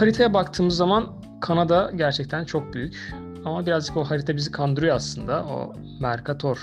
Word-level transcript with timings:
haritaya 0.00 0.34
baktığımız 0.34 0.76
zaman 0.76 1.22
Kanada 1.40 1.92
gerçekten 1.96 2.44
çok 2.44 2.74
büyük. 2.74 3.14
Ama 3.44 3.66
birazcık 3.66 3.96
o 3.96 4.04
harita 4.04 4.36
bizi 4.36 4.50
kandırıyor 4.50 4.96
aslında. 4.96 5.44
O 5.44 5.72
Mercator 6.00 6.58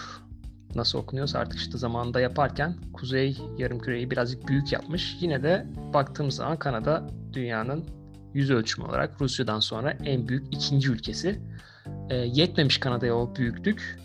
nasıl 0.76 0.99
okunuyorsa 0.99 1.39
artık 1.39 1.60
işte 1.60 1.78
zamanında 1.78 2.20
yaparken 2.20 2.76
Kuzey 2.94 3.38
Yarımküreyi 3.57 4.12
birazcık 4.12 4.47
büyük 4.47 4.72
yapmış. 4.72 5.18
Yine 5.19 5.44
de 5.44 5.68
baktığımız 5.94 6.36
zaman 6.36 6.60
Kanada 6.60 7.08
dünyanın 7.33 7.86
yüz 8.33 8.51
ölçümü 8.51 8.87
olarak 8.87 9.22
Rusya'dan 9.22 9.59
sonra 9.59 9.91
en 9.91 10.27
büyük 10.27 10.54
ikinci 10.55 10.91
ülkesi. 10.91 11.41
E, 12.09 12.15
yetmemiş 12.15 12.77
Kanada'ya 12.77 13.15
o 13.15 13.36
büyüklük. 13.36 14.00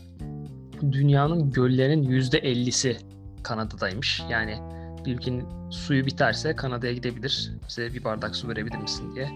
Dünyanın 0.92 1.50
göllerinin 1.50 2.02
yüzde 2.02 2.38
50'si 2.38 2.96
Kanada'daymış. 3.42 4.22
Yani 4.30 4.58
bir 5.04 5.14
ülkenin 5.14 5.70
suyu 5.70 6.06
biterse 6.06 6.56
Kanada'ya 6.56 6.92
gidebilir. 6.92 7.52
Bize 7.68 7.94
bir 7.94 8.04
bardak 8.04 8.36
su 8.36 8.48
verebilir 8.48 8.78
misin 8.78 9.14
diye. 9.14 9.28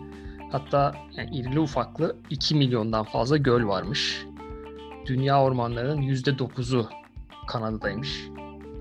Hatta 0.53 0.95
yani 1.17 1.37
irili 1.37 1.61
ufaklı 1.61 2.17
2 2.31 2.55
milyondan 2.55 3.05
fazla 3.05 3.37
göl 3.37 3.67
varmış. 3.67 4.27
Dünya 5.07 5.43
ormanlarının 5.43 6.03
%9'u 6.03 6.89
Kanada'daymış. 7.47 8.29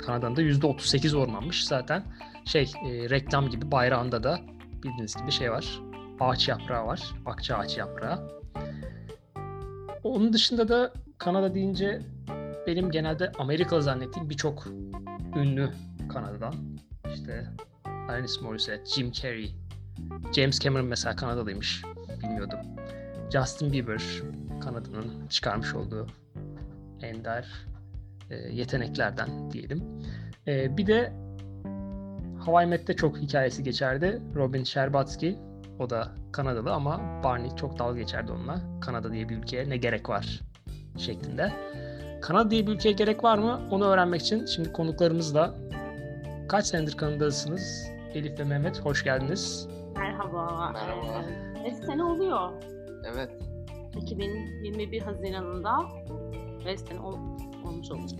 Kanada'nın 0.05 0.35
da 0.35 0.41
%38 0.41 1.17
ormanmış. 1.17 1.65
Zaten 1.65 2.03
şey 2.45 2.71
e, 2.85 3.09
reklam 3.09 3.49
gibi 3.49 3.71
bayrağında 3.71 4.23
da 4.23 4.39
bildiğiniz 4.83 5.15
gibi 5.15 5.31
şey 5.31 5.51
var. 5.51 5.79
Ağaç 6.19 6.47
yaprağı 6.47 6.87
var. 6.87 7.01
Akça 7.25 7.55
ağaç 7.55 7.77
yaprağı. 7.77 8.39
Onun 10.03 10.33
dışında 10.33 10.67
da 10.67 10.93
Kanada 11.17 11.55
deyince 11.55 12.01
benim 12.67 12.91
genelde 12.91 13.31
Amerikalı 13.39 13.83
zannettiğim 13.83 14.29
birçok 14.29 14.67
ünlü 15.35 15.69
Kanada'dan. 16.07 16.55
İşte 17.13 17.47
Alanis 18.09 18.41
Morissette, 18.41 18.85
Jim 18.85 19.11
Carrey, 19.11 19.55
James 20.35 20.59
Cameron 20.59 20.85
mesela 20.85 21.15
Kanadalıymış. 21.15 21.83
Bilmiyordum. 22.23 22.59
Justin 23.33 23.73
Bieber 23.73 24.03
Kanada'nın 24.61 25.27
çıkarmış 25.27 25.75
olduğu 25.75 26.07
ender 27.01 27.47
e, 28.29 28.35
yeteneklerden 28.35 29.51
diyelim. 29.51 29.83
E, 30.47 30.77
bir 30.77 30.87
de 30.87 31.13
Hawaii 32.39 32.67
Met'te 32.67 32.95
çok 32.95 33.17
hikayesi 33.17 33.63
geçerdi. 33.63 34.21
Robin 34.35 34.63
Sherbatsky 34.63 35.35
o 35.79 35.89
da 35.89 36.11
Kanadalı 36.31 36.73
ama 36.73 37.23
Barney 37.23 37.55
çok 37.55 37.79
dalga 37.79 37.99
geçerdi 37.99 38.31
onunla. 38.31 38.61
Kanada 38.81 39.13
diye 39.13 39.29
bir 39.29 39.37
ülkeye 39.37 39.69
ne 39.69 39.77
gerek 39.77 40.09
var 40.09 40.41
şeklinde. 40.97 41.53
Kanada 42.21 42.51
diye 42.51 42.67
bir 42.67 42.71
ülkeye 42.71 42.91
gerek 42.91 43.23
var 43.23 43.37
mı? 43.37 43.59
Onu 43.71 43.85
öğrenmek 43.85 44.21
için 44.21 44.45
şimdi 44.45 44.73
konuklarımızla 44.73 45.55
kaç 46.47 46.65
senedir 46.65 46.97
Kanada'dasınız? 46.97 47.87
Elif 48.13 48.39
ve 48.39 48.43
Mehmet 48.43 48.79
hoş 48.79 49.03
geldiniz. 49.03 49.67
Merhaba. 49.97 50.71
Merhaba. 50.73 51.25
Ee, 51.65 51.71
sene 51.85 52.03
oluyor. 52.03 52.51
Evet. 53.13 53.31
2021 54.01 55.01
Haziran'ında 55.01 55.77
5 56.65 56.79
sene 56.79 56.99
ol, 56.99 57.17
olmuş 57.65 57.91
olacak. 57.91 58.19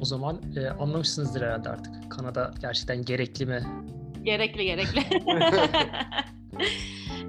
O 0.00 0.04
zaman 0.04 0.40
e, 0.56 0.68
anlamışsınızdır 0.68 1.42
herhalde 1.42 1.68
artık. 1.68 2.10
Kanada 2.10 2.54
gerçekten 2.60 3.02
gerekli 3.02 3.46
mi? 3.46 3.62
Gerekli 4.22 4.64
gerekli. 4.64 5.00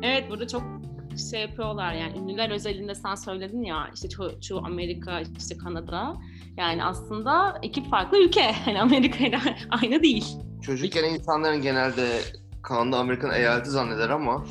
evet 0.03 0.30
burada 0.30 0.47
çok 0.47 0.77
şey 1.17 1.41
yapıyorlar 1.41 1.93
yani 1.93 2.17
ünlüler 2.17 2.49
özelinde 2.49 2.95
sen 2.95 3.15
söyledin 3.15 3.63
ya 3.63 3.89
işte 3.93 4.07
ço- 4.07 4.41
çoğu 4.41 4.65
Amerika 4.65 5.19
işte 5.37 5.57
Kanada 5.57 6.17
yani 6.57 6.83
aslında 6.83 7.59
iki 7.61 7.89
farklı 7.89 8.23
ülke 8.23 8.51
hani 8.65 8.81
Amerika 8.81 9.25
ile 9.25 9.39
aynı 9.81 10.03
değil. 10.03 10.25
Çocukken 10.61 11.03
insanların 11.03 11.61
genelde 11.61 12.21
Kanada 12.63 12.97
Amerikan 12.97 13.31
eyaleti 13.33 13.69
zanneder 13.69 14.09
ama 14.09 14.45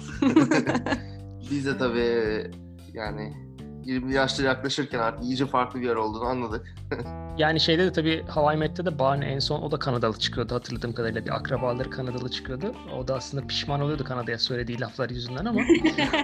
biz 1.51 1.67
de 1.67 1.79
tabii 1.79 2.51
yani 2.95 3.46
20 3.87 4.15
yaşlara 4.15 4.47
yaklaşırken 4.47 4.99
artık 4.99 5.25
iyice 5.25 5.47
farklı 5.47 5.81
bir 5.81 5.87
yer 5.87 5.97
olduğunu 5.97 6.25
anladık. 6.25 6.75
Yani 7.39 7.61
şeyde 7.61 7.85
de 7.85 7.93
tabii 7.93 8.25
Hawaii 8.29 8.59
Met'te 8.59 8.87
de 8.87 8.99
Barney 8.99 9.33
en 9.33 9.39
son 9.39 9.63
o 9.63 9.71
da 9.71 9.79
Kanadalı 9.79 10.19
çıkıyordu 10.19 10.55
hatırladığım 10.55 10.93
kadarıyla. 10.93 11.25
Bir 11.25 11.37
akrabaları 11.37 11.91
Kanadalı 11.91 12.31
çıkıyordu. 12.31 12.75
O 12.99 13.09
da 13.09 13.15
aslında 13.15 13.47
pişman 13.47 13.81
oluyordu 13.81 14.05
Kanada'ya 14.05 14.39
söylediği 14.39 14.81
laflar 14.81 15.11
yüzünden 15.11 15.45
ama. 15.45 15.61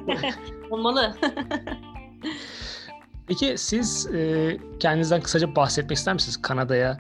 Olmalı. 0.71 1.15
Peki 3.27 3.55
siz 3.59 4.07
e, 4.07 4.59
kendinizden 4.81 5.21
kısaca 5.21 5.57
bahsetmek 5.57 5.99
ister 5.99 6.15
misiniz? 6.15 6.43
Kanada'ya 6.43 6.99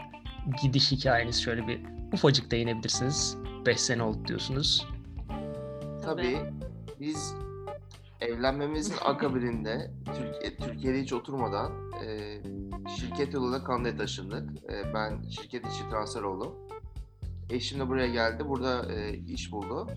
gidiş 0.62 0.92
hikayeniz 0.92 1.42
şöyle 1.42 1.68
bir 1.68 1.80
ufacık 2.12 2.50
değinebilirsiniz. 2.50 3.36
5 3.66 3.80
sene 3.80 4.02
oldu 4.02 4.18
diyorsunuz. 4.28 4.86
Tabii 6.04 6.38
biz 7.00 7.34
evlenmemizin 8.22 8.94
akabininde 9.04 9.90
Türkiye, 10.04 10.56
Türkiye'de 10.56 11.02
hiç 11.02 11.12
oturmadan 11.12 11.72
e, 12.04 12.38
şirket 12.96 13.34
yoluyla 13.34 13.64
Kanada'ya 13.64 13.96
taşındık. 13.96 14.64
E, 14.72 14.94
ben 14.94 15.22
şirket 15.28 15.66
içi 15.66 15.90
transfer 15.90 16.22
oldum. 16.22 16.54
Eşim 17.50 17.80
de 17.80 17.88
buraya 17.88 18.08
geldi. 18.08 18.48
Burada 18.48 18.92
e, 18.92 19.16
iş 19.16 19.52
buldu. 19.52 19.90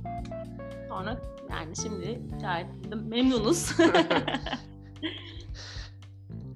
Sonra 0.90 1.22
yani 1.52 1.76
şimdi 1.76 2.22
gayet 2.42 2.68
memnunuz. 3.06 3.72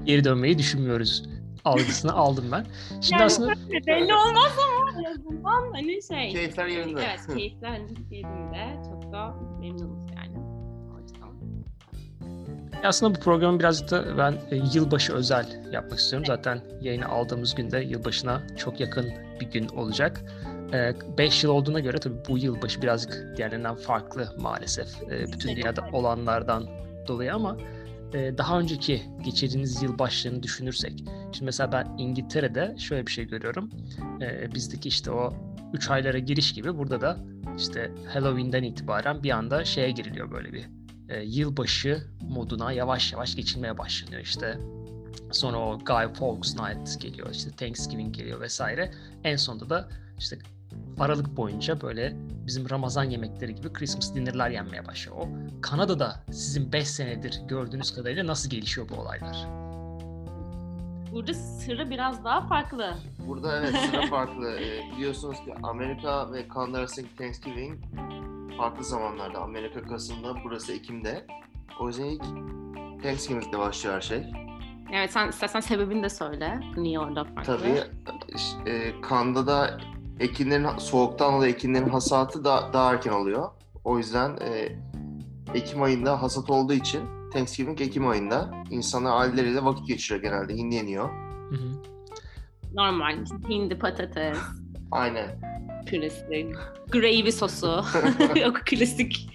Geri 0.03 0.23
dönmeyi 0.23 0.57
düşünmüyoruz. 0.57 1.29
Algısını 1.65 2.13
aldım 2.13 2.45
ben. 2.51 2.65
Şimdi 2.89 3.13
Yani 3.13 3.23
aslında 3.23 3.53
Belli 3.87 4.13
olmaz 4.13 4.51
ama 4.57 4.91
en 4.99 5.03
azından 5.03 5.71
hani 5.73 6.03
şey. 6.03 6.31
Keyifler 6.31 6.67
yerinde. 6.67 7.01
Evet 7.01 7.37
keyifler 7.37 7.79
yerinde. 8.11 8.81
Çok 8.83 9.11
da 9.13 9.35
memnunuz 9.59 10.11
yani. 10.15 10.18
Yüzden. 12.79 12.89
aslında 12.89 13.15
bu 13.15 13.19
programı 13.19 13.59
birazcık 13.59 13.91
da 13.91 14.17
ben 14.17 14.33
e, 14.51 14.55
yılbaşı 14.73 15.13
özel 15.13 15.45
yapmak 15.71 15.99
istiyorum. 15.99 16.25
Zaten 16.25 16.61
yayını 16.81 17.07
aldığımız 17.07 17.55
günde 17.55 17.79
yılbaşına 17.79 18.41
çok 18.57 18.79
yakın 18.79 19.11
bir 19.41 19.45
gün 19.51 19.67
olacak. 19.67 20.21
5 21.17 21.43
yıl 21.43 21.51
olduğuna 21.51 21.79
göre 21.79 21.97
tabii 21.97 22.17
bu 22.29 22.37
yılbaşı 22.37 22.81
birazcık 22.81 23.37
diğerlerinden 23.37 23.75
farklı 23.75 24.35
maalesef. 24.39 25.03
E, 25.03 25.33
bütün 25.33 25.55
dünyada 25.55 25.85
olanlardan 25.93 26.67
dolayı 27.07 27.33
ama 27.33 27.57
e, 28.13 28.37
daha 28.37 28.59
önceki 28.59 29.01
geçirdiğiniz 29.25 29.83
yılbaşlarını 29.83 30.43
düşünürsek. 30.43 31.03
Şimdi 31.31 31.45
mesela 31.45 31.71
ben 31.71 31.95
İngiltere'de 31.97 32.75
şöyle 32.77 33.07
bir 33.07 33.11
şey 33.11 33.25
görüyorum. 33.25 33.69
E, 34.21 34.55
bizdeki 34.55 34.89
işte 34.89 35.11
o 35.11 35.33
3 35.73 35.89
aylara 35.89 36.19
giriş 36.19 36.53
gibi 36.53 36.77
burada 36.77 37.01
da 37.01 37.17
işte 37.57 37.91
Halloween'den 38.13 38.63
itibaren 38.63 39.23
bir 39.23 39.31
anda 39.31 39.65
şeye 39.65 39.91
giriliyor 39.91 40.31
böyle 40.31 40.53
bir 40.53 40.78
e, 41.09 41.21
yılbaşı 41.21 42.03
moduna 42.29 42.71
yavaş 42.71 43.13
yavaş 43.13 43.35
geçilmeye 43.35 43.77
başlanıyor 43.77 44.21
işte. 44.21 44.59
Sonra 45.31 45.57
o 45.57 45.79
Guy 45.79 46.13
Fawkes 46.13 46.55
Night 46.55 47.01
geliyor, 47.01 47.29
işte 47.31 47.51
Thanksgiving 47.51 48.15
geliyor 48.15 48.41
vesaire. 48.41 48.91
En 49.23 49.35
sonunda 49.35 49.69
da 49.69 49.89
işte 50.17 50.39
Aralık 50.99 51.37
boyunca 51.37 51.81
böyle 51.81 52.15
bizim 52.47 52.69
Ramazan 52.69 53.03
yemekleri 53.03 53.55
gibi 53.55 53.73
Christmas 53.73 54.15
dinner'lar 54.15 54.49
yenmeye 54.49 54.85
başlıyor. 54.85 55.17
O 55.17 55.27
Kanada'da 55.61 56.23
sizin 56.31 56.71
5 56.71 56.87
senedir 56.87 57.41
gördüğünüz 57.47 57.95
kadarıyla 57.95 58.27
nasıl 58.27 58.49
gelişiyor 58.49 58.89
bu 58.89 58.95
olaylar? 58.95 59.47
Burada 61.11 61.33
sırrı 61.33 61.89
biraz 61.89 62.23
daha 62.23 62.47
farklı. 62.47 62.93
Burada 63.27 63.59
evet 63.59 63.75
sıra 63.75 64.07
farklı. 64.07 64.59
Ee, 64.59 64.97
biliyorsunuz 64.97 65.37
ki 65.45 65.53
Amerika 65.63 66.33
ve 66.33 66.47
Kanada 66.47 66.77
arasındaki 66.77 67.15
Thanksgiving 67.15 67.79
farklı 68.59 68.83
zamanlarda. 68.83 69.39
Amerika 69.39 69.81
Kasım'da, 69.81 70.35
burası 70.43 70.73
Ekim'de. 70.73 71.25
O 71.79 71.87
yüzden 71.87 72.05
ilk 72.05 72.23
Thanksgiving'de 73.03 73.59
başlıyor 73.59 73.95
her 73.95 74.01
şey. 74.01 74.23
Evet 74.93 75.11
sen 75.11 75.29
istersen 75.29 75.59
sebebini 75.59 76.03
de 76.03 76.09
söyle. 76.09 76.59
Niye 76.77 76.99
orada 76.99 77.23
farklı? 77.23 77.43
Tabii 77.57 77.83
e, 78.69 79.01
Kanada'da 79.01 79.79
ekinlerin 80.19 80.77
soğuktan 80.77 81.33
dolayı 81.33 81.53
ekinlerin 81.53 81.89
hasatı 81.89 82.43
da 82.43 82.69
daha 82.73 82.93
erken 82.93 83.11
oluyor. 83.11 83.49
O 83.83 83.97
yüzden 83.97 84.37
e, 84.41 84.79
Ekim 85.53 85.81
ayında 85.81 86.21
hasat 86.21 86.49
olduğu 86.49 86.73
için 86.73 87.01
Thanksgiving 87.33 87.81
Ekim 87.81 88.07
ayında 88.07 88.51
insanlar 88.69 89.21
aileleriyle 89.21 89.65
vakit 89.65 89.87
geçiriyor 89.87 90.21
genelde. 90.21 90.53
Hindi 90.53 90.75
yeniyor. 90.75 91.09
Hı 91.49 91.55
hı. 91.55 91.81
Normal 92.73 93.25
hindi 93.49 93.79
patates 93.79 94.37
Aynen. 94.91 95.58
Püresi, 95.89 96.51
gravy 96.91 97.31
sosu. 97.31 97.83
Yok 98.41 98.61
klasik. 98.65 99.29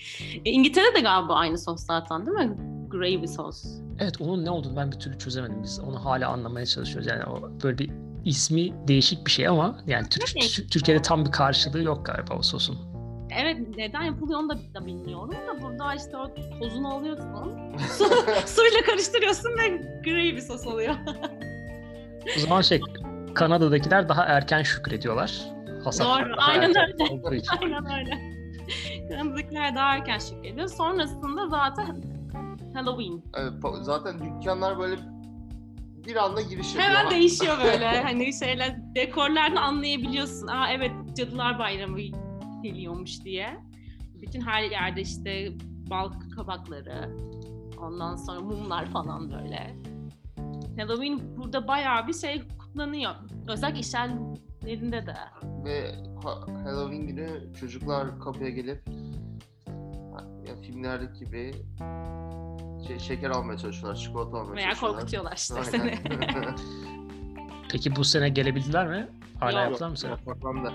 E, 0.45 0.51
İngiltere'de 0.51 1.01
galiba 1.01 1.35
aynı 1.35 1.59
sos 1.59 1.87
zaten 1.87 2.27
değil 2.27 2.37
mi? 2.39 2.57
Gravy 2.89 3.27
sos. 3.29 3.65
Evet 3.99 4.21
onun 4.21 4.45
ne 4.45 4.51
olduğunu 4.51 4.77
ben 4.77 4.93
bir 4.93 4.99
türlü 4.99 5.19
çözemedim. 5.19 5.63
Biz 5.63 5.81
onu 5.81 6.05
hala 6.05 6.29
anlamaya 6.29 6.67
çalışıyoruz. 6.67 7.07
Yani 7.07 7.25
o 7.25 7.51
böyle 7.63 7.79
bir 7.79 7.91
ismi 8.25 8.89
değişik 8.89 9.27
bir 9.27 9.31
şey 9.31 9.49
ama 9.49 9.79
yani 9.87 10.09
Tür- 10.09 10.35
Evet. 10.37 10.51
Tür- 10.51 10.69
Türkiye'de 10.69 11.03
tam 11.03 11.25
bir 11.25 11.31
karşılığı 11.31 11.83
yok 11.83 12.07
galiba 12.07 12.35
o 12.39 12.43
sosun. 12.43 12.79
Evet 13.43 13.57
neden 13.77 14.03
yapılıyor 14.03 14.41
onu 14.41 14.49
da, 14.49 14.59
da 14.75 14.87
bilmiyorum 14.87 15.31
da 15.49 15.63
burada 15.63 15.95
işte 15.95 16.17
o 16.17 16.35
tozunu 16.61 16.95
alıyorsun. 16.95 17.53
Su, 17.99 18.05
suyla 18.47 18.83
karıştırıyorsun 18.87 19.51
ve 19.59 19.69
gravy 20.05 20.41
sos 20.41 20.67
oluyor. 20.67 20.95
O 22.37 22.41
zaman 22.41 22.61
şey 22.61 22.81
Kanada'dakiler 23.35 24.09
daha 24.09 24.25
erken 24.25 24.63
şükrediyorlar. 24.63 25.54
Hasat 25.85 26.07
Doğru, 26.07 26.35
aynen 26.39 26.71
öyle. 26.71 27.13
olduğu 27.13 27.35
için. 27.35 27.57
Aynen 27.63 27.99
öyle. 27.99 28.35
Kanada'dakiler 29.09 29.75
daha 29.75 29.95
erken 29.95 30.19
şükrediyor. 30.19 30.69
Sonrasında 30.69 31.49
zaten 31.49 32.03
Halloween. 32.75 33.23
Evet, 33.35 33.53
zaten 33.83 34.19
dükkanlar 34.19 34.79
böyle 34.79 34.97
bir 36.07 36.17
anda 36.17 36.41
giriş 36.41 36.75
yapıyor. 36.75 36.97
Hemen 36.97 37.11
değişiyor 37.11 37.57
böyle. 37.65 37.87
hani 38.03 38.33
şeyler 38.33 38.95
dekorlardan 38.95 39.57
anlayabiliyorsun. 39.57 40.47
Aa 40.47 40.69
evet 40.73 40.93
Cadılar 41.17 41.59
Bayramı 41.59 41.99
geliyormuş 42.63 43.25
diye. 43.25 43.61
Bütün 44.23 44.41
her 44.41 44.63
yerde 44.63 45.01
işte 45.01 45.53
bal 45.91 46.13
kabakları, 46.37 47.17
ondan 47.81 48.17
sonra 48.17 48.41
mumlar 48.41 48.87
falan 48.87 49.33
böyle. 49.33 49.77
Halloween 50.79 51.37
burada 51.37 51.69
bayağı 51.69 52.09
bir 52.09 52.15
şey 52.15 52.43
kutlanıyor. 52.59 53.13
Özellikle 53.49 53.81
iş 53.81 53.95
yerlerinde 54.69 55.07
de. 55.07 55.15
Ve 55.65 55.95
ha- 56.25 56.41
Halloween 56.65 57.07
günü 57.07 57.55
çocuklar 57.61 58.21
kapıya 58.21 58.51
gelip 58.51 58.83
ya 60.49 60.57
filmlerdeki 60.63 61.25
gibi 61.25 61.53
şey, 62.87 62.99
şeker 62.99 63.31
almaya 63.31 63.59
çalışıyorlar, 63.59 64.01
çikolata 64.01 64.37
almaya 64.39 64.55
Veya 64.57 64.65
çalışıyorlar. 64.75 64.99
korkutuyorlar 65.01 65.37
işte 65.37 65.55
Aynen. 65.55 65.65
seni. 65.71 65.99
Peki 67.73 67.97
bu 67.97 68.05
sene 68.05 68.29
gelebildiler 68.29 68.87
mi? 68.89 69.09
Hala 69.41 69.61
Yok. 69.63 69.71
yaptılar 69.71 69.91
mı 69.91 69.97
sene? 69.97 70.11
Yasaklandı. 70.11 70.73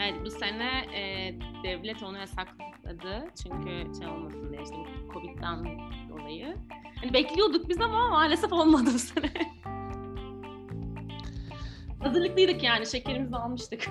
Evet 0.00 0.14
bu 0.24 0.30
sene 0.30 0.68
e, 0.94 1.34
devlet 1.64 2.02
onu 2.02 2.18
yasakladı. 2.18 3.24
Çünkü 3.42 3.98
şey 3.98 4.08
olmasın 4.08 4.50
diye 4.52 4.62
işte 4.62 4.76
bu 4.76 5.12
Covid'den 5.12 5.64
dolayı. 6.10 6.56
Hani 7.00 7.12
bekliyorduk 7.12 7.68
biz 7.68 7.80
ama 7.80 8.08
maalesef 8.08 8.52
olmadı 8.52 8.84
bu 8.94 8.98
sene. 8.98 9.30
Hazırlıklıydık 12.00 12.62
yani 12.62 12.86
şekerimizi 12.86 13.36
almıştık. 13.36 13.90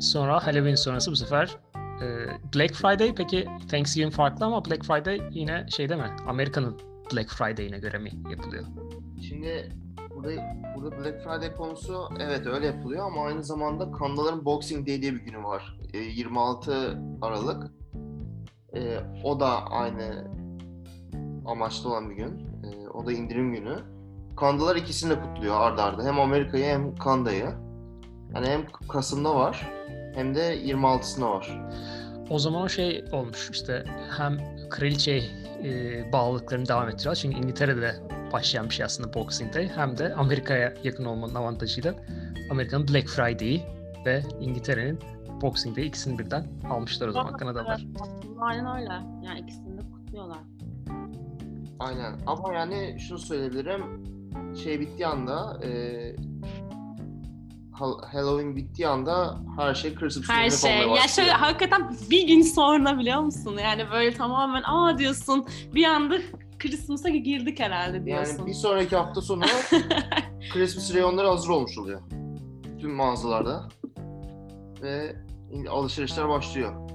Sonra 0.00 0.46
Halloween 0.46 0.74
sonrası 0.74 1.10
bu 1.10 1.16
sefer 1.16 1.56
e, 1.76 2.06
Black 2.54 2.74
Friday 2.74 3.14
peki 3.14 3.48
Thanksgiving 3.70 4.12
farklı 4.12 4.46
ama 4.46 4.64
Black 4.64 4.84
Friday 4.84 5.20
yine 5.30 5.66
şey 5.68 5.88
değil 5.88 6.00
mi? 6.00 6.10
Amerika'nın 6.26 6.80
Black 7.12 7.30
Friday'ine 7.30 7.78
göre 7.78 7.98
mi 7.98 8.10
yapılıyor? 8.30 8.64
Şimdi 9.28 9.72
burada 10.16 10.30
burada 10.76 10.98
Black 10.98 11.24
Friday 11.24 11.54
konusu 11.54 12.08
evet 12.20 12.46
öyle 12.46 12.66
yapılıyor 12.66 13.06
ama 13.06 13.24
aynı 13.24 13.44
zamanda 13.44 13.92
Kandaların 13.92 14.44
Boxing 14.44 14.88
Day 14.88 15.02
diye 15.02 15.14
bir 15.14 15.20
günü 15.20 15.42
var. 15.42 15.78
E, 15.92 15.98
26 15.98 16.98
Aralık. 17.22 17.70
E, 18.74 19.00
o 19.24 19.40
da 19.40 19.66
aynı 19.66 20.30
amaçlı 21.46 21.90
olan 21.90 22.10
bir 22.10 22.14
gün. 22.16 22.38
E, 22.64 22.88
o 22.88 23.06
da 23.06 23.12
indirim 23.12 23.52
günü. 23.52 23.76
Kandalar 24.40 24.76
ikisini 24.76 25.10
de 25.10 25.20
kutluyor 25.20 25.60
arda 25.60 25.84
arda. 25.84 26.04
Hem 26.04 26.20
Amerika'yı 26.20 26.64
hem 26.64 26.94
Kanda'yı. 26.94 27.54
Yani 28.34 28.46
hem 28.46 28.66
Kasım'da 28.88 29.34
var 29.34 29.70
hem 30.14 30.34
de 30.34 30.58
26'sında 30.64 31.30
var. 31.30 31.60
O 32.30 32.38
zaman 32.38 32.62
o 32.62 32.68
şey 32.68 33.04
olmuş 33.12 33.50
işte 33.50 33.84
hem 34.18 34.38
kraliçe 34.70 35.22
e, 35.64 36.12
bağlılıklarını 36.12 36.68
devam 36.68 36.88
ettiriyor. 36.88 37.14
Çünkü 37.14 37.36
İngiltere'de 37.36 37.94
başlayan 38.32 38.64
bir 38.68 38.74
şey 38.74 38.84
aslında 38.84 39.14
Boxing 39.14 39.54
Day. 39.54 39.68
Hem 39.68 39.98
de 39.98 40.14
Amerika'ya 40.14 40.74
yakın 40.84 41.04
olmanın 41.04 41.34
avantajıyla 41.34 41.94
Amerika'nın 42.50 42.88
Black 42.88 43.08
Friday'i 43.08 43.62
ve 44.06 44.22
İngiltere'nin 44.40 44.98
Boxing 45.42 45.76
Day 45.76 45.86
ikisini 45.86 46.18
birden 46.18 46.46
almışlar 46.70 47.08
o 47.08 47.12
zaman 47.12 47.36
Kanadalılar. 47.36 47.86
Aynen 48.40 48.76
öyle. 48.76 48.92
Yani 49.26 49.40
ikisini 49.40 49.78
de 49.78 49.82
kutluyorlar. 49.90 50.38
Aynen. 51.78 52.20
Ama 52.26 52.54
yani 52.54 53.00
şunu 53.00 53.18
söyleyebilirim. 53.18 54.09
Şey 54.62 54.80
bittiği 54.80 55.06
anda 55.06 55.60
e, 55.64 55.70
Hal- 57.72 58.02
Halloween 58.12 58.56
bittiği 58.56 58.88
anda 58.88 59.40
her 59.58 59.74
şey 59.74 59.94
Christmas 59.94 60.28
Her 60.28 60.50
şey. 60.50 60.88
Ya 60.88 61.08
şöyle 61.08 61.30
hakikaten 61.32 61.96
bir 62.10 62.26
gün 62.28 62.42
sonra 62.42 62.98
biliyor 62.98 63.20
musun? 63.20 63.58
Yani 63.64 63.90
böyle 63.90 64.14
tamamen 64.14 64.62
aa 64.62 64.98
diyorsun 64.98 65.46
bir 65.74 65.84
anda 65.84 66.18
Christmas'a 66.58 67.08
girdik 67.08 67.60
herhalde 67.60 68.04
diyorsun. 68.06 68.36
Yani 68.38 68.46
bir 68.46 68.54
sonraki 68.54 68.96
hafta 68.96 69.20
sonu 69.20 69.42
Christmas 70.52 70.94
reyonları 70.94 71.28
hazır 71.28 71.48
olmuş 71.48 71.78
oluyor. 71.78 72.00
Tüm 72.80 72.94
mağazalarda. 72.94 73.68
Ve 74.82 75.16
alışverişler 75.70 76.28
başlıyor. 76.28 76.88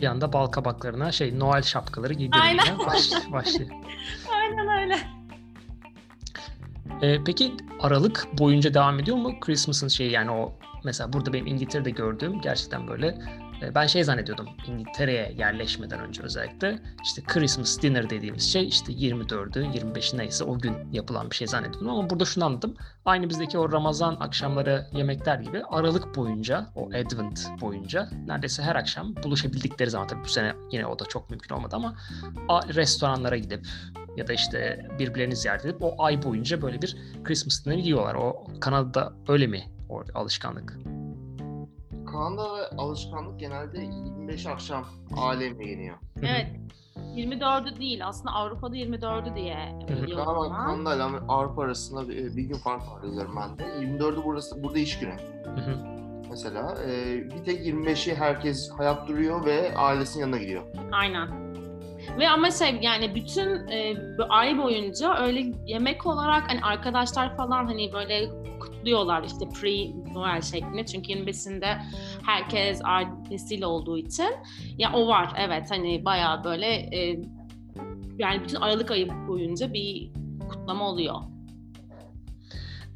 Bir 0.00 0.06
anda 0.06 0.32
bal 0.32 0.46
kabaklarına 0.46 1.12
şey 1.12 1.38
Noel 1.38 1.62
şapkaları 1.62 2.12
giydirilmeye 2.12 2.62
Aynen. 2.62 2.78
baş- 2.78 3.32
başlıyor. 3.32 3.70
Aynen 4.36 4.82
öyle. 4.82 4.98
Ee, 7.02 7.24
peki 7.24 7.54
Aralık 7.80 8.26
boyunca 8.38 8.74
devam 8.74 9.00
ediyor 9.00 9.16
mu 9.16 9.40
Christmas'ın 9.40 9.88
şeyi 9.88 10.12
yani 10.12 10.30
o 10.30 10.52
mesela 10.84 11.12
burada 11.12 11.32
benim 11.32 11.46
İngiltere'de 11.46 11.90
gördüğüm 11.90 12.40
gerçekten 12.40 12.88
böyle 12.88 13.18
e, 13.62 13.74
ben 13.74 13.86
şey 13.86 14.04
zannediyordum 14.04 14.48
İngiltere'ye 14.66 15.34
yerleşmeden 15.38 16.00
önce 16.00 16.22
özellikle 16.22 16.78
işte 17.04 17.22
Christmas 17.22 17.82
dinner 17.82 18.10
dediğimiz 18.10 18.52
şey 18.52 18.68
işte 18.68 18.92
24'ü 18.92 19.72
25'i 19.74 20.18
neyse 20.18 20.44
o 20.44 20.58
gün 20.58 20.74
yapılan 20.92 21.30
bir 21.30 21.36
şey 21.36 21.46
zannediyordum 21.46 21.88
ama 21.88 22.10
burada 22.10 22.24
şunu 22.24 22.44
anladım. 22.44 22.74
Aynı 23.04 23.28
bizdeki 23.28 23.58
o 23.58 23.72
Ramazan 23.72 24.16
akşamları 24.20 24.86
yemekler 24.92 25.38
gibi 25.38 25.62
Aralık 25.70 26.16
boyunca 26.16 26.66
o 26.76 26.86
Advent 26.86 27.60
boyunca 27.60 28.08
neredeyse 28.26 28.62
her 28.62 28.76
akşam 28.76 29.16
buluşabildikleri 29.16 29.90
zaman 29.90 30.08
tabii 30.08 30.24
bu 30.24 30.28
sene 30.28 30.52
yine 30.72 30.86
o 30.86 30.98
da 30.98 31.04
çok 31.04 31.30
mümkün 31.30 31.54
olmadı 31.54 31.76
ama 31.76 31.94
restoranlara 32.74 33.36
gidip 33.36 33.66
ya 34.16 34.26
da 34.26 34.32
işte 34.32 34.86
birbirlerini 34.98 35.36
ziyaret 35.36 35.64
edip 35.64 35.82
o 35.82 35.94
ay 35.98 36.22
boyunca 36.22 36.62
böyle 36.62 36.82
bir 36.82 36.96
Christmas 37.24 37.66
dinner 37.66 37.76
yiyorlar. 37.76 38.14
O 38.14 38.46
Kanada'da 38.60 39.12
öyle 39.28 39.46
mi 39.46 39.64
o 39.88 40.02
alışkanlık? 40.14 40.78
Kanada 42.12 42.70
alışkanlık 42.78 43.40
genelde 43.40 43.78
25 43.80 44.46
akşam 44.46 44.84
alemle 45.16 45.68
yeniyor. 45.70 45.96
Evet. 46.22 46.46
24'ü 46.96 47.80
değil. 47.80 48.06
Aslında 48.06 48.30
Avrupa'da 48.32 48.76
24'ü 48.76 49.34
diye 49.34 49.56
biliyorum 49.88 50.24
Galiba 50.24 50.30
ama. 50.30 50.66
Kanada 50.66 50.94
ile 50.94 51.02
Avrupa 51.28 51.62
arasında 51.62 52.08
bir, 52.08 52.36
bir 52.36 52.42
gün 52.42 52.54
fark 52.54 52.82
var 52.82 53.02
diyorum 53.02 53.36
ben 53.36 53.58
de. 53.58 53.62
24'ü 53.62 54.24
burası, 54.24 54.62
burada 54.62 54.78
iş 54.78 54.98
günü. 54.98 55.16
Hı 55.44 55.60
hı. 55.60 55.94
Mesela 56.30 56.74
e, 56.86 57.16
bir 57.24 57.44
tek 57.44 57.66
25'i 57.66 58.14
herkes 58.14 58.70
hayat 58.70 59.08
duruyor 59.08 59.44
ve 59.44 59.76
ailesinin 59.76 60.20
yanına 60.20 60.38
gidiyor. 60.38 60.62
Aynen. 60.92 61.43
Ve 62.18 62.28
ama 62.28 62.50
şey 62.50 62.78
yani 62.82 63.14
bütün 63.14 63.68
e, 63.68 63.96
ay 64.28 64.58
boyunca 64.58 65.18
öyle 65.18 65.52
yemek 65.66 66.06
olarak 66.06 66.50
hani 66.50 66.60
arkadaşlar 66.60 67.36
falan 67.36 67.66
hani 67.66 67.92
böyle 67.92 68.28
kutluyorlar 68.60 69.22
işte 69.22 69.48
pre 69.60 69.90
Noel 70.14 70.42
şeklinde. 70.42 70.86
Çünkü 70.86 71.12
25'inde 71.12 71.78
herkes 72.26 72.80
ailesiyle 72.84 73.66
olduğu 73.66 73.98
için. 73.98 74.30
Ya 74.78 74.92
o 74.92 75.08
var 75.08 75.32
evet 75.38 75.70
hani 75.70 76.04
bayağı 76.04 76.44
böyle 76.44 76.66
e, 76.66 77.20
yani 78.18 78.44
bütün 78.44 78.60
Aralık 78.60 78.90
ayı 78.90 79.08
boyunca 79.28 79.72
bir 79.72 80.10
kutlama 80.48 80.88
oluyor. 80.88 81.14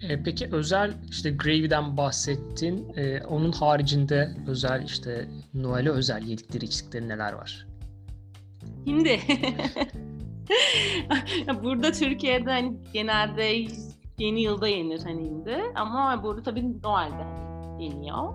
E, 0.02 0.22
peki 0.22 0.48
özel 0.52 0.94
işte 1.10 1.30
Gravy'den 1.30 1.96
bahsettin. 1.96 2.96
E, 2.96 3.22
onun 3.22 3.52
haricinde 3.52 4.36
özel 4.46 4.82
işte 4.84 5.28
Noel'e 5.54 5.90
özel 5.90 6.22
yedikleri 6.22 6.64
içtikleri 6.64 7.08
neler 7.08 7.32
var? 7.32 7.67
Hindi. 8.86 9.20
burada 11.62 11.92
Türkiye'de 11.92 12.50
hani 12.50 12.76
genelde 12.92 13.66
yeni 14.18 14.40
yılda 14.40 14.68
yenir 14.68 15.02
hani 15.04 15.22
hindi 15.22 15.62
ama 15.74 16.22
burada 16.22 16.42
tabii 16.42 16.82
Noel'de 16.82 17.26
yeniyor. 17.84 18.34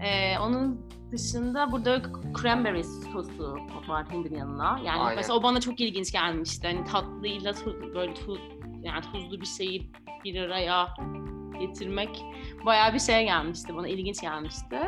Ee, 0.00 0.38
onun 0.38 0.86
dışında 1.12 1.72
burada 1.72 2.02
cranberry 2.42 2.84
sosu 2.84 3.56
var 3.88 4.06
hindinin 4.12 4.38
yanına. 4.38 4.80
Yani 4.84 5.00
Aynen. 5.00 5.16
mesela 5.16 5.38
o 5.38 5.42
bana 5.42 5.60
çok 5.60 5.80
ilginç 5.80 6.12
gelmişti. 6.12 6.66
Hani 6.66 6.84
tatlıyla 6.84 7.52
tuz, 7.52 7.94
böyle 7.94 8.14
tuz, 8.14 8.40
yani 8.82 9.00
tuzlu 9.12 9.40
bir 9.40 9.46
şeyi 9.46 9.90
bir 10.24 10.40
araya 10.40 10.88
getirmek 11.60 12.22
bayağı 12.66 12.94
bir 12.94 12.98
şey 12.98 13.24
gelmişti 13.24 13.76
bana 13.76 13.88
ilginç 13.88 14.20
gelmişti. 14.20 14.78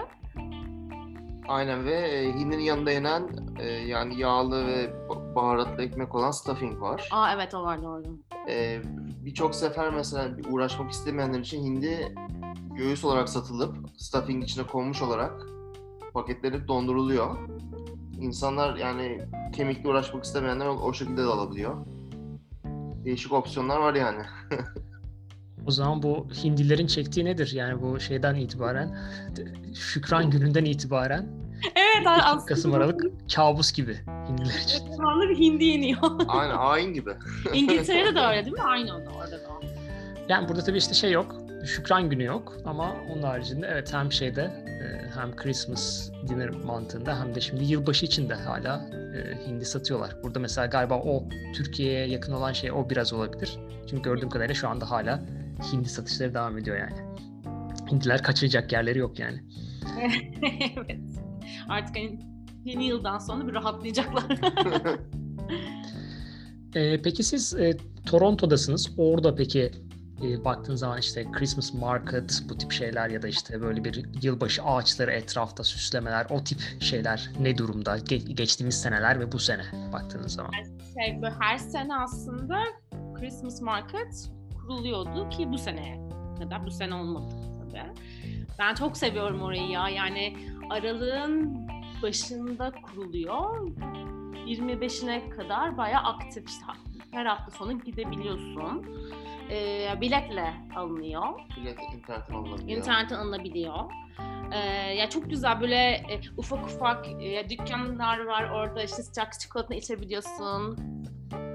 Aynen 1.48 1.84
ve 1.84 1.94
e, 1.94 2.32
hindinin 2.32 2.62
yanında 2.62 2.90
yenen 2.90 3.47
e, 3.60 3.66
yani 3.68 4.20
yağlı 4.20 4.66
ve 4.66 4.84
ba- 5.08 5.34
baharatlı 5.34 5.82
ekmek 5.82 6.14
olan 6.14 6.30
stuffing 6.30 6.80
var. 6.80 7.08
Aa 7.12 7.32
evet 7.34 7.54
o 7.54 7.62
var 7.62 7.82
doğru. 7.82 8.02
E, 8.48 8.80
Birçok 9.24 9.54
sefer 9.54 9.90
mesela 9.94 10.28
uğraşmak 10.50 10.90
istemeyenler 10.90 11.38
için 11.40 11.64
hindi 11.64 12.14
göğüs 12.76 13.04
olarak 13.04 13.28
satılıp 13.28 13.76
stuffing 13.96 14.44
içine 14.44 14.66
konmuş 14.66 15.02
olarak 15.02 15.32
paketlenip 16.14 16.68
donduruluyor. 16.68 17.36
İnsanlar 18.20 18.76
yani 18.76 19.20
kemikle 19.52 19.88
uğraşmak 19.88 20.24
istemeyenler 20.24 20.66
o, 20.66 20.70
o 20.72 20.92
şekilde 20.92 21.22
de 21.22 21.26
alabiliyor. 21.26 21.86
Değişik 23.04 23.32
opsiyonlar 23.32 23.78
var 23.80 23.94
yani. 23.94 24.22
O 25.66 25.70
zaman 25.70 26.02
bu 26.02 26.26
hindilerin 26.44 26.86
çektiği 26.86 27.24
nedir? 27.24 27.52
Yani 27.54 27.82
bu 27.82 28.00
şeyden 28.00 28.34
itibaren 28.34 28.98
Şükran 29.74 30.30
gününden 30.30 30.64
itibaren 30.64 31.26
Evet 31.64 32.06
aslında. 32.06 32.46
Kasım 32.46 32.74
Aralık 32.74 33.04
kabus 33.34 33.72
gibi 33.72 33.96
hindiler 34.28 34.58
için. 34.64 34.96
Şu 34.96 35.08
anda 35.08 35.28
bir 35.28 35.38
hindi 35.38 35.64
yeniyor. 35.64 35.98
Aynen 36.28 36.56
ayin 36.56 36.94
gibi. 36.94 37.10
İngiltere'de 37.54 38.14
de 38.14 38.20
öyle 38.20 38.44
değil 38.44 38.56
mi? 38.56 38.62
Aynı 38.62 38.96
o 38.96 39.06
da 39.06 39.10
orada 39.10 39.36
da. 39.36 39.48
Yani 40.28 40.48
burada 40.48 40.64
tabii 40.64 40.78
işte 40.78 40.94
şey 40.94 41.12
yok. 41.12 41.34
Şükran 41.66 42.10
günü 42.10 42.24
yok 42.24 42.52
ama 42.64 42.96
onun 43.12 43.22
haricinde 43.22 43.66
evet 43.72 43.94
hem 43.94 44.12
şeyde 44.12 44.42
e, 44.42 45.10
hem 45.20 45.36
Christmas 45.36 46.10
dinner 46.28 46.50
mantığında 46.50 47.20
hem 47.20 47.34
de 47.34 47.40
şimdi 47.40 47.64
yılbaşı 47.64 48.06
için 48.06 48.28
de 48.28 48.34
hala 48.34 48.90
e, 49.14 49.46
hindi 49.46 49.64
satıyorlar. 49.64 50.16
Burada 50.22 50.40
mesela 50.40 50.66
galiba 50.66 50.94
o 50.94 51.24
Türkiye'ye 51.54 52.06
yakın 52.06 52.32
olan 52.32 52.52
şey 52.52 52.72
o 52.72 52.90
biraz 52.90 53.12
olabilir. 53.12 53.58
Çünkü 53.90 54.02
gördüğüm 54.02 54.28
kadarıyla 54.28 54.54
şu 54.54 54.68
anda 54.68 54.90
hala 54.90 55.20
hindi 55.72 55.88
satışları 55.88 56.34
devam 56.34 56.58
ediyor 56.58 56.76
yani. 56.76 56.96
Hindiler 57.90 58.22
kaçıracak 58.22 58.72
yerleri 58.72 58.98
yok 58.98 59.18
yani. 59.18 59.42
evet. 60.76 61.00
Artık 61.68 61.96
hani 61.96 62.18
yeni 62.64 62.86
yıldan 62.86 63.18
sonra 63.18 63.48
bir 63.48 63.54
rahatlayacaklar. 63.54 64.24
e, 66.74 67.02
peki 67.02 67.22
siz 67.22 67.54
e, 67.54 67.76
Toronto'dasınız. 68.06 68.90
Orada 68.96 69.34
peki 69.34 69.72
e, 70.22 70.44
baktığın 70.44 70.74
zaman 70.74 70.98
işte 70.98 71.26
Christmas 71.32 71.74
market 71.74 72.42
bu 72.48 72.58
tip 72.58 72.72
şeyler 72.72 73.08
ya 73.08 73.22
da 73.22 73.28
işte 73.28 73.60
böyle 73.60 73.84
bir 73.84 74.04
yılbaşı 74.22 74.62
ağaçları 74.62 75.10
etrafta 75.10 75.64
süslemeler 75.64 76.26
o 76.30 76.44
tip 76.44 76.58
şeyler 76.80 77.30
ne 77.40 77.58
durumda 77.58 77.98
Ge- 77.98 78.32
geçtiğimiz 78.32 78.80
seneler 78.80 79.20
ve 79.20 79.32
bu 79.32 79.38
sene 79.38 79.62
baktığınız 79.92 80.32
zaman? 80.32 80.50
Şey, 80.94 81.22
böyle 81.22 81.34
her 81.40 81.58
sene 81.58 81.96
aslında 81.96 82.64
Christmas 83.20 83.60
market 83.60 84.30
kuruluyordu 84.60 85.28
ki 85.28 85.52
bu 85.52 85.58
seneye 85.58 86.08
kadar 86.38 86.66
bu 86.66 86.70
sene 86.70 86.94
olmadı 86.94 87.34
tabii. 87.60 87.82
Ben 88.58 88.74
çok 88.74 88.96
seviyorum 88.96 89.42
orayı 89.42 89.68
ya 89.68 89.88
yani 89.88 90.36
aralığın 90.70 91.68
başında 92.02 92.72
kuruluyor. 92.82 93.68
25'ine 94.46 95.30
kadar 95.30 95.78
bayağı 95.78 96.02
aktif 96.02 96.44
her 97.10 97.26
hafta 97.26 97.50
sonu 97.50 97.80
gidebiliyorsun. 97.80 98.86
E, 99.50 99.88
biletle 100.00 100.54
alınıyor. 100.76 101.22
Bilet 101.56 101.78
internetten 101.94 102.34
alınabiliyor. 102.34 102.78
İnternetten 102.78 103.16
alınabiliyor. 103.16 103.90
E, 104.52 104.58
ya 104.94 105.10
çok 105.10 105.30
güzel 105.30 105.60
böyle 105.60 105.76
e, 105.76 106.20
ufak 106.36 106.66
ufak 106.66 107.06
e, 107.08 107.50
dükkanlar 107.50 108.24
var 108.24 108.50
orada 108.50 108.82
işte 108.82 109.02
sıcak 109.02 109.40
çikolata 109.40 109.74
içebiliyorsun. 109.74 110.78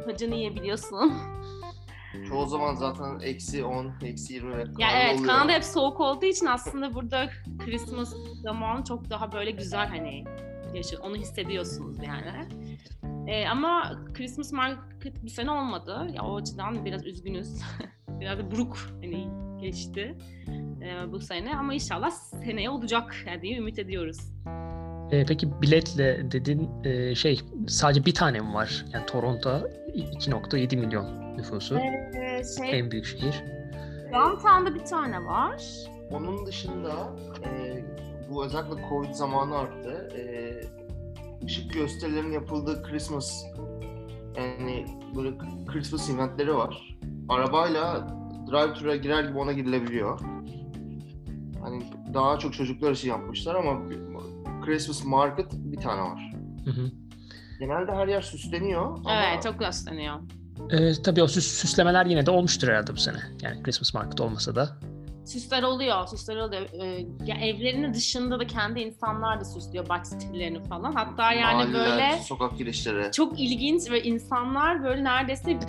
Hacını 0.05 0.35
yiyebiliyorsun. 0.35 1.13
Çoğu 2.29 2.45
zaman 2.45 2.73
zaten 2.73 3.19
eksi 3.19 3.65
10, 3.65 3.91
eksi 4.01 4.33
20 4.33 4.57
ve 4.57 4.63
Ya 4.77 4.87
evet 5.01 5.19
oluyor. 5.19 5.33
Kanada 5.33 5.51
hep 5.51 5.63
soğuk 5.63 5.99
olduğu 5.99 6.25
için 6.25 6.45
aslında 6.45 6.93
burada 6.93 7.29
Christmas 7.65 8.13
zamanı 8.43 8.83
çok 8.83 9.09
daha 9.09 9.31
böyle 9.31 9.51
güzel 9.51 9.87
hani 9.87 10.23
yaşa 10.73 10.97
onu 10.97 11.15
hissediyorsunuz 11.15 11.97
yani. 12.03 12.49
Ee, 13.27 13.47
ama 13.47 13.99
Christmas 14.13 14.51
market 14.51 15.23
bu 15.23 15.29
sene 15.29 15.51
olmadı. 15.51 16.07
Ya 16.13 16.23
o 16.23 16.37
açıdan 16.37 16.85
biraz 16.85 17.05
üzgünüz. 17.05 17.61
biraz 18.19 18.39
da 18.39 18.51
buruk 18.51 18.77
hani 19.01 19.27
geçti 19.61 20.17
e, 20.83 21.11
bu 21.11 21.19
sene 21.19 21.55
ama 21.55 21.73
inşallah 21.73 22.11
seneye 22.11 22.69
olacak 22.69 23.15
yani 23.27 23.41
diye 23.41 23.57
ümit 23.57 23.79
ediyoruz. 23.79 24.17
E, 25.11 25.25
peki 25.25 25.61
biletle 25.61 26.31
dedin 26.31 26.69
e, 26.83 27.15
şey 27.15 27.39
sadece 27.67 28.05
bir 28.05 28.13
tane 28.13 28.39
mi 28.39 28.53
var? 28.53 28.85
Yani 28.93 29.05
Toronto 29.05 29.61
2.7 29.95 30.77
milyon 30.77 31.37
nüfusu. 31.37 31.77
Ee, 31.77 32.43
şey, 32.57 32.79
En 32.79 32.91
büyük 32.91 33.05
şehir. 33.05 33.43
Downtown'da 34.13 34.75
bir 34.75 34.85
tane 34.85 35.25
var. 35.25 35.63
Onun 36.11 36.45
dışında 36.45 37.09
e, 37.45 37.83
bu 38.29 38.45
özellikle 38.45 38.89
Covid 38.89 39.13
zamanı 39.13 39.57
arttı. 39.57 40.09
E, 40.17 40.23
ışık 41.45 41.73
gösterilerinin 41.73 42.33
yapıldığı 42.33 42.83
Christmas 42.83 43.43
yani 44.37 44.85
böyle 45.15 45.37
Christmas 45.67 46.09
eventleri 46.09 46.55
var. 46.55 46.97
Arabayla 47.29 48.07
drive-thru'ya 48.51 48.95
girer 48.95 49.23
gibi 49.23 49.37
ona 49.37 49.53
girilebiliyor. 49.53 50.19
Hani 51.61 51.83
daha 52.13 52.39
çok 52.39 52.53
çocuklar 52.53 52.91
için 52.91 53.09
yapmışlar 53.09 53.55
ama 53.55 53.81
Christmas 54.65 55.05
market 55.05 55.53
bir 55.53 55.77
tane 55.77 56.01
var. 56.01 56.33
Hı 56.65 56.71
hı. 56.71 56.91
Genelde 57.59 57.91
her 57.91 58.07
yer 58.07 58.21
süsleniyor 58.21 58.81
ama 58.85 59.13
Evet 59.13 59.43
çok 59.43 59.59
gösteriyor. 59.59 60.15
E, 60.71 61.01
tabii 61.01 61.23
o 61.23 61.25
süs- 61.25 61.59
süslemeler 61.59 62.05
yine 62.05 62.25
de 62.25 62.31
olmuştur 62.31 62.67
herhalde 62.67 62.93
bu 62.93 62.97
sene. 62.97 63.17
Yani 63.41 63.63
Christmas 63.63 63.93
market 63.93 64.21
olmasa 64.21 64.55
da. 64.55 64.77
Süsler 65.25 65.63
oluyor, 65.63 66.07
süsler 66.07 66.37
oluyor. 66.37 66.61
Ee, 66.61 67.05
ya 67.25 67.35
evlerinin 67.35 67.93
dışında 67.93 68.39
da 68.39 68.47
kendi 68.47 68.79
insanlar 68.79 69.39
da 69.39 69.45
süslüyor 69.45 69.89
bahçelerini 69.89 70.63
falan. 70.63 70.93
Hatta 70.93 71.33
yani 71.33 71.53
mahalleler, 71.53 71.85
böyle 71.85 72.21
sokak 72.23 72.57
girişleri. 72.57 73.11
çok 73.11 73.39
ilginç 73.39 73.91
ve 73.91 74.03
insanlar 74.03 74.83
böyle 74.83 75.03
neredeyse 75.03 75.59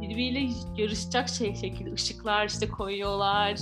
birbiriyle 0.00 0.52
yarışacak 0.76 1.28
şey 1.28 1.54
şekilde 1.54 1.92
ışıklar 1.92 2.46
işte 2.46 2.68
koyuyorlar. 2.68 3.56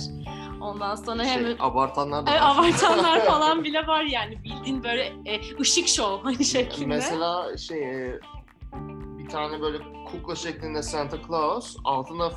Ondan 0.63 0.95
sonra 0.95 1.23
hem 1.23 1.45
şey, 1.45 1.55
abartanlar 1.59 2.25
da 2.25 2.31
Evet, 2.31 2.41
var. 2.41 2.55
abartanlar 2.55 3.19
falan 3.25 3.63
bile 3.63 3.87
var 3.87 4.03
yani 4.03 4.43
bildiğin 4.43 4.83
böyle 4.83 5.13
e, 5.25 5.41
ışık 5.59 5.87
şov 5.87 6.19
hani 6.23 6.45
şeklinde. 6.45 6.85
Mesela 6.87 7.57
şey 7.57 7.83
e, 7.83 8.19
bir 9.17 9.29
tane 9.29 9.61
böyle 9.61 9.77
kukla 10.11 10.35
şeklinde 10.35 10.81
Santa 10.83 11.17
Claus 11.27 11.75
altında 11.83 12.31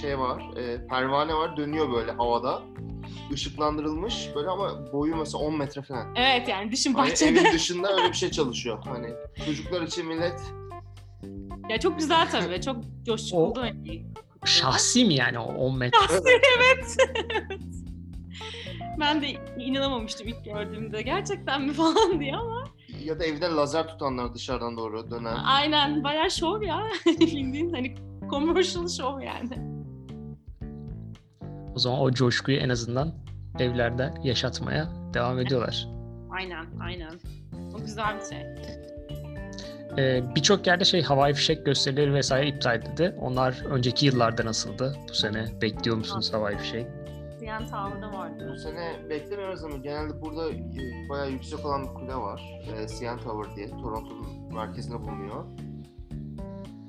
şey 0.00 0.18
var 0.18 0.42
e, 0.56 0.86
pervane 0.86 1.34
var 1.34 1.56
dönüyor 1.56 1.92
böyle 1.92 2.12
havada 2.12 2.62
ışıklandırılmış 3.32 4.28
böyle 4.34 4.48
ama 4.48 4.92
boyu 4.92 5.16
mesela 5.16 5.44
10 5.44 5.58
metre 5.58 5.82
falan. 5.82 6.14
Evet 6.16 6.48
yani 6.48 6.72
düşün 6.72 6.94
Hani 6.94 7.10
bahçede. 7.10 7.40
evin 7.40 7.52
dışında 7.52 7.92
öyle 7.92 8.08
bir 8.08 8.16
şey 8.16 8.30
çalışıyor. 8.30 8.78
Hani 8.84 9.08
çocuklar 9.46 9.82
için 9.82 10.06
millet 10.06 10.40
ya 11.68 11.80
çok 11.80 11.98
güzel 11.98 12.30
tabii. 12.30 12.60
Çok 12.60 12.76
coşkulu. 13.06 13.62
Şahsi 14.44 15.04
mi 15.04 15.14
yani 15.14 15.38
o 15.38 15.54
10 15.54 15.78
metre? 15.78 15.98
evet. 16.58 16.96
ben 19.00 19.22
de 19.22 19.26
inanamamıştım 19.58 20.28
ilk 20.28 20.44
gördüğümde. 20.44 21.02
Gerçekten 21.02 21.62
mi 21.62 21.72
falan 21.74 22.20
diye 22.20 22.36
ama. 22.36 22.64
ya 23.04 23.20
da 23.20 23.24
evde 23.24 23.46
lazer 23.46 23.88
tutanlar 23.88 24.34
dışarıdan 24.34 24.76
doğru 24.76 25.10
dönen. 25.10 25.36
Aynen 25.44 26.04
bayağı 26.04 26.30
şov 26.30 26.62
ya. 26.62 26.86
Bildiğin 27.20 27.72
hani 27.72 27.94
commercial 28.30 28.88
show 28.88 29.26
yani. 29.26 29.78
O 31.74 31.78
zaman 31.78 32.00
o 32.00 32.12
coşkuyu 32.12 32.58
en 32.58 32.68
azından 32.68 33.14
evlerde 33.58 34.14
yaşatmaya 34.22 34.88
devam 35.14 35.38
ediyorlar. 35.38 35.88
Aynen 36.30 36.66
aynen. 36.80 37.12
O 37.74 37.78
güzel 37.78 38.16
bir 38.20 38.24
şey. 38.34 38.46
Ee, 39.98 40.22
Birçok 40.36 40.66
yerde 40.66 40.84
şey 40.84 41.02
havai 41.02 41.34
fişek 41.34 41.66
gösterileri 41.66 42.14
vesaire 42.14 42.48
iptal 42.48 42.76
edildi. 42.76 43.14
Onlar 43.20 43.64
önceki 43.70 44.06
yıllarda 44.06 44.44
nasıldı? 44.44 44.96
Bu 45.08 45.14
sene 45.14 45.44
bekliyor 45.62 45.96
musunuz 45.96 46.32
havai 46.34 46.58
fişek? 46.58 46.86
Diyen 47.40 47.66
tavırda 47.66 48.12
vardı. 48.12 48.50
Bu 48.54 48.58
sene 48.58 48.90
beklemiyoruz 49.10 49.64
ama 49.64 49.76
genelde 49.76 50.20
burada 50.22 50.50
e, 50.50 51.08
bayağı 51.10 51.30
yüksek 51.30 51.66
olan 51.66 51.82
bir 51.82 51.88
kule 51.88 52.14
var. 52.14 52.60
E, 52.76 52.86
CN 52.88 53.18
Tower 53.18 53.56
diye. 53.56 53.68
Toronto'nun 53.70 54.54
merkezinde 54.54 55.00
bulunuyor. 55.00 55.44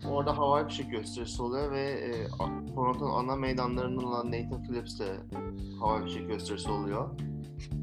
Orada 0.09 0.37
havai 0.37 0.67
fişek 0.67 0.91
gösterisi 0.91 1.41
oluyor 1.41 1.71
ve 1.71 1.81
e, 1.91 2.27
Toronto'nun 2.75 3.13
ana 3.13 3.35
meydanlarından 3.35 4.03
olan 4.03 4.27
Nathan 4.31 4.63
Phillips'te 4.63 5.05
havai 5.79 6.03
fişek 6.05 6.27
gösterisi 6.27 6.69
oluyor. 6.71 7.09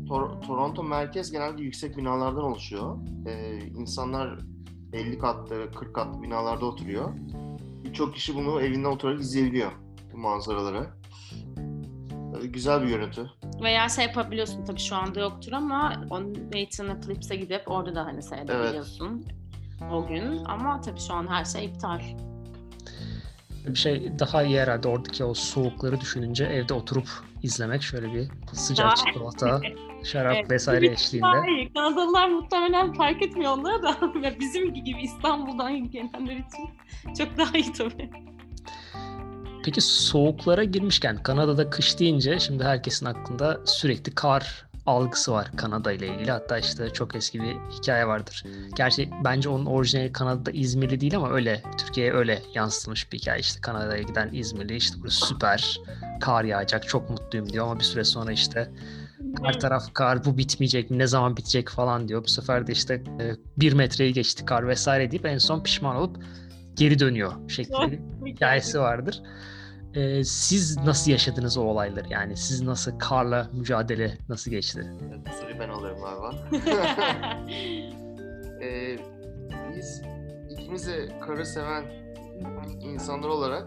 Tor- 0.09 0.41
Toronto 0.47 0.83
merkez 0.83 1.33
genelde 1.33 1.63
yüksek 1.63 1.97
binalardan 1.97 2.45
oluşuyor. 2.45 2.97
E, 3.27 3.57
insanlar 3.59 4.39
50 4.93 5.19
katlı, 5.19 5.71
40 5.73 5.95
katlı 5.95 6.23
binalarda 6.23 6.67
oturuyor. 6.67 7.13
Birçok 7.85 8.15
kişi 8.15 8.35
bunu 8.35 8.61
evinden 8.61 8.89
oturarak 8.89 9.21
izleyebiliyor 9.21 9.73
bu 10.13 10.19
manzaraları. 10.19 10.87
E, 12.43 12.47
güzel 12.47 12.83
bir 12.83 12.89
görüntü. 12.89 13.31
Veya 13.63 13.89
şey 13.89 14.05
yapabiliyorsun 14.05 14.65
tabii 14.65 14.81
şu 14.81 14.97
anda 14.97 15.21
yoktur 15.21 15.53
ama 15.53 16.07
o 16.11 16.21
Nathan'a 16.33 17.01
Flips'e 17.01 17.37
gidip 17.37 17.63
orada 17.67 17.95
da 17.95 18.05
hani 18.05 18.23
seyredebiliyorsun 18.23 19.25
o 19.93 20.07
gün. 20.07 20.45
Ama 20.45 20.81
tabii 20.81 21.01
şu 21.01 21.15
an 21.15 21.27
her 21.31 21.45
şey 21.45 21.65
iptal. 21.65 22.01
Bir 23.67 23.75
şey 23.75 24.19
daha 24.19 24.43
iyi 24.43 24.61
herhalde 24.61 24.89
oradaki 24.89 25.25
o 25.25 25.35
soğukları 25.35 26.01
düşününce 26.01 26.45
evde 26.45 26.75
oturup 26.75 27.09
izlemek 27.43 27.83
şöyle 27.83 28.15
bir 28.15 28.29
sıcak 28.53 28.97
çikolata, 28.97 29.61
şarap 30.07 30.37
Evet. 30.37 30.51
vesaire 30.51 30.87
eşliğinde. 30.87 31.27
Hayır, 31.27 31.75
Kanadalılar 31.75 32.29
muhtemelen 32.29 32.93
fark 32.93 33.23
etmiyor 33.23 33.53
onları 33.53 33.83
da 33.83 33.97
ve 34.23 34.41
bizim 34.41 34.75
gibi 34.75 35.03
İstanbul'dan 35.03 35.91
gelenler 35.91 36.37
için 36.37 36.71
çok 37.19 37.39
daha 37.39 37.59
iyi 37.59 37.73
tabii. 37.73 38.11
Peki 39.65 39.81
soğuklara 39.81 40.65
girmişken 40.65 41.23
Kanada'da 41.23 41.71
kış 41.71 41.99
deyince 41.99 42.39
şimdi 42.39 42.65
herkesin 42.65 43.07
aklında 43.07 43.61
sürekli 43.65 44.15
kar 44.15 44.67
algısı 44.87 45.33
var 45.33 45.51
Kanada 45.57 45.93
ile 45.93 46.07
ilgili. 46.07 46.31
Hatta 46.31 46.59
işte 46.59 46.91
çok 46.93 47.15
eski 47.17 47.43
bir 47.43 47.55
hikaye 47.79 48.07
vardır. 48.07 48.45
Gerçi 48.77 49.11
bence 49.25 49.49
onun 49.49 49.67
orijinali 49.67 50.13
Kanada'da 50.13 50.51
İzmirli 50.51 51.01
değil 51.01 51.17
ama 51.17 51.31
öyle 51.31 51.63
Türkiye'ye 51.79 52.13
öyle 52.13 52.43
yansıtılmış 52.55 53.13
bir 53.13 53.19
hikaye. 53.19 53.41
İşte 53.41 53.61
Kanada'ya 53.61 54.03
giden 54.03 54.31
İzmirli 54.33 54.77
işte 54.77 54.97
burası 55.03 55.27
süper 55.27 55.81
kar 56.21 56.45
yağacak 56.45 56.89
çok 56.89 57.11
mutluyum 57.11 57.53
diyor 57.53 57.65
ama 57.65 57.79
bir 57.79 57.85
süre 57.85 58.05
sonra 58.05 58.33
işte 58.33 58.71
Her 59.43 59.61
taraf 59.61 59.95
kar, 59.95 60.25
bu 60.25 60.39
bitmeyecek 60.39 60.91
mi, 60.91 60.99
ne 60.99 61.07
zaman 61.07 61.37
bitecek 61.37 61.69
falan 61.69 62.09
diyor. 62.09 62.25
Bu 62.25 62.29
sefer 62.29 62.67
de 62.67 62.73
işte 62.73 62.95
e, 62.95 63.33
bir 63.57 63.73
metreyi 63.73 64.13
geçti 64.13 64.45
kar 64.45 64.69
vesaire 64.69 65.11
deyip 65.11 65.27
en 65.27 65.39
son 65.39 65.63
pişman 65.63 65.97
olup 65.97 66.17
geri 66.75 66.99
dönüyor 66.99 67.33
şeklinde 67.49 67.99
hikayesi 68.27 68.81
vardır. 68.81 69.23
Ee, 69.95 70.25
siz 70.25 70.77
nasıl 70.77 71.11
yaşadınız 71.11 71.59
o 71.59 71.63
olayları? 71.63 72.07
Yani 72.11 72.37
siz 72.37 72.63
nasıl 72.63 72.99
karla 72.99 73.51
mücadele 73.53 74.19
nasıl 74.29 74.51
geçti? 74.51 74.93
Bu 75.27 75.41
soruyu 75.41 75.59
ben 75.59 75.69
alırım 75.69 75.99
galiba. 76.01 76.35
Ee, 78.63 78.97
biz 79.77 80.03
ikimiz 80.51 80.87
de 80.87 81.19
karı 81.27 81.47
seven 81.47 81.85
insanlar 82.81 83.29
olarak 83.29 83.67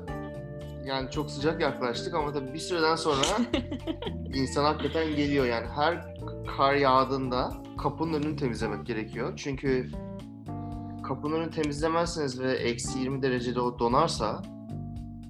yani 0.89 1.11
çok 1.11 1.31
sıcak 1.31 1.61
yaklaştık 1.61 2.13
ama 2.13 2.33
tabii 2.33 2.53
bir 2.53 2.59
süreden 2.59 2.95
sonra 2.95 3.21
insan 4.33 4.63
hakikaten 4.63 5.15
geliyor 5.15 5.45
yani 5.45 5.67
her 5.67 6.15
kar 6.57 6.75
yağdığında 6.75 7.53
kapının 7.77 8.13
önünü 8.13 8.35
temizlemek 8.35 8.85
gerekiyor. 8.85 9.33
Çünkü 9.35 9.91
kapının 11.03 11.35
önünü 11.35 11.51
temizlemezseniz 11.51 12.39
ve 12.39 12.53
eksi 12.53 12.99
20 12.99 13.21
derecede 13.21 13.61
o 13.61 13.79
donarsa 13.79 14.41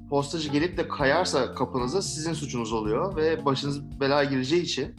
postacı 0.10 0.50
gelip 0.50 0.78
de 0.78 0.88
kayarsa 0.88 1.56
kapınıza 1.56 2.02
sizin 2.02 2.34
suçunuz 2.34 2.74
oluyor 2.74 3.16
ve 3.16 3.46
başınız 3.46 4.00
belaya 4.00 4.30
gireceği 4.30 4.62
için 4.62 4.96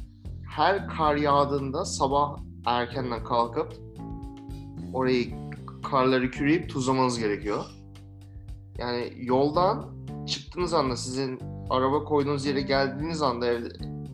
her 0.50 0.88
kar 0.88 1.16
yağdığında 1.16 1.84
sabah 1.84 2.36
erkenden 2.66 3.24
kalkıp 3.24 3.72
orayı 4.92 5.34
karları 5.90 6.30
küreyip 6.30 6.70
tuzlamanız 6.70 7.18
gerekiyor. 7.18 7.64
Yani 8.78 9.12
yoldan 9.16 10.00
çıktığınız 10.30 10.75
anda 10.75 10.96
sizin 10.96 11.40
araba 11.70 12.04
koyduğunuz 12.04 12.46
yere 12.46 12.60
geldiğiniz 12.60 13.22
anda 13.22 13.46
evde 13.46 13.68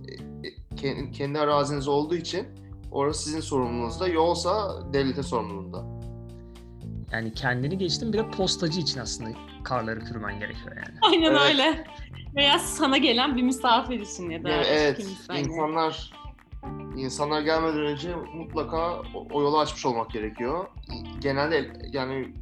e, 0.08 0.48
e, 0.48 0.76
kendi, 0.76 1.12
kendi 1.12 1.38
araziniz 1.38 1.88
olduğu 1.88 2.16
için 2.16 2.46
orası 2.90 3.24
sizin 3.24 3.40
sorumluluğunuzda. 3.40 4.08
Yolsa 4.08 4.82
devlete 4.92 5.22
sorumluluğunda. 5.22 5.84
Yani 7.12 7.32
kendini 7.32 7.78
geçtim 7.78 8.12
bir 8.12 8.18
de 8.18 8.30
postacı 8.30 8.80
için 8.80 9.00
aslında 9.00 9.30
karları 9.64 10.00
kürmen 10.00 10.38
gerekiyor 10.38 10.76
yani. 10.76 10.98
Aynen 11.02 11.30
Evet. 11.30 11.40
öyle. 11.40 11.84
Veya 12.36 12.58
sana 12.58 12.98
gelen 12.98 13.36
bir 13.36 13.42
misafir 13.42 14.00
için 14.00 14.30
ya 14.30 14.44
da 14.44 14.48
Yani 14.48 14.66
evet, 14.66 14.96
kimse 14.98 15.40
insanlar 15.40 16.12
insanlar 16.96 17.40
gelmeden 17.40 17.80
önce 17.80 18.14
mutlaka 18.14 18.90
o, 19.14 19.26
o 19.30 19.42
yolu 19.42 19.58
açmış 19.58 19.86
olmak 19.86 20.10
gerekiyor. 20.10 20.66
Genelde 21.20 21.72
yani 21.92 22.34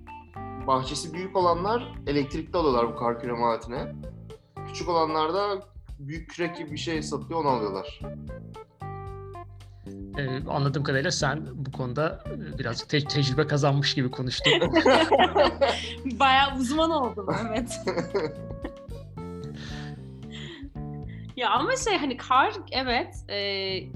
bahçesi 0.67 1.13
büyük 1.13 1.37
olanlar 1.37 1.93
elektrikli 2.07 2.57
alıyorlar 2.57 2.93
bu 2.93 2.97
kar 2.97 3.21
küreme 3.21 3.45
aletini. 3.45 3.79
Küçük 4.67 4.89
olanlar 4.89 5.35
da 5.35 5.63
büyük 5.99 6.31
kürek 6.31 6.57
gibi 6.57 6.73
bir 6.73 6.77
şey 6.77 7.03
satıyor 7.03 7.41
onu 7.41 7.49
alıyorlar. 7.49 8.01
Ee, 10.19 10.49
anladığım 10.49 10.83
kadarıyla 10.83 11.11
sen 11.11 11.47
bu 11.55 11.73
konuda 11.73 12.25
e, 12.55 12.59
birazcık 12.59 12.89
te- 12.89 13.05
tecrübe 13.05 13.47
kazanmış 13.47 13.95
gibi 13.95 14.11
konuştun. 14.11 14.53
Bayağı 16.05 16.57
uzman 16.59 16.91
oldum 16.91 17.27
evet. 17.49 17.81
ya 21.37 21.51
ama 21.51 21.71
şey 21.77 21.99
hani 21.99 22.17
kar 22.17 22.53
evet 22.73 23.15
e, 23.31 23.37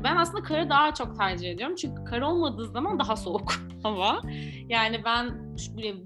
ben 0.04 0.16
aslında 0.16 0.42
karı 0.42 0.70
daha 0.70 0.94
çok 0.94 1.18
tercih 1.18 1.50
ediyorum 1.50 1.76
çünkü 1.76 2.04
kar 2.04 2.20
olmadığı 2.20 2.66
zaman 2.68 2.98
daha 2.98 3.16
soğuk 3.16 3.52
hava. 3.82 4.20
Yani 4.68 5.04
ben 5.04 5.54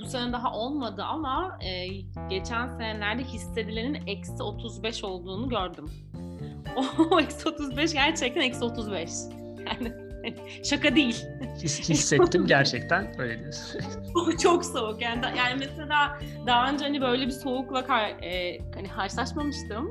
bu- 0.01 0.05
sene 0.07 0.33
daha 0.33 0.53
olmadı 0.53 1.03
ama 1.05 1.59
e, 1.61 1.87
geçen 2.31 2.69
senelerde 2.69 3.25
hissedilenin 3.25 4.07
eksi 4.07 4.43
35 4.43 5.05
olduğunu 5.05 5.49
gördüm. 5.49 5.91
O 7.11 7.21
eksi 7.21 7.49
35 7.49 7.93
gerçekten 7.93 8.41
eksi 8.41 8.65
35. 8.65 9.11
Yani 9.67 9.93
şaka 10.65 10.97
değil. 10.97 11.25
His- 11.63 11.89
hissettim 11.89 12.47
gerçekten 12.47 13.21
öyle 13.21 13.39
diyorsun. 13.39 13.81
çok 14.43 14.65
soğuk 14.65 15.03
yani 15.03 15.21
yani 15.39 15.55
mesela 15.59 16.19
daha 16.47 16.69
önce 16.71 16.85
hani 16.85 17.01
böyle 17.01 17.27
bir 17.27 17.31
soğukla 17.33 17.85
kar, 17.87 18.09
e, 18.09 18.59
hani 18.75 18.89
karşılaşmamıştım 18.89 19.91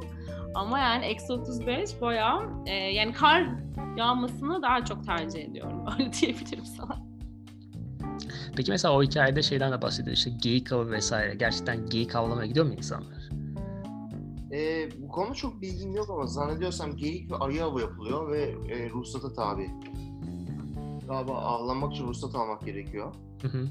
ama 0.56 0.80
yani 0.80 1.06
eksi 1.06 1.34
35 1.34 2.02
bayağı 2.02 2.50
e, 2.66 2.74
yani 2.74 3.14
kar 3.14 3.48
yağmasını 3.98 4.62
daha 4.62 4.86
çok 4.86 5.06
tercih 5.06 5.44
ediyorum 5.44 5.86
öyle 6.00 6.14
diyebilirim 6.14 6.66
sana. 6.66 7.12
Peki 8.56 8.72
mesela 8.72 8.94
o 8.98 9.04
hikayede 9.04 9.42
şeyden 9.42 9.72
de 9.72 9.82
bahsediyor 9.82 10.18
işte 10.18 10.30
geyik 10.30 10.72
avı 10.72 10.92
vesaire. 10.92 11.36
Gerçekten 11.36 11.86
geyik 11.86 12.16
avlamaya 12.16 12.48
gidiyor 12.48 12.66
mu 12.66 12.74
insanlar? 12.74 13.30
Ee, 14.52 14.90
bu 14.98 15.08
konuda 15.08 15.34
çok 15.34 15.62
bilgim 15.62 15.96
yok 15.96 16.10
ama 16.10 16.28
zannediyorsam 16.28 16.98
geyik 16.98 17.32
ve 17.32 17.36
ayı 17.36 17.64
avı 17.64 17.82
yapılıyor 17.82 18.32
ve 18.32 18.42
e, 18.70 18.90
ruhsata 18.90 19.34
tabi. 19.34 19.70
Galiba 21.08 21.34
avlanmak 21.34 21.94
için 21.94 22.08
ruhsat 22.08 22.36
almak 22.36 22.66
gerekiyor. 22.66 23.14
Hı 23.42 23.48
hı. 23.48 23.68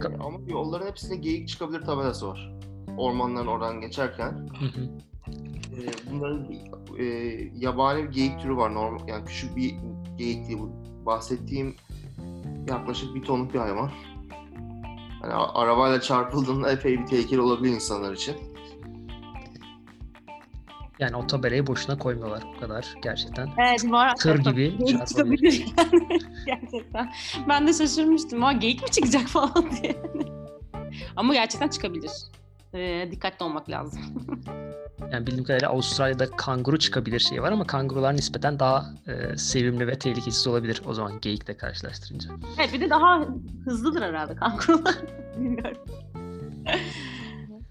Ka- 0.00 0.22
ama 0.26 0.38
yolların 0.46 0.86
hepsinde 0.86 1.16
geyik 1.16 1.48
çıkabilir 1.48 1.80
tabelası 1.80 2.28
var. 2.28 2.52
Ormanların 2.96 3.46
oradan 3.46 3.80
geçerken. 3.80 4.30
Hı 4.30 4.66
hı. 4.66 4.88
Ee, 5.78 5.86
bunların 6.10 6.46
e, 6.98 7.04
yabani 7.58 8.04
bir 8.04 8.12
geyik 8.12 8.40
türü 8.40 8.56
var. 8.56 8.74
Normal, 8.74 9.08
yani 9.08 9.24
küçük 9.24 9.56
bir 9.56 9.74
geyik 10.16 10.58
bu. 10.58 10.70
Bahsettiğim 11.06 11.76
yaklaşık 12.68 13.14
bir 13.14 13.22
tonluk 13.22 13.54
bir 13.54 13.58
hayvan. 13.58 13.90
Hani 15.22 15.32
a- 15.32 15.60
arabayla 15.62 16.00
çarpıldığında 16.00 16.72
epey 16.72 16.98
bir 17.00 17.06
tehlikeli 17.06 17.40
olabilir 17.40 17.74
insanlar 17.74 18.12
için. 18.12 18.36
Yani 20.98 21.16
o 21.16 21.26
tabelayı 21.26 21.66
boşuna 21.66 21.98
koymuyorlar 21.98 22.42
bu 22.56 22.60
kadar 22.60 22.94
gerçekten. 23.02 23.48
Evet 23.58 23.84
var. 23.90 24.16
Tır 24.16 24.38
gibi 24.38 24.78
çıkabilir 25.08 25.64
yani 25.78 26.08
gerçekten. 26.46 27.12
Ben 27.48 27.66
de 27.66 27.72
şaşırmıştım 27.72 28.42
ama 28.42 28.52
geyik 28.52 28.82
mi 28.82 28.90
çıkacak 28.90 29.22
falan 29.28 29.70
diye. 29.82 30.02
ama 31.16 31.34
gerçekten 31.34 31.68
çıkabilir. 31.68 32.10
Ee, 32.74 33.08
dikkatli 33.10 33.44
olmak 33.44 33.70
lazım. 33.70 34.00
Yani 35.12 35.26
bildiğim 35.26 35.44
kadarıyla 35.44 35.68
Avustralya'da 35.68 36.30
kanguru 36.30 36.78
çıkabilir 36.78 37.20
şey 37.20 37.42
var 37.42 37.52
ama 37.52 37.66
kangurular 37.66 38.14
nispeten 38.14 38.58
daha 38.58 38.94
e, 39.06 39.36
sevimli 39.36 39.86
ve 39.86 39.98
tehlikesiz 39.98 40.46
olabilir 40.46 40.82
o 40.86 40.94
zaman 40.94 41.20
geyikle 41.20 41.56
karşılaştırınca. 41.56 42.30
Evet 42.58 42.72
bir 42.72 42.80
de 42.80 42.90
daha 42.90 43.26
hızlıdır 43.64 44.02
herhalde 44.02 44.34
kangurular. 44.34 44.94
Bilmiyorum. 45.36 45.78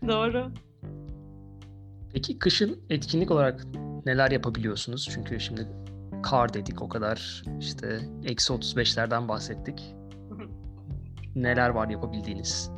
Doğru. 0.08 0.52
Peki 2.14 2.40
kışın 2.40 2.80
etkinlik 2.90 3.32
olarak 3.32 3.66
neler 4.06 4.32
yapabiliyorsunuz? 4.32 5.10
Çünkü 5.14 5.40
şimdi 5.40 5.68
kar 6.24 6.54
dedik 6.54 6.82
o 6.82 6.90
kadar 6.90 7.44
işte 7.60 8.00
eksi 8.26 8.54
35'lerden 8.54 9.28
bahsettik. 9.28 9.96
Neler 11.36 11.70
var 11.70 11.90
yapabildiğiniz? 11.90 12.77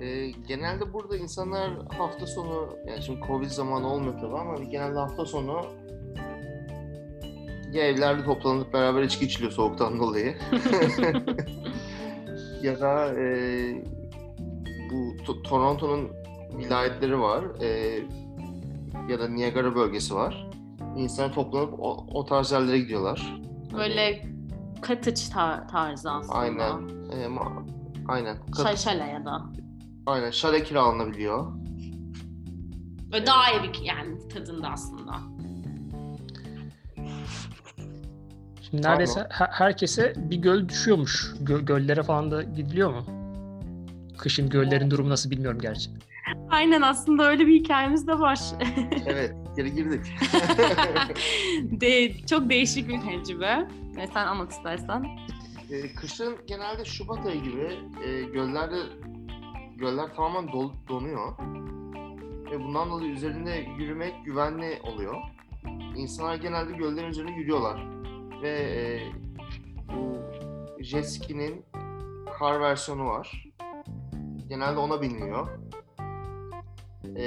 Ee, 0.00 0.30
genelde 0.30 0.92
burada 0.92 1.16
insanlar 1.16 1.70
hafta 1.98 2.26
sonu, 2.26 2.68
yani 2.88 3.02
şimdi 3.02 3.20
Covid 3.26 3.50
zamanı 3.50 3.92
olmuyor 3.92 4.14
tabii 4.20 4.36
ama 4.38 4.54
genelde 4.64 4.98
hafta 4.98 5.24
sonu 5.26 5.60
ya 7.72 7.84
evlerde 7.88 8.24
toplanıp 8.24 8.72
beraber 8.72 9.02
içki 9.02 9.24
içiliyor 9.24 9.52
soğuktan 9.52 9.98
dolayı. 9.98 10.36
ya 12.62 12.80
da 12.80 13.14
e, 13.20 13.24
bu 14.90 15.16
To- 15.24 15.42
Toronto'nun 15.42 16.10
vilayetleri 16.58 17.20
var 17.20 17.44
e, 17.62 17.66
ya 19.08 19.20
da 19.20 19.28
Niagara 19.28 19.74
bölgesi 19.74 20.14
var. 20.14 20.48
İnsanlar 20.96 21.32
toplanıp 21.34 21.74
o, 21.80 22.06
o 22.12 22.24
tarz 22.26 22.52
yerlere 22.52 22.78
gidiyorlar. 22.78 23.40
Böyle 23.76 24.26
cottage 24.86 25.20
tar- 25.34 25.68
tarzı 25.68 26.10
aslında. 26.10 26.34
Aynen. 26.38 26.88
E, 27.12 27.26
ma- 27.26 27.62
aynen. 28.08 28.36
Kat- 28.56 28.66
Şa- 28.66 28.76
şale 28.76 29.04
ya 29.04 29.24
da. 29.24 29.42
Aynen. 30.06 30.30
Şale 30.30 30.62
kiralanabiliyor. 30.62 31.46
Böyle 33.12 33.26
daha 33.26 33.52
iyi 33.52 33.62
bir 33.62 33.80
yani 33.82 34.28
tadında 34.28 34.68
aslında. 34.68 35.12
Şimdi 38.70 38.82
neredeyse 38.86 39.26
her- 39.30 39.46
herkese 39.50 40.14
bir 40.16 40.36
göl 40.36 40.68
düşüyormuş. 40.68 41.32
Gö- 41.44 41.64
göllere 41.64 42.02
falan 42.02 42.30
da 42.30 42.42
gidiliyor 42.42 42.90
mu? 42.94 43.04
Kışın 44.18 44.48
göllerin 44.48 44.90
durumu 44.90 45.10
nasıl 45.10 45.30
bilmiyorum 45.30 45.58
gerçi. 45.60 45.90
Aynen 46.50 46.82
aslında 46.82 47.28
öyle 47.28 47.46
bir 47.46 47.60
hikayemiz 47.60 48.06
de 48.06 48.18
var. 48.18 48.40
Evet, 49.06 49.34
geri 49.56 49.74
girdik. 49.74 50.06
de, 51.80 52.12
çok 52.26 52.50
değişik 52.50 52.88
bir 52.88 53.00
tecrübe. 53.00 53.68
E, 53.98 54.06
sen 54.14 54.26
anlat 54.26 54.52
istersen. 54.52 55.06
Ee, 55.70 55.94
kışın 55.94 56.36
genelde 56.46 56.84
Şubat 56.84 57.26
ayı 57.26 57.42
gibi 57.42 57.78
e, 58.06 58.22
göllerde 58.22 58.76
göller 59.78 60.14
tamamen 60.14 60.44
dol- 60.50 60.88
donuyor. 60.88 61.32
Ve 62.50 62.64
bundan 62.64 62.90
dolayı 62.90 63.10
üzerinde 63.10 63.66
yürümek 63.78 64.24
güvenli 64.24 64.78
oluyor. 64.82 65.14
İnsanlar 65.96 66.34
genelde 66.34 66.72
göllerin 66.72 67.08
üzerine 67.08 67.36
yürüyorlar. 67.36 67.86
Ve 68.42 68.50
e, 68.50 69.00
bu 69.94 70.18
jet 70.84 71.10
ski'nin 71.10 71.64
kar 72.38 72.60
versiyonu 72.60 73.06
var. 73.06 73.44
Genelde 74.48 74.78
ona 74.78 75.02
biniliyor. 75.02 75.48
E, 77.16 77.24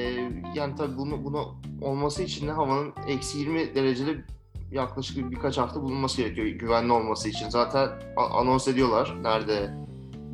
yani 0.56 0.76
tabii 0.76 0.98
bunu, 0.98 1.24
bunu 1.24 1.56
olması 1.82 2.24
için 2.24 2.48
de 2.48 2.52
havanın 2.52 2.94
eksi 3.08 3.40
20 3.40 3.76
derecede 3.76 4.26
yaklaşık 4.72 5.18
bir- 5.18 5.32
birkaç 5.32 5.58
hafta 5.58 5.82
bulunması 5.82 6.22
gerekiyor 6.22 6.48
güvenli 6.48 6.92
olması 6.92 7.30
için. 7.30 7.50
Zaten 7.50 7.90
anons 8.18 8.68
ediyorlar 8.68 9.16
nerede 9.24 9.74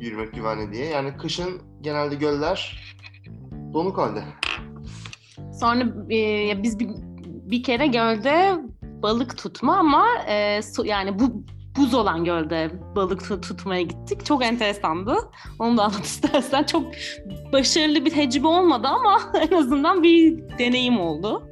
yürümek 0.00 0.32
güvenli 0.34 0.72
diye. 0.72 0.86
Yani 0.86 1.16
kışın 1.16 1.62
genelde 1.84 2.14
göller 2.14 2.82
donuk 3.74 3.98
halde. 3.98 4.24
Sonra 5.60 5.84
e, 6.14 6.62
biz 6.62 6.78
bir, 6.78 6.88
bir 7.24 7.62
kere 7.62 7.86
gölde 7.86 8.54
balık 9.02 9.38
tutma 9.38 9.76
ama 9.76 10.06
e, 10.28 10.62
su, 10.62 10.86
yani 10.86 11.18
bu 11.18 11.44
buz 11.76 11.94
olan 11.94 12.24
gölde 12.24 12.70
balık 12.96 13.24
tut- 13.24 13.48
tutmaya 13.48 13.82
gittik. 13.82 14.24
Çok 14.24 14.44
enteresandı. 14.44 15.16
Onu 15.58 15.76
da 15.76 15.84
anlat 15.84 16.04
istersen. 16.04 16.62
Çok 16.64 16.86
başarılı 17.52 18.04
bir 18.04 18.10
tecrübe 18.10 18.46
olmadı 18.46 18.88
ama 18.88 19.20
en 19.50 19.56
azından 19.56 20.02
bir 20.02 20.44
deneyim 20.58 21.00
oldu. 21.00 21.42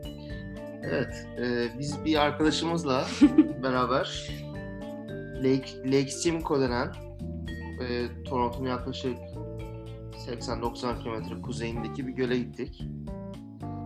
Evet, 0.84 1.26
e, 1.38 1.78
biz 1.78 2.04
bir 2.04 2.16
arkadaşımızla 2.16 3.06
beraber 3.62 4.28
Lake, 5.36 5.68
Lake 5.84 6.10
Simcoe 6.10 6.60
denen 6.60 6.92
e, 7.80 8.06
Toronto'nun 8.24 8.68
yaklaşık 8.68 9.16
80-90 10.28 11.02
kilometre 11.02 11.42
kuzeyindeki 11.42 12.06
bir 12.06 12.12
göle 12.12 12.38
gittik. 12.38 12.84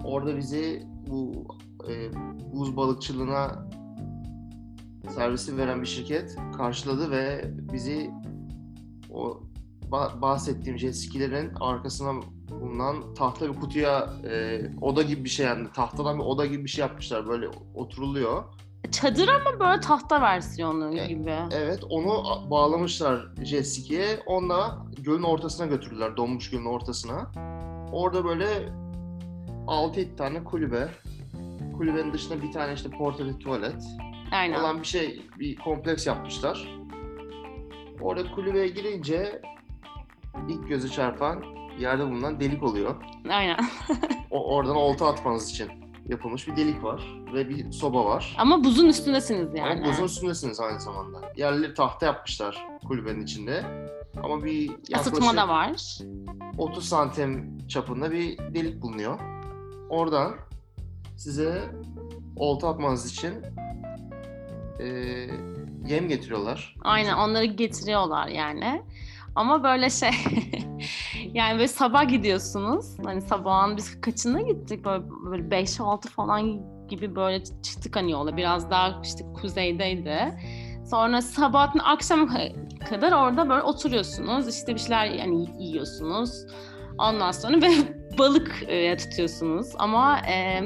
Orada 0.05 0.37
bizi 0.37 0.87
bu 1.07 1.47
e, 1.89 2.11
buz 2.53 2.77
balıkçılığına 2.77 3.69
servisi 5.15 5.57
veren 5.57 5.83
bir 5.83 5.87
şirket 5.87 6.37
karşıladı 6.57 7.11
ve 7.11 7.51
bizi 7.73 8.11
o 9.11 9.41
ba- 9.91 10.23
bahsettiğim 10.23 10.79
jet 10.79 10.97
skilerin 10.97 11.55
arkasına 11.61 12.21
bulunan 12.61 13.15
tahta 13.15 13.49
bir 13.49 13.61
kutuya 13.61 14.11
e, 14.31 14.63
oda 14.81 15.03
gibi 15.03 15.25
bir 15.25 15.29
şey 15.29 15.47
yani 15.47 15.69
tahtadan 15.75 16.19
bir 16.19 16.25
oda 16.25 16.47
gibi 16.47 16.65
bir 16.65 16.69
şey 16.69 16.83
yapmışlar 16.83 17.29
böyle 17.29 17.49
oturuluyor. 17.75 18.45
Çadır 18.91 19.29
ama 19.29 19.61
böyle 19.61 19.81
tahta 19.81 20.21
versiyonu 20.21 20.99
E, 20.99 21.07
gibi. 21.07 21.35
Evet 21.53 21.85
onu 21.91 22.25
bağlamışlar 22.51 23.27
jet 23.45 23.67
ski'ye 23.69 24.21
onunla 24.27 24.87
gölün 24.99 25.23
ortasına 25.23 25.67
götürdüler 25.67 26.17
donmuş 26.17 26.51
gölün 26.51 26.65
ortasına. 26.65 27.31
Orada 27.93 28.25
böyle 28.25 28.47
6-7 29.67 30.17
tane 30.17 30.45
kulübe. 30.45 30.89
Kulübenin 31.79 32.13
dışında 32.13 32.43
bir 32.43 32.53
tane 32.53 32.73
işte 32.73 32.91
portatif 32.91 33.41
tuvalet 33.41 33.83
Aynen. 34.33 34.61
olan 34.61 34.81
bir 34.81 34.87
şey, 34.87 35.23
bir 35.39 35.57
kompleks 35.57 36.07
yapmışlar. 36.07 36.69
Orada 38.01 38.31
kulübeye 38.31 38.69
girince 38.69 39.43
ilk 40.49 40.69
gözü 40.69 40.91
çarpan 40.91 41.45
yerde 41.79 42.07
bulunan 42.07 42.41
delik 42.41 42.63
oluyor. 42.63 42.95
Aynen. 43.31 43.57
O, 44.31 44.55
oradan 44.55 44.77
olta 44.77 45.07
atmanız 45.07 45.51
için 45.51 45.69
yapılmış 46.09 46.49
bir 46.49 46.57
delik 46.57 46.83
var 46.85 47.03
ve 47.35 47.49
bir 47.49 47.73
soba 47.73 48.05
var. 48.05 48.37
Ama 48.39 48.65
buzun 48.65 48.87
üstündesiniz 48.89 49.55
yani. 49.55 49.73
Ama 49.73 49.85
buzun 49.93 50.05
üstündesiniz 50.05 50.61
aynı 50.61 50.81
zamanda. 50.81 51.33
Yerleri 51.37 51.75
tahta 51.75 52.07
yapmışlar 52.07 52.67
kulübenin 52.89 53.23
içinde. 53.23 53.65
Ama 54.23 54.45
bir 54.45 54.53
Isıtma 54.63 54.93
yaklaşık 54.97 55.37
da 55.37 55.49
var. 55.49 55.99
30 56.59 56.89
santim 56.89 57.59
çapında 57.69 58.11
bir 58.13 58.39
delik 58.39 58.83
bulunuyor. 58.83 59.19
Oradan 59.91 60.35
size 61.17 61.71
olta 62.37 62.69
atmanız 62.69 63.13
için 63.13 63.35
eee, 64.81 65.31
yem 65.87 66.09
getiriyorlar. 66.09 66.75
Aynen 66.85 67.17
onları 67.17 67.45
getiriyorlar 67.45 68.29
yani. 68.29 68.83
Ama 69.35 69.63
böyle 69.63 69.91
şey 69.91 70.11
yani 71.37 71.55
böyle 71.55 71.69
sabah 71.69 72.09
gidiyorsunuz. 72.09 72.87
Hani 73.05 73.21
sabahın 73.21 73.77
biz 73.77 74.01
kaçına 74.01 74.41
gittik? 74.41 74.85
Böyle, 74.85 75.05
böyle 75.31 75.43
5-6 75.43 76.09
falan 76.09 76.61
gibi 76.89 77.17
böyle 77.17 77.45
çıktık 77.45 77.97
hani 77.97 78.11
yola. 78.11 78.37
Biraz 78.37 78.71
daha 78.71 79.01
işte 79.05 79.25
kuzeydeydi. 79.41 80.39
Sonra 80.91 81.23
sabahın 81.23 81.79
akşam 81.79 82.29
kadar 82.91 83.13
orada 83.13 83.49
böyle 83.49 83.63
oturuyorsunuz. 83.63 84.49
İşte 84.49 84.75
bir 84.75 84.81
şeyler 84.81 85.07
yani 85.07 85.47
yiyorsunuz. 85.59 86.47
Ondan 86.99 87.31
sonra 87.31 87.63
ve 87.63 87.71
balık 88.19 88.63
e, 88.69 88.97
tutuyorsunuz. 88.97 89.67
Ama 89.79 90.19
e, 90.19 90.63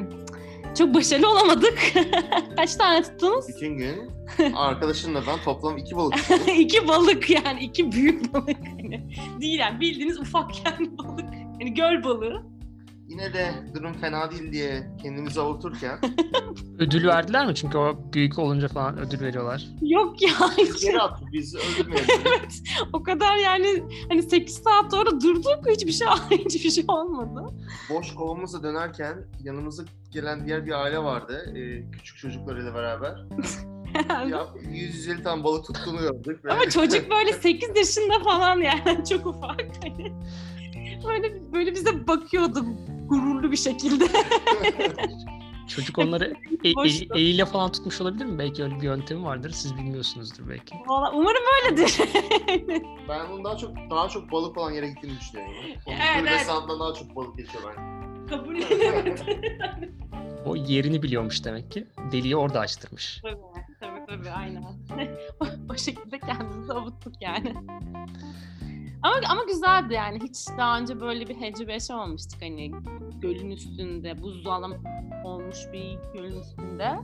çok 0.79 0.95
başarılı 0.95 1.31
olamadık. 1.31 1.79
Kaç 2.57 2.75
tane 2.77 3.03
tuttunuz? 3.03 3.49
Bütün 3.49 3.77
gün 3.79 4.11
arkadaşımla 4.55 5.23
ben 5.27 5.39
toplam 5.45 5.79
iki 5.79 5.97
balık 5.97 6.17
tuttuk. 6.17 6.49
iki 6.59 6.89
balık 6.89 7.31
yani 7.31 7.61
iki 7.61 7.93
büyük 7.93 8.33
balık 8.35 8.59
değil 9.41 9.59
yani 9.59 9.81
bildiğiniz 9.81 10.21
ufakken 10.21 10.99
balık 10.99 11.35
yani 11.61 11.75
göl 11.75 12.05
balığı. 12.05 12.43
Yine 13.11 13.33
de 13.35 13.53
durum 13.75 13.93
fena 13.93 14.31
değil 14.31 14.53
diye 14.53 14.91
kendimizi 15.03 15.41
avuturken 15.41 15.99
Ödül 16.79 17.07
verdiler 17.07 17.47
mi? 17.47 17.55
Çünkü 17.55 17.79
o 17.79 18.13
büyük 18.13 18.39
olunca 18.39 18.69
falan 18.69 18.99
ödül 18.99 19.21
veriyorlar. 19.21 19.67
Yok 19.83 20.23
ya 20.23 20.31
hiç. 20.59 20.83
geri 20.83 21.01
attık 21.01 21.33
bizi 21.33 21.59
öldürmeyelim. 21.75 22.09
evet 22.27 22.63
o 22.93 23.03
kadar 23.03 23.37
yani 23.37 23.83
hani 24.09 24.23
8 24.23 24.55
saat 24.55 24.95
orada 24.95 25.21
durduk 25.21 25.69
hiçbir 25.71 25.93
şey 25.93 26.07
hiçbir 26.31 26.71
şey 26.71 26.85
olmadı. 26.89 27.55
Boş 27.91 28.15
kovamızla 28.15 28.63
dönerken 28.63 29.27
yanımıza 29.43 29.83
gelen 30.11 30.47
diğer 30.47 30.67
bir 30.67 30.73
aile 30.83 30.99
vardı. 30.99 31.53
Ee, 31.57 31.91
küçük 31.93 32.19
çocuklarıyla 32.19 32.75
beraber. 32.75 33.15
Ya 34.29 34.47
150 34.71 35.23
tane 35.23 35.45
balık 35.45 35.65
tuttuğunu 35.67 35.99
gördük. 35.99 36.41
Ama 36.51 36.71
çocuk 36.71 37.11
böyle 37.11 37.33
8 37.33 37.69
yaşında 37.77 38.19
falan 38.25 38.57
yani 38.61 39.05
çok 39.09 39.27
ufak. 39.27 39.61
Böyle 41.09 41.53
böyle 41.53 41.75
bize 41.75 42.07
bakıyordu 42.07 42.65
gururlu 43.09 43.53
bir 43.53 43.57
şekilde. 43.57 44.05
Çocuk 45.69 45.99
onları 45.99 46.35
e- 46.65 46.69
e- 46.69 47.19
eliyle 47.21 47.45
falan 47.45 47.73
tutmuş 47.73 48.01
olabilir 48.01 48.25
mi? 48.25 48.39
Belki 48.39 48.63
öyle 48.63 48.77
bir 48.77 48.83
yöntemi 48.83 49.25
vardır. 49.25 49.51
Siz 49.51 49.77
bilmiyorsunuzdur 49.77 50.49
belki. 50.49 50.75
Vallahi 50.87 51.17
Umarım 51.17 51.43
öyledir. 51.65 51.99
ben 53.09 53.31
bunun 53.31 53.45
daha 53.45 53.57
çok 53.57 53.77
daha 53.91 54.09
çok 54.09 54.33
balık 54.33 54.59
olan 54.59 54.71
yere 54.71 54.89
gittiğini 54.89 55.21
düşünüyorum. 55.21 55.55
Onun 55.87 55.97
Evet, 55.97 56.33
evet. 56.33 56.49
daha 56.81 56.95
çok 56.95 57.17
balık 57.17 57.37
geçiyor 57.37 57.65
bence. 57.67 58.37
Kabul 58.37 58.57
edemedim. 58.57 59.27
O 60.47 60.57
yerini 60.57 61.03
biliyormuş 61.03 61.45
demek 61.45 61.71
ki. 61.71 61.87
Deliği 62.13 62.37
orada 62.37 62.61
açtırmış. 62.61 63.21
Tabii, 63.23 63.37
tabii 63.81 64.07
tabii 64.09 64.31
aynen. 64.31 64.65
o 65.71 65.75
şekilde 65.77 66.19
kendimizi 66.19 66.73
avuttuk 66.73 67.13
yani. 67.21 67.55
Ama 69.03 69.15
ama 69.29 69.45
güzeldi 69.45 69.95
yani. 69.95 70.19
Hiç 70.23 70.49
daha 70.59 70.79
önce 70.79 71.01
böyle 71.01 71.29
bir 71.29 71.39
tecrübe 71.39 71.73
yaşamamıştık 71.73 72.43
hani 72.43 72.73
gölün 73.21 73.51
üstünde, 73.51 74.23
buzdağlam 74.23 74.75
olmuş 75.25 75.59
bir 75.73 75.99
gölün 76.15 76.41
üstünde. 76.41 76.99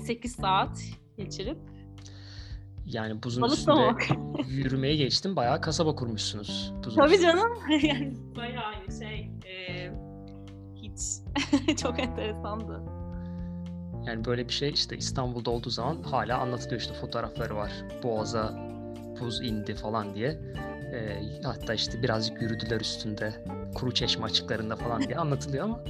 8 0.00 0.32
saat 0.34 0.82
geçirip 1.16 1.58
Yani 2.86 3.22
buzun 3.22 3.42
balık 3.42 3.58
üstünde 3.58 3.96
yürümeye 4.48 4.96
geçtim. 4.96 5.36
Bayağı 5.36 5.60
kasaba 5.60 5.94
kurmuşsunuz. 5.94 6.72
Buzun 6.84 7.00
Tabii 7.00 7.14
üstünde. 7.14 7.32
canım. 7.32 7.52
yani 7.82 8.12
bayağı 8.36 8.72
şey 8.98 9.30
e, 9.46 9.90
hiç 10.74 11.00
çok 11.82 11.98
enteresandı. 11.98 12.82
Yani 14.06 14.24
böyle 14.24 14.48
bir 14.48 14.52
şey 14.52 14.70
işte 14.70 14.96
İstanbul'da 14.96 15.50
olduğu 15.50 15.70
zaman 15.70 16.02
hala 16.02 16.38
anlatılıyor 16.38 16.80
işte 16.80 16.94
fotoğrafları 16.94 17.56
var. 17.56 17.72
Boğaza 18.02 18.68
buz 19.20 19.40
indi 19.44 19.74
falan 19.74 20.14
diye. 20.14 20.40
Ee, 20.92 21.22
hatta 21.44 21.74
işte 21.74 22.02
birazcık 22.02 22.42
yürüdüler 22.42 22.80
üstünde. 22.80 23.44
Kuru 23.74 23.94
çeşme 23.94 24.24
açıklarında 24.24 24.76
falan 24.76 25.02
diye 25.02 25.16
anlatılıyor 25.16 25.64
ama 25.64 25.80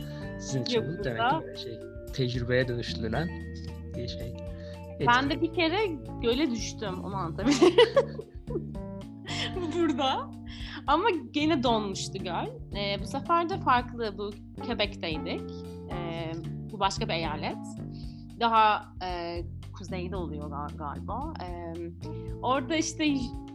sizin 0.40 0.62
için 0.62 0.82
bu 0.82 1.04
demek 1.04 1.30
ki 1.30 1.36
böyle 1.46 1.56
şey 1.56 1.80
tecrübeye 2.14 2.68
dönüştürülen 2.68 3.28
bir 3.96 4.08
şey. 4.08 4.36
Ben 5.06 5.30
de 5.30 5.40
bir 5.40 5.52
kere 5.52 5.78
göle 6.22 6.50
düştüm. 6.50 7.04
Onu 7.04 7.16
anlatabilirim. 7.16 7.76
Burada. 9.76 10.30
Ama 10.86 11.08
gene 11.30 11.62
donmuştu 11.62 12.18
göl. 12.18 12.76
Ee, 12.76 12.96
bu 13.02 13.06
sefer 13.06 13.48
de 13.48 13.58
farklı. 13.58 14.18
Bu 14.18 14.30
Quebec'teydik. 14.66 15.50
Ee, 15.92 16.32
bu 16.72 16.80
başka 16.80 17.08
bir 17.08 17.12
eyalet. 17.12 17.56
Daha 18.40 18.84
e, 19.04 19.40
kuzeyde 19.82 20.16
oluyor 20.16 20.50
gal- 20.50 20.76
galiba. 20.76 21.32
Ee, 21.42 21.74
orada 22.42 22.76
işte 22.76 23.04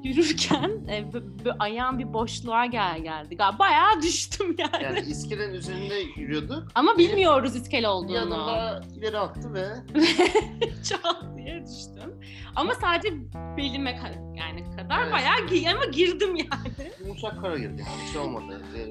yürürken 0.03 0.71
e, 0.89 1.13
b- 1.13 1.45
b- 1.45 1.51
ayağım 1.59 1.99
bir 1.99 2.13
boşluğa 2.13 2.65
gel 2.65 2.99
geldi. 3.03 3.35
Galiba 3.35 3.59
bayağı 3.59 4.01
düştüm 4.01 4.55
yani. 4.59 4.83
Yani 4.83 4.99
iskelenin 4.99 5.53
üzerinde 5.53 5.95
yürüyorduk. 6.15 6.67
Ama 6.75 6.97
bilmiyoruz 6.97 7.55
iskele 7.55 7.87
olduğunu. 7.87 8.15
Yanımda 8.15 8.81
ileri 8.97 9.17
attı 9.17 9.53
ve 9.53 9.65
Çat 10.83 11.23
diye 11.37 11.63
düştüm. 11.65 12.19
Ama 12.55 12.73
sadece 12.75 13.13
belime 13.57 13.91
ka- 13.91 14.37
yani 14.37 14.75
kadar 14.77 15.03
Evet. 15.03 15.13
bayağı 15.13 15.37
gi- 15.37 15.73
ama 15.75 15.85
girdim 15.85 16.35
yani. 16.35 16.91
yumuşak 17.05 17.41
kara 17.41 17.57
girdi 17.57 17.83
yani 17.87 18.01
bir 18.07 18.11
şey 18.11 18.21
olmadı. 18.21 18.61
Ee, 18.77 18.89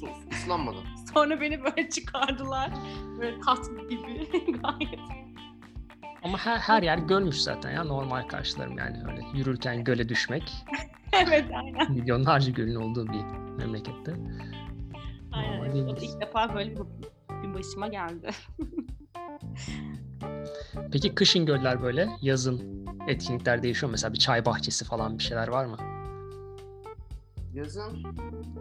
su, 0.00 0.06
ıslanmadım. 0.32 0.82
Sonra 1.14 1.40
beni 1.40 1.64
böyle 1.64 1.88
çıkardılar. 1.90 2.70
Böyle 3.20 3.40
tat 3.40 3.58
gibi 3.90 4.28
gayet. 4.62 5.00
Ama 6.22 6.38
her, 6.38 6.58
her 6.58 6.82
yer 6.82 6.98
gölmüş 6.98 7.42
zaten 7.42 7.70
ya 7.72 7.84
normal 7.84 8.22
karşılarım 8.22 8.78
yani 8.78 9.02
öyle 9.10 9.22
yürürken 9.34 9.84
göle 9.84 10.08
düşmek 10.08 10.52
evet 11.12 11.44
aynen. 11.54 11.92
milyonlarca 11.92 12.52
gölün 12.52 12.74
olduğu 12.74 13.06
bir 13.06 13.24
memlekette. 13.58 14.14
aynen. 15.32 15.58
Normal 15.58 15.74
değilmiş. 15.74 16.02
ilk 16.02 16.20
defa 16.20 16.54
böyle 16.54 16.76
bir, 16.76 17.54
başıma 17.54 17.88
geldi. 17.88 18.30
Peki 20.92 21.14
kışın 21.14 21.46
göller 21.46 21.82
böyle 21.82 22.08
yazın 22.22 22.86
etkinlikler 23.08 23.62
değişiyor 23.62 23.92
mesela 23.92 24.12
bir 24.12 24.18
çay 24.18 24.44
bahçesi 24.44 24.84
falan 24.84 25.18
bir 25.18 25.22
şeyler 25.22 25.48
var 25.48 25.64
mı? 25.64 25.76
Yazın 27.54 28.02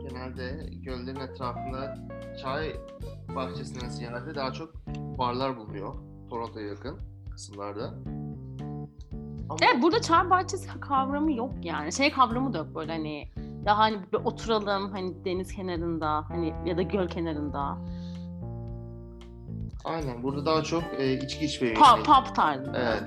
genelde 0.10 0.70
göllerin 0.72 1.20
etrafında 1.20 1.96
çay 2.42 2.76
bahçesinden 3.36 3.90
ziyade 3.90 4.36
daha 4.36 4.54
çok 4.54 4.74
barlar 5.18 5.58
bulunuyor. 5.58 5.94
Toronto'ya 6.30 6.68
yakın 6.68 7.17
kısımlarda. 7.38 7.94
Ama 9.50 9.58
Evet 9.62 9.84
burada 9.84 10.02
çay 10.02 10.30
bahçesi 10.30 10.80
kavramı 10.80 11.34
yok 11.34 11.52
yani. 11.64 11.94
Şey 11.94 12.12
kavramı 12.12 12.54
da 12.54 12.58
yok 12.58 12.76
böyle 12.76 12.92
hani 12.92 13.32
daha 13.66 13.78
hani 13.78 13.98
bir 14.14 14.18
oturalım 14.18 14.92
hani 14.92 15.26
deniz 15.26 15.56
kenarında 15.56 16.30
hani 16.30 16.54
ya 16.66 16.78
da 16.78 16.82
göl 16.82 17.08
kenarında. 17.08 17.78
aynen 19.86 20.24
burada 20.24 20.46
daha 20.46 20.64
çok 20.64 20.84
e, 20.98 21.14
içki 21.14 21.46
içmeye 21.46 21.74
Pub, 21.74 22.06
pub 22.06 22.36
tarzı. 22.36 22.72
Evet. 22.76 23.04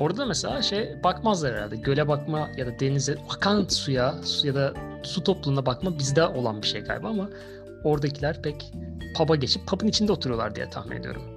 Orada 0.00 0.26
mesela 0.26 0.62
şey 0.62 1.00
bakmazlar 1.04 1.54
herhalde. 1.54 1.76
Göle 1.76 2.08
bakma 2.08 2.48
ya 2.56 2.66
da 2.66 2.78
denize 2.80 3.16
akan 3.30 3.64
suya 3.68 4.22
su 4.22 4.46
ya 4.46 4.54
da 4.54 4.74
su 5.02 5.24
topluluğuna 5.24 5.66
bakma 5.66 5.98
bizde 5.98 6.26
olan 6.26 6.62
bir 6.62 6.66
şey 6.66 6.80
galiba 6.80 7.08
ama 7.08 7.28
oradakiler 7.84 8.42
pek 8.42 8.72
pub'a 9.16 9.36
geçip 9.36 9.66
pub'ın 9.66 9.86
içinde 9.86 10.12
oturuyorlar 10.12 10.54
diye 10.54 10.70
tahmin 10.70 10.96
ediyorum. 10.96 11.33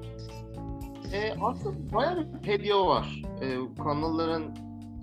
E, 1.14 1.34
aslında 1.42 1.94
bayağı 1.96 2.18
bir 2.34 2.40
pedyo 2.40 2.88
var. 2.88 3.22
E, 3.42 3.58
Kanlıların 3.84 4.44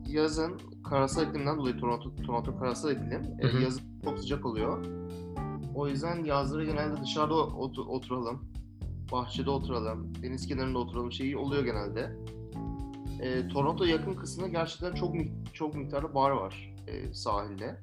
yazın 0.07 0.61
karasal 0.85 1.29
iklimden 1.29 1.59
dolayı 1.59 1.77
Toronto, 1.77 2.15
Toronto 2.27 2.59
karasal 2.59 2.91
iklim. 2.91 3.23
E, 3.41 3.43
Hı 3.43 3.49
hı. 3.59 3.63
yazın 3.63 3.83
çok 4.05 4.19
sıcak 4.19 4.47
oluyor. 4.47 4.85
O 5.75 5.89
yüzden 5.89 6.25
yazları 6.25 6.65
genelde 6.65 7.03
dışarıda 7.03 7.35
otu- 7.35 7.87
oturalım. 7.89 8.45
Bahçede 9.13 9.51
oturalım. 9.51 10.13
Deniz 10.23 10.47
kenarında 10.49 10.79
oturalım 10.79 11.13
şeyi 11.13 11.37
oluyor 11.37 11.65
genelde. 11.65 12.17
E, 13.21 13.49
Toronto 13.49 13.85
yakın 13.85 14.15
kısmında 14.15 14.49
gerçekten 14.49 14.95
çok 14.95 15.15
çok 15.53 15.75
miktarda 15.75 16.15
bar 16.15 16.31
var 16.31 16.75
e, 16.87 17.15
sahilde. 17.15 17.81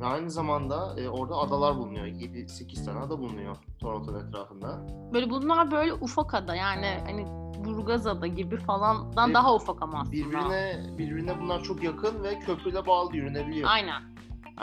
Ve 0.00 0.06
aynı 0.06 0.30
zamanda 0.30 1.00
e, 1.00 1.08
orada 1.08 1.36
adalar 1.36 1.76
bulunuyor. 1.76 2.06
7-8 2.06 2.84
tane 2.84 2.98
ada 3.00 3.18
bulunuyor 3.18 3.56
Toronto'nun 3.80 4.28
etrafında. 4.28 4.86
Böyle 5.12 5.30
bunlar 5.30 5.70
böyle 5.70 5.92
ufak 5.94 6.34
ada 6.34 6.54
yani 6.54 6.86
hani 7.06 7.26
Burgazada 7.64 8.26
gibi 8.26 8.56
falandan 8.56 9.28
Bir- 9.28 9.34
daha 9.34 9.54
ufak 9.54 9.82
ama 9.82 9.98
aslında. 10.00 10.12
Birbirine 10.12 10.82
birbirine 10.98 11.40
bunlar 11.40 11.62
çok 11.62 11.82
yakın 11.82 12.22
ve 12.22 12.38
köprüyle 12.38 12.86
bağlı 12.86 13.16
yürünebiliyor. 13.16 13.68
Aynen. 13.72 14.02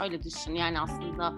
Öyle 0.04 0.24
düşün. 0.24 0.54
Yani 0.56 0.80
aslında 0.80 1.34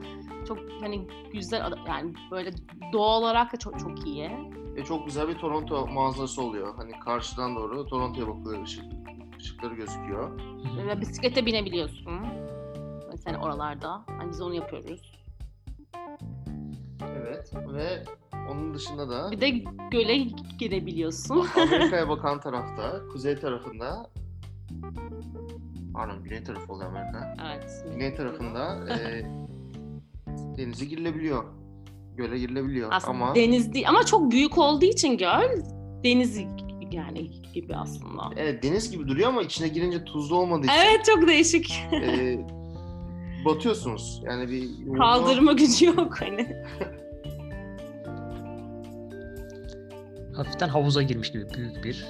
çok 0.47 0.57
hani 0.81 1.07
güzel 1.33 1.65
ada- 1.65 1.77
yani 1.87 2.13
böyle 2.31 2.51
doğa 2.93 3.17
olarak 3.19 3.53
da 3.53 3.57
çok 3.57 3.79
çok 3.79 4.07
iyi. 4.07 4.31
Ve 4.75 4.83
çok 4.83 5.05
güzel 5.05 5.27
bir 5.27 5.35
Toronto 5.37 5.87
manzarası 5.87 6.41
oluyor. 6.41 6.73
Hani 6.77 6.99
karşıdan 6.99 7.55
doğru 7.55 7.85
Toronto'ya 7.85 8.27
bakılıyor 8.27 8.63
ışık, 8.63 8.83
ışıkları 9.39 9.75
gözüküyor. 9.75 10.39
Ve 10.87 11.01
bisiklete 11.01 11.45
binebiliyorsun. 11.45 12.11
Mesela 13.25 13.43
oralarda. 13.43 14.01
Hani 14.07 14.31
biz 14.31 14.41
onu 14.41 14.53
yapıyoruz. 14.55 15.11
Evet 17.03 17.51
ve 17.73 18.03
onun 18.51 18.73
dışında 18.73 19.09
da 19.09 19.31
Bir 19.31 19.41
de 19.41 19.49
göle 19.91 20.17
girebiliyorsun. 20.59 21.47
Amerika'ya 21.57 22.09
bakan 22.09 22.39
tarafta, 22.39 23.01
kuzey 23.11 23.39
tarafında 23.39 24.09
Pardon, 25.93 26.23
güney 26.23 26.43
tarafı 26.43 26.73
oluyor 26.73 26.89
Amerika. 26.89 27.35
evet. 27.47 27.85
Güney 27.93 28.15
tarafında 28.15 28.93
e, 28.93 29.25
denize 30.57 30.85
girilebiliyor. 30.85 31.43
Göle 32.17 32.39
girilebiliyor 32.39 32.89
Aslında 32.91 33.11
ama 33.11 33.35
deniz 33.35 33.73
değil 33.73 33.89
ama 33.89 34.03
çok 34.05 34.31
büyük 34.31 34.57
olduğu 34.57 34.85
için 34.85 35.17
göl 35.17 35.61
deniz 36.03 36.39
yani 36.91 37.31
gibi 37.53 37.75
aslında. 37.75 38.29
evet, 38.37 38.63
deniz 38.63 38.91
gibi 38.91 39.07
duruyor 39.07 39.29
ama 39.29 39.41
içine 39.41 39.67
girince 39.67 40.03
tuzlu 40.05 40.35
olmadığı 40.37 40.65
için 40.65 40.75
Evet 40.75 41.05
çok 41.05 41.27
değişik. 41.27 41.71
e, 41.93 42.39
batıyorsunuz. 43.45 44.21
Yani 44.23 44.49
bir 44.49 44.69
Kaldırma 44.97 45.53
gücü 45.53 45.85
yok 45.85 46.17
hani. 46.21 46.63
Hafiften 50.35 50.69
havuza 50.69 51.01
girmiş 51.01 51.31
gibi 51.31 51.45
büyük 51.57 51.83
bir 51.83 52.05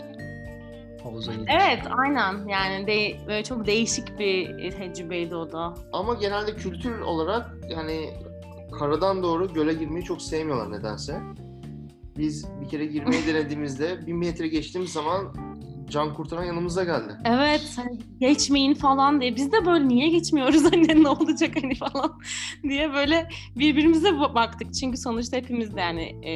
havuza 1.03 1.33
girmiş. 1.33 1.53
Evet 1.55 1.83
aynen 1.97 2.47
yani 2.47 2.87
de, 2.87 3.27
böyle 3.27 3.43
çok 3.43 3.65
değişik 3.65 4.19
bir 4.19 4.71
tecrübeydi 4.71 5.35
o 5.35 5.51
da. 5.51 5.73
Ama 5.93 6.13
genelde 6.13 6.55
kültür 6.55 6.99
olarak 6.99 7.49
yani 7.69 8.09
karadan 8.79 9.23
doğru 9.23 9.53
göle 9.53 9.73
girmeyi 9.73 10.05
çok 10.05 10.21
sevmiyorlar 10.21 10.71
nedense. 10.71 11.21
Biz 12.17 12.47
bir 12.61 12.69
kere 12.69 12.85
girmeyi 12.85 13.27
denediğimizde 13.27 14.07
bir 14.07 14.13
metre 14.13 14.47
geçtiğimiz 14.47 14.91
zaman 14.93 15.35
can 15.89 16.13
kurtaran 16.13 16.43
yanımıza 16.43 16.83
geldi. 16.83 17.13
Evet 17.25 17.73
hani 17.75 17.99
geçmeyin 18.19 18.73
falan 18.73 19.21
diye 19.21 19.35
biz 19.35 19.51
de 19.51 19.65
böyle 19.65 19.87
niye 19.87 20.09
geçmiyoruz 20.09 20.65
anne 20.73 21.03
ne 21.03 21.09
olacak 21.09 21.55
hani 21.63 21.75
falan 21.75 22.19
diye 22.63 22.93
böyle 22.93 23.29
birbirimize 23.55 24.09
ba- 24.09 24.35
baktık 24.35 24.73
çünkü 24.73 24.97
sonuçta 24.97 25.37
hepimiz 25.37 25.75
de 25.75 25.81
yani 25.81 26.03
e, 26.23 26.31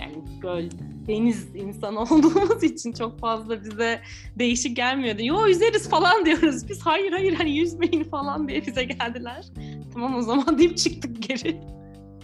yani 0.00 0.24
göl 0.40 0.70
deniz 1.06 1.54
insanı 1.56 2.00
olduğumuz 2.00 2.62
için 2.62 2.92
çok 2.92 3.18
fazla 3.18 3.64
bize 3.64 4.00
değişik 4.38 4.76
gelmiyordu. 4.76 5.22
Yo 5.22 5.46
yüzeriz 5.46 5.90
falan 5.90 6.24
diyoruz. 6.26 6.68
Biz 6.68 6.86
hayır 6.86 7.12
hayır 7.12 7.34
hani 7.34 7.56
yüzmeyin 7.56 8.04
falan 8.04 8.48
diye 8.48 8.66
bize 8.66 8.84
geldiler. 8.84 9.46
Tamam 9.94 10.14
o 10.14 10.22
zaman 10.22 10.58
deyip 10.58 10.76
çıktık 10.78 11.28
geri. 11.28 11.60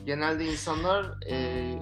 Genelde 0.07 0.45
insanlar 0.45 1.07
eee, 1.31 1.79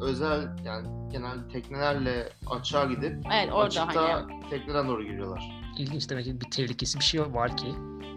özel 0.00 0.48
yani 0.64 0.88
genelde 1.12 1.48
teknelerle 1.48 2.28
açığa 2.50 2.84
gidip 2.84 3.14
Evet 3.32 3.52
orada 3.52 3.64
açıkta 3.64 4.14
hani. 4.26 4.50
tekneden 4.50 4.88
doğru 4.88 5.04
giriyorlar. 5.04 5.52
İlginç 5.78 6.10
demek 6.10 6.24
ki 6.24 6.40
bir 6.40 6.50
tehlikesi 6.50 6.98
bir 6.98 7.04
şey 7.04 7.20
var 7.20 7.56
ki 7.56 7.66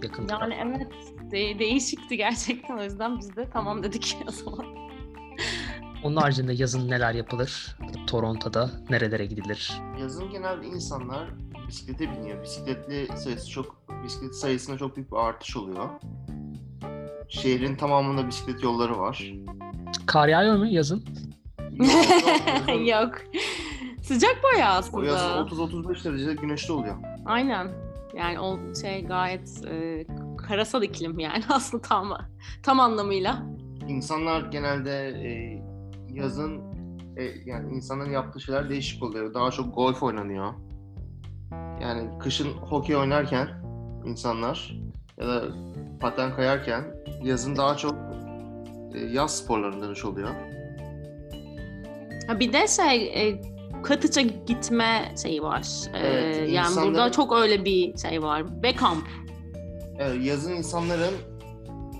yakın 0.04 0.28
taraf. 0.28 0.41
Yani 0.41 0.54
evet 0.78 0.91
de- 1.32 1.60
değişikti 1.60 2.17
gerçekten 2.17 2.78
o 2.78 2.84
yüzden 2.84 3.20
biz 3.20 3.36
de 3.36 3.50
tamam 3.54 3.84
dedik 3.84 4.17
o 4.28 4.32
zaman. 4.32 4.65
Onun 6.04 6.15
haricinde 6.15 6.54
yazın 6.54 6.89
neler 6.89 7.13
yapılır? 7.13 7.78
Toronto'da 8.08 8.70
nerelere 8.89 9.26
gidilir? 9.26 9.82
Yazın 10.00 10.30
genelde 10.30 10.67
insanlar 10.67 11.30
bisiklete 11.67 12.12
biniyor. 12.17 12.44
Bisikletli 12.44 13.08
sayısı 13.17 13.50
çok 13.50 13.76
bisiklet 14.04 14.36
sayısında 14.36 14.78
çok 14.78 14.96
büyük 14.96 15.12
bir 15.12 15.17
artış 15.17 15.58
oluyor. 15.58 15.89
Şehrin 17.30 17.76
tamamında 17.76 18.28
bisiklet 18.28 18.63
yolları 18.63 19.00
var. 19.00 19.32
Kar 20.06 20.28
yağıyor 20.28 20.56
mu 20.58 20.65
yazın? 20.65 21.06
Yok. 22.86 23.12
Sıcak 24.02 24.38
bayağı 24.44 24.72
O 24.72 24.74
aslında. 24.76 25.02
30-35 25.02 26.06
derecede 26.06 26.34
güneşli 26.34 26.74
oluyor. 26.74 26.96
Aynen. 27.26 27.68
Yani 28.14 28.40
o 28.40 28.60
şey 28.82 29.06
gayet 29.06 29.66
e, 29.66 30.06
karasal 30.38 30.84
iklim 30.84 31.20
yani 31.20 31.44
aslında 31.50 31.82
tam 31.82 32.18
tam 32.64 32.80
anlamıyla. 32.80 33.44
İnsanlar 33.88 34.42
genelde 34.42 35.08
e, 35.08 35.62
yazın 36.14 36.62
e, 37.18 37.24
yani 37.46 37.76
insanların 37.76 38.12
yaptığı 38.12 38.42
şeyler 38.42 38.70
değişik 38.70 39.04
oluyor. 39.04 39.34
Daha 39.34 39.52
çok 39.52 39.76
golf 39.76 40.04
oynanıyor. 40.04 40.54
Yani 41.82 42.20
kışın 42.20 42.54
hokey 42.54 42.96
oynarken 42.96 43.48
insanlar 44.06 44.78
ya 45.18 45.28
da 45.28 45.44
paten 46.00 46.36
kayarken 46.36 46.84
yazın 47.24 47.56
daha 47.56 47.78
çok 47.78 47.96
e, 48.94 49.00
yaz 49.00 49.38
sporlarına 49.38 49.86
dönüş 49.86 50.06
oluyor. 50.06 50.30
Ha 52.28 52.40
bir 52.40 52.54
de 52.54 52.68
şey 52.68 53.28
e, 53.30 53.42
Katıç'a 53.84 54.22
gitme 54.22 55.16
şeyi 55.22 55.42
var. 55.44 55.68
E, 55.94 55.98
Evet, 56.00 56.50
yani 56.52 56.68
insanların- 56.68 56.88
burada 56.88 57.12
çok 57.12 57.34
öyle 57.34 57.66
bir 57.66 57.98
şey 57.98 58.22
var. 58.24 58.64
Ve 58.64 58.76
kamp. 58.76 59.08
Evet, 60.00 60.26
yazın 60.26 60.52
insanların 60.56 61.14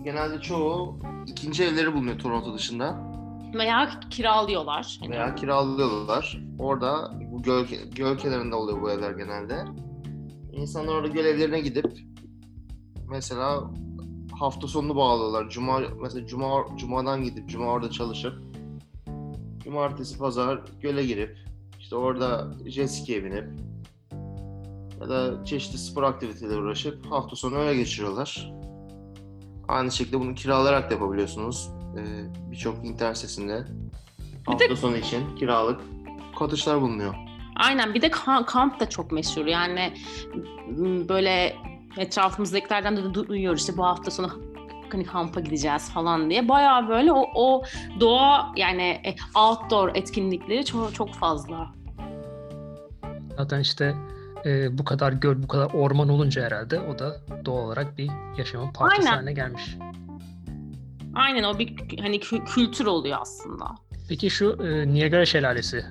genelde 0.04 0.42
çoğu 0.42 1.00
ikinci 1.28 1.64
evleri 1.64 1.94
bulunuyor 1.94 2.20
Toronto 2.20 2.54
dışında 2.54 3.12
Veya 3.54 3.90
kiralıyorlar. 4.10 4.98
Hani 5.02 5.12
veya 5.12 5.36
kiralıyorlar. 5.36 6.40
Orada 6.60 7.12
bu 7.32 7.42
göl, 7.42 7.66
göl 7.96 8.18
kenarında 8.18 8.56
oluyor 8.56 8.82
bu 8.82 8.92
evler 8.92 9.12
genelde. 9.12 9.66
İnsanlar 10.52 10.94
orada 10.96 11.08
göl 11.08 11.26
evlerine 11.26 11.60
gidip 11.60 11.86
mesela 13.10 13.72
hafta 14.40 14.68
sonunu 14.68 14.96
bağlıyorlar. 14.96 15.50
Cuma 15.50 15.82
mesela 16.02 16.28
cuma 16.28 16.66
cumadan 16.78 17.24
gidip 17.24 17.50
cuma 17.50 17.66
orada 17.66 17.90
çalışıp 17.90 18.34
cumartesi 19.76 20.18
pazar 20.18 20.60
göle 20.82 21.06
girip 21.06 21.38
işte 21.80 21.96
orada 21.96 22.48
jet 22.66 22.92
ski'ye 22.92 23.24
binip 23.24 23.46
ya 25.02 25.10
da 25.10 25.46
çeşitli 25.46 25.78
spor 25.78 26.04
aktiviteleriyle 26.04 26.62
uğraşıp 26.62 27.06
hafta 27.12 27.36
sonu 27.36 27.56
öyle 27.56 27.76
geçiriyorlar. 27.76 28.52
Aynı 29.68 29.92
şekilde 29.92 30.20
bunu 30.20 30.36
kiralayarak 30.36 30.90
da 30.90 30.94
yapabiliyorsunuz. 30.94 31.70
Ee, 31.98 32.02
Birçok 32.52 32.86
internet 32.86 33.18
sitesinde 33.18 33.64
hafta 34.46 34.76
sonu 34.76 34.98
için 34.98 35.36
kiralık 35.36 35.82
cottage'lar 36.38 36.82
bulunuyor. 36.82 37.16
Aynen 37.56 37.94
bir 37.94 38.02
de 38.02 38.08
ka- 38.08 38.46
kamp 38.46 38.80
da 38.80 38.90
çok 38.90 39.12
meşhur 39.12 39.46
yani 39.46 39.94
böyle 41.10 41.56
etrafımızdakilerden 41.98 42.98
de 42.98 43.02
du- 43.02 43.28
duyuyoruz 43.28 43.60
işte 43.62 43.78
bu 43.78 43.86
hafta 43.86 44.12
sonu 44.12 44.30
hani 44.94 45.06
kampa 45.06 45.40
gideceğiz 45.40 45.90
falan 45.90 46.30
diye 46.30 46.50
bayağı 46.50 46.90
böyle 46.90 47.12
o, 47.12 47.26
o 47.36 47.64
doğa 48.00 48.52
yani 48.56 49.02
e, 49.06 49.16
outdoor 49.40 49.96
etkinlikleri 49.96 50.66
çok 50.66 50.96
çok 50.96 51.14
fazla. 51.14 51.74
Zaten 53.38 53.60
işte 53.60 53.96
e, 54.46 54.78
bu 54.78 54.86
kadar 54.86 55.14
göl, 55.14 55.44
bu 55.44 55.48
kadar 55.48 55.74
orman 55.74 56.10
olunca 56.10 56.44
herhalde 56.44 56.80
o 56.80 57.00
da 57.00 57.16
doğal 57.46 57.66
olarak 57.66 57.98
bir 57.98 58.10
yaşamın 58.38 58.74
parçası 58.74 59.02
Aynen. 59.02 59.16
haline 59.16 59.34
gelmiş. 59.34 59.78
Aynen 61.16 61.44
o 61.44 61.60
bir 61.60 62.00
hani 62.00 62.18
kü- 62.18 62.46
kültür 62.46 62.86
oluyor 62.86 63.18
aslında. 63.22 63.66
Peki 64.10 64.30
şu 64.30 64.58
e, 64.64 64.94
Niagara 64.94 65.26
Şelalesi. 65.26 65.86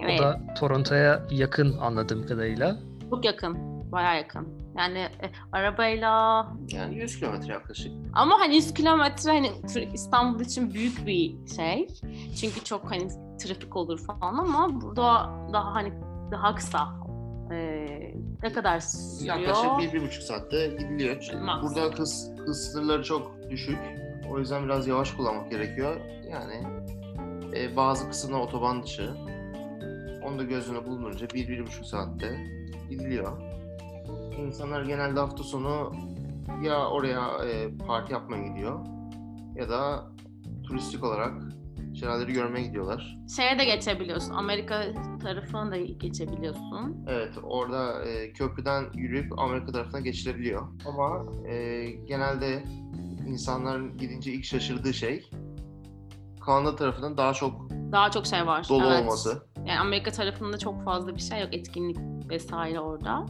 Evet. 0.00 0.20
O 0.20 0.22
da 0.22 0.40
Toronto'ya 0.58 1.22
yakın 1.30 1.78
anladığım 1.78 2.26
kadarıyla. 2.26 2.76
Çok 3.10 3.24
yakın. 3.24 3.56
Bayağı 3.92 4.16
yakın. 4.16 4.61
Yani 4.78 4.98
e, 4.98 5.30
arabayla 5.52 6.46
Yani 6.72 6.94
100 6.98 7.18
kilometre 7.20 7.52
yaklaşık. 7.52 7.92
ama 8.12 8.40
hani 8.40 8.54
100 8.56 8.74
kilometre 8.74 9.30
hani 9.30 9.50
İstanbul 9.94 10.40
için 10.40 10.74
büyük 10.74 11.06
bir 11.06 11.46
şey. 11.56 11.88
Çünkü 12.40 12.64
çok 12.64 12.90
hani 12.90 13.08
trafik 13.38 13.76
olur 13.76 13.98
falan 13.98 14.38
ama 14.38 14.80
burada 14.80 15.30
daha 15.52 15.74
hani 15.74 15.92
daha 16.30 16.54
kısa. 16.54 17.02
Ee, 17.52 18.14
ne 18.42 18.52
kadar 18.52 18.80
sürüyor? 18.80 19.36
Yaklaşık 19.36 19.78
bir, 19.78 19.92
bir 19.92 20.06
buçuk 20.06 20.22
saatte 20.22 20.66
gidiliyor. 20.66 21.32
Max. 21.42 21.62
Burada 21.62 21.98
hız, 21.98 22.30
hız 22.46 22.72
sınırları 22.72 23.04
çok 23.04 23.50
düşük. 23.50 23.78
O 24.30 24.38
yüzden 24.38 24.64
biraz 24.64 24.86
yavaş 24.86 25.10
kullanmak 25.10 25.50
gerekiyor. 25.50 26.00
Yani 26.30 26.66
e, 27.56 27.76
bazı 27.76 28.08
kısımlar 28.08 28.40
otoban 28.40 28.82
dışı. 28.82 29.10
Onu 30.24 30.38
da 30.38 30.42
göz 30.42 30.70
önüne 30.70 30.86
bulununca 30.86 31.26
bir, 31.30 31.48
bir 31.48 31.66
buçuk 31.66 31.86
saatte 31.86 32.46
gidiliyor. 32.90 33.51
İnsanlar 34.38 34.82
genelde 34.82 35.20
hafta 35.20 35.42
sonu 35.42 35.92
ya 36.62 36.88
oraya 36.90 37.44
e, 37.44 37.76
parti 37.86 38.12
yapmaya 38.12 38.48
gidiyor 38.48 38.86
ya 39.56 39.68
da 39.68 40.06
turistik 40.66 41.04
olarak 41.04 41.32
şelaleleri 41.94 42.32
görmeye 42.32 42.66
gidiyorlar. 42.66 43.16
Şeye 43.36 43.58
de 43.58 43.64
geçebiliyorsun. 43.64 44.34
Amerika 44.34 44.84
tarafına 45.22 45.70
da 45.70 45.76
geçebiliyorsun. 45.76 47.04
Evet, 47.08 47.32
orada 47.42 48.04
e, 48.04 48.32
köprüden 48.32 48.84
yürüyüp 48.94 49.38
Amerika 49.38 49.72
tarafına 49.72 50.00
geçilebiliyor. 50.00 50.62
Ama 50.86 51.24
e, 51.48 51.84
genelde 51.90 52.64
insanların 53.28 53.96
gidince 53.98 54.32
ilk 54.32 54.44
şaşırdığı 54.44 54.94
şey 54.94 55.30
Kanada 56.40 56.76
tarafından 56.76 57.16
daha 57.16 57.32
çok 57.32 57.70
Daha 57.92 58.10
çok 58.10 58.26
şey 58.26 58.46
var. 58.46 58.66
dolu 58.68 58.84
evet. 58.86 59.02
olması. 59.02 59.46
Yani 59.66 59.78
Amerika 59.80 60.10
tarafında 60.10 60.58
çok 60.58 60.84
fazla 60.84 61.14
bir 61.14 61.20
şey 61.20 61.40
yok. 61.40 61.48
Etkinlik 61.54 61.98
vesaire 62.30 62.80
orada. 62.80 63.26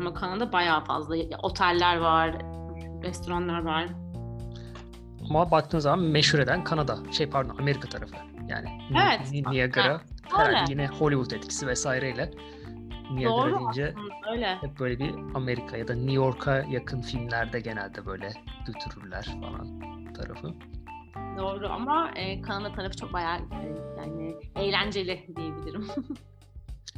Ama 0.00 0.14
Kanada 0.14 0.52
bayağı 0.52 0.84
fazla. 0.84 1.14
Oteller 1.42 1.96
var, 1.96 2.36
restoranlar 3.02 3.62
var. 3.62 3.86
Ama 5.30 5.50
baktığın 5.50 5.78
zaman 5.78 5.98
meşhur 6.00 6.38
eden 6.38 6.64
Kanada. 6.64 6.98
Şey 7.12 7.26
pardon 7.30 7.56
Amerika 7.58 7.88
tarafı. 7.88 8.14
Yani 8.48 8.68
Ni- 8.90 8.98
Evet. 9.06 9.32
Ni- 9.32 9.42
Niagara 9.50 10.00
herhalde 10.36 10.72
yine 10.72 10.86
Hollywood 10.88 11.30
etkisi 11.30 11.66
vesaireyle 11.66 12.30
Niagara 13.12 13.36
Doğru 13.42 13.58
deyince 13.58 13.94
aslında, 13.96 14.30
öyle. 14.32 14.56
hep 14.60 14.80
böyle 14.80 14.98
bir 14.98 15.14
Amerika 15.34 15.76
ya 15.76 15.88
da 15.88 15.94
New 15.94 16.12
York'a 16.12 16.56
yakın 16.70 17.00
filmlerde 17.02 17.60
genelde 17.60 18.06
böyle 18.06 18.32
götürürler 18.66 19.36
falan 19.40 19.80
tarafı. 20.12 20.54
Doğru 21.38 21.68
ama 21.68 22.10
e, 22.16 22.42
Kanada 22.42 22.72
tarafı 22.74 22.96
çok 22.96 23.12
bayağı 23.12 23.36
e, 23.38 23.76
yani 23.98 24.34
eğlenceli 24.56 25.26
diyebilirim. 25.36 25.86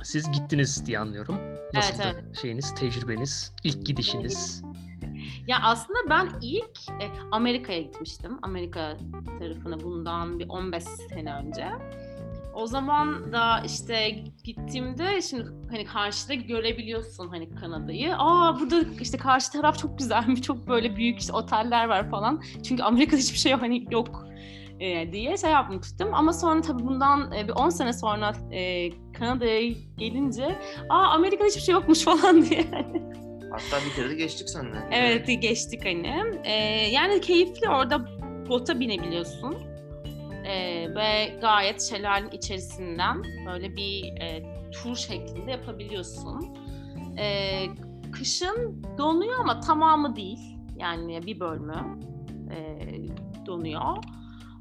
Siz 0.02 0.32
gittiniz 0.32 0.86
diye 0.86 0.98
anlıyorum. 0.98 1.38
Nasıl 1.74 2.02
Evet, 2.02 2.36
şeyiniz, 2.42 2.74
tecrübeniz, 2.74 3.52
ilk 3.64 3.86
gidişiniz? 3.86 4.62
ya 5.46 5.58
aslında 5.62 5.98
ben 6.10 6.28
ilk 6.40 6.88
e, 7.00 7.10
Amerika'ya 7.30 7.80
gitmiştim. 7.80 8.38
Amerika 8.42 8.96
tarafına 9.38 9.80
bundan 9.80 10.38
bir 10.38 10.48
15 10.48 10.84
sene 10.84 11.34
önce. 11.34 11.68
O 12.54 12.66
zaman 12.66 13.32
da 13.32 13.62
işte 13.66 14.10
gittiğimde 14.44 15.22
şimdi 15.22 15.48
hani 15.70 15.84
karşıda 15.84 16.34
görebiliyorsun 16.34 17.28
hani 17.28 17.54
Kanada'yı. 17.54 18.14
Aa 18.18 18.60
burada 18.60 18.84
işte 19.00 19.18
karşı 19.18 19.52
taraf 19.52 19.78
çok 19.78 19.98
güzelmiş. 19.98 20.42
Çok 20.42 20.68
böyle 20.68 20.96
büyük 20.96 21.20
işte 21.20 21.32
oteller 21.32 21.88
var 21.88 22.10
falan. 22.10 22.42
Çünkü 22.62 22.82
Amerika'da 22.82 23.20
hiçbir 23.20 23.38
şey 23.38 23.52
hani 23.52 23.86
yok 23.90 24.26
e, 24.80 25.12
diye 25.12 25.36
şey 25.36 25.50
yapmıştım. 25.50 26.08
Ama 26.12 26.32
sonra 26.32 26.60
tabii 26.60 26.82
bundan 26.82 27.32
e, 27.32 27.48
bir 27.48 27.52
10 27.52 27.68
sene 27.68 27.92
sonra 27.92 28.32
Kanada'ya 29.22 29.72
gelince 29.98 30.58
aa 30.88 31.08
Amerika'da 31.08 31.48
hiçbir 31.48 31.60
şey 31.60 31.72
yokmuş 31.72 31.98
falan 32.04 32.42
diye. 32.42 32.64
Hatta 33.50 33.86
bir 33.86 33.96
kere 33.96 34.10
de 34.10 34.14
geçtik 34.14 34.48
seninle. 34.48 34.88
Evet 34.90 35.42
geçtik 35.42 35.84
hani. 35.84 36.40
Ee, 36.44 36.52
yani 36.90 37.20
keyifli 37.20 37.68
orada 37.68 38.06
bota 38.48 38.80
binebiliyorsun. 38.80 39.56
Ee, 40.44 40.94
ve 40.94 41.38
gayet 41.40 41.82
şelalenin 41.82 42.30
içerisinden 42.30 43.22
böyle 43.46 43.76
bir 43.76 44.04
e, 44.20 44.42
tur 44.72 44.96
şeklinde 44.96 45.50
yapabiliyorsun. 45.50 46.56
Ee, 47.18 47.66
kışın 48.12 48.84
donuyor 48.98 49.40
ama 49.40 49.60
tamamı 49.60 50.16
değil. 50.16 50.58
Yani 50.76 51.26
bir 51.26 51.40
bölümü 51.40 51.98
e, 52.50 52.88
donuyor. 53.46 53.96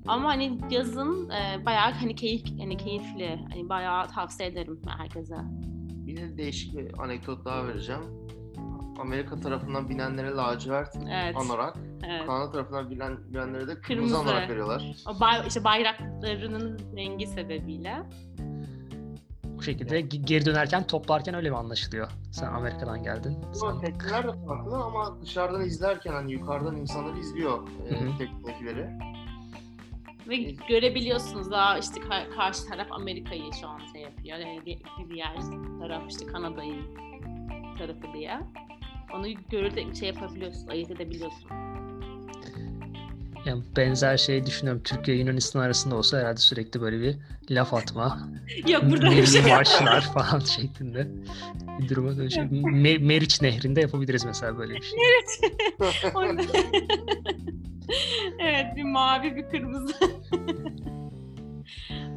Ama 0.08 0.30
hani 0.30 0.58
yazın 0.70 1.30
e, 1.30 1.66
bayağı 1.66 1.92
hani 1.92 2.16
keyif 2.16 2.60
hani 2.60 2.78
keyifli. 2.78 3.40
Hani 3.50 3.70
bayağı 3.70 4.08
tavsiye 4.08 4.50
ederim 4.50 4.82
herkese. 4.98 5.36
Bir 6.08 6.18
de 6.18 6.38
değişik 6.38 6.78
bir 6.78 7.00
anekdot 7.04 7.46
daha 7.46 7.68
vereceğim. 7.68 8.02
Amerika 9.02 9.36
tarafından 9.40 9.90
binenlere 9.90 10.30
lacivert 10.32 10.96
Evet. 11.12 11.36
anorak, 11.38 11.78
evet. 12.04 12.26
Kanada 12.28 12.52
tarafından 12.52 12.90
binen, 12.90 13.18
binenlere 13.34 13.68
de 13.68 13.82
kırmızı, 13.82 13.88
Kırmızı. 13.88 14.18
anorak 14.20 14.50
veriyorlar. 14.50 14.96
O 15.10 15.20
bay, 15.20 15.42
işte 15.48 15.64
bayraklarının 15.64 16.80
rengi 16.96 17.28
sebebiyle. 17.28 17.96
Bu 19.58 19.64
şekilde 19.64 20.02
ge- 20.02 20.26
geri 20.26 20.46
dönerken 20.46 20.88
toplarken 20.88 21.36
öyle 21.36 21.50
mi 21.50 21.58
anlaşılıyor? 21.58 22.08
Sen 22.32 22.48
Amerika'dan 22.48 23.04
geldin. 23.04 23.38
Sen... 23.54 23.80
tekneler 23.80 24.24
de 24.24 24.46
farklı 24.48 24.76
ama 24.84 25.22
dışarıdan 25.22 25.62
izlerken 25.66 26.14
hani 26.14 26.32
yukarıdan 26.32 26.76
insanlar 26.76 27.16
izliyor 27.16 27.68
e, 27.90 28.18
teknedekileri. 28.18 28.90
Ve 30.30 30.38
görebiliyorsunuz 30.70 31.52
daha 31.52 31.78
işte 31.78 32.00
ka- 32.02 32.36
karşı 32.36 32.66
taraf 32.68 32.88
Amerika'yı 32.92 33.54
şu 33.62 33.68
an 33.68 33.82
şey 33.94 34.02
yapıyor. 34.02 34.38
Yani 34.38 34.62
di- 34.66 34.80
diğer 35.14 35.36
taraf 35.80 36.04
işte 36.10 36.26
Kanada'yı 36.26 36.82
tarafı 37.78 38.14
diye. 38.14 38.40
Onu 39.14 39.26
görüp 39.50 39.96
şey 39.96 40.08
yapabiliyorsun, 40.08 40.68
ayırt 40.68 40.92
edebiliyorsun. 40.92 41.50
Yani 43.46 43.64
benzer 43.78 44.18
şey 44.18 44.46
düşünüyorum. 44.46 44.82
Türkiye 44.84 45.18
Yunanistan 45.18 45.60
arasında 45.62 45.96
olsa 45.96 46.20
herhalde 46.20 46.38
sürekli 46.40 46.82
böyle 46.82 47.00
bir 47.02 47.18
laf 47.56 47.74
atma, 47.74 48.30
Yok 48.68 48.84
burada 48.90 49.12
bir 49.12 49.26
şey 49.26 49.42
marşlar 49.42 50.02
falan 50.02 50.40
şeklinde 50.40 51.08
bir 51.80 51.90
duruma 51.90 52.18
dönüşüyor. 52.18 52.46
Me- 52.50 53.00
Meriç 53.00 53.42
Nehri'nde 53.42 53.82
yapabiliriz 53.82 54.26
mesela 54.26 54.58
böyle 54.58 54.74
bir 54.76 54.82
şey. 54.82 55.00
Orada- 56.16 56.42
evet 58.62 58.76
bir 58.76 58.84
mavi 58.84 59.36
bir 59.36 59.50
kırmızı. 59.50 59.93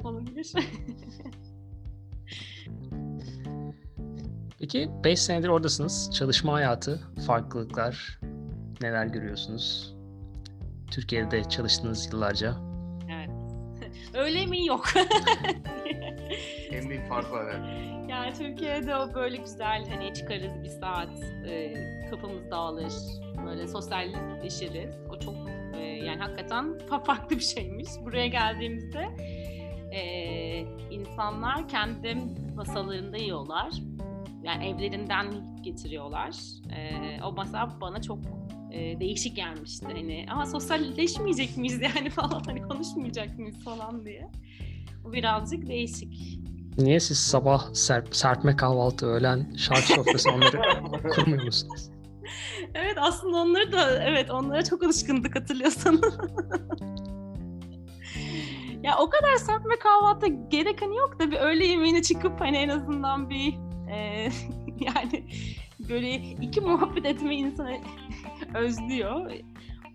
Olabilir. 0.05 0.53
Peki 4.59 4.91
5 5.05 5.21
senedir 5.21 5.49
oradasınız. 5.49 6.11
Çalışma 6.15 6.53
hayatı, 6.53 7.01
farklılıklar, 7.27 8.21
neler 8.81 9.07
görüyorsunuz? 9.07 9.95
Türkiye'de 10.91 11.45
çalıştığınız 11.45 12.13
yıllarca. 12.13 12.57
evet. 13.11 13.31
Öyle 14.15 14.47
mi 14.47 14.67
yok? 14.67 14.87
En 16.71 16.89
büyük 16.89 17.09
fark 17.09 17.33
var 17.33 17.53
yani. 17.53 17.95
Yani 18.11 18.35
Türkiye'de 18.35 18.97
o 18.97 19.15
böyle 19.15 19.37
güzel 19.37 19.89
hani 19.89 20.15
çıkarız 20.15 20.63
bir 20.65 20.69
saat, 20.69 21.23
e, 21.47 21.75
kafamız 22.11 22.51
dağılır, 22.51 22.93
böyle 23.47 23.69
sosyalleşiriz. 23.69 24.95
O 25.11 25.19
çok 25.19 25.35
e, 25.79 25.81
yani 25.83 26.19
hakikaten 26.23 26.65
fa- 26.65 27.05
farklı 27.05 27.37
bir 27.37 27.43
şeymiş. 27.43 27.89
Buraya 28.05 28.27
geldiğimizde 28.27 29.09
e, 29.93 30.01
insanlar 30.91 31.69
kendi 31.69 32.17
masalarında 32.57 33.17
yiyorlar. 33.17 33.71
Yani 34.43 34.67
evlerinden 34.67 35.27
getiriyorlar. 35.63 36.31
E, 36.77 36.93
o 37.23 37.33
masa 37.33 37.81
bana 37.81 38.03
çok 38.03 38.19
e, 38.73 39.01
değişik 39.01 39.37
gelmişti. 39.37 39.87
Hani 39.93 40.27
ama 40.31 40.47
sosyalleşmeyecek 40.47 41.57
miyiz 41.57 41.81
yani 41.83 42.11
falan 42.11 42.43
hani 42.47 42.63
konuşmayacak 42.63 43.39
mıyız 43.39 43.65
falan 43.65 44.05
diye. 44.07 44.31
Bu 45.05 45.13
birazcık 45.13 45.69
değişik. 45.69 46.39
Niye 46.79 47.01
siz 47.01 47.19
sabah 47.19 47.65
serp- 47.73 48.15
serpme 48.15 48.57
kahvaltı, 48.57 49.07
öğlen 49.07 49.55
şarkı 49.57 49.87
sofrası 49.89 50.31
onları 50.31 50.83
kurmuyor 51.15 51.45
musunuz? 51.45 51.91
Evet 52.75 52.97
aslında 53.01 53.37
onları 53.37 53.73
da 53.73 54.05
evet 54.05 54.31
onlara 54.31 54.65
çok 54.65 54.83
alışkındık 54.83 55.37
hatırlıyorsan. 55.37 55.95
ya 58.83 58.97
o 58.99 59.11
kadar 59.11 59.37
serpme 59.37 59.79
kahvaltı 59.79 60.27
gerek 60.27 60.83
hani 60.83 60.97
yok 60.97 61.19
da 61.21 61.31
bir 61.31 61.37
öğle 61.37 61.67
yemeğine 61.67 62.03
çıkıp 62.03 62.41
hani 62.41 62.57
en 62.57 62.69
azından 62.69 63.31
bir 63.31 63.55
e, 63.91 64.29
yani 64.81 65.27
böyle 65.89 66.15
iki 66.17 66.61
muhabbet 66.61 67.07
etmeyi 67.07 67.41
insan 67.41 67.69
özlüyor. 68.55 69.31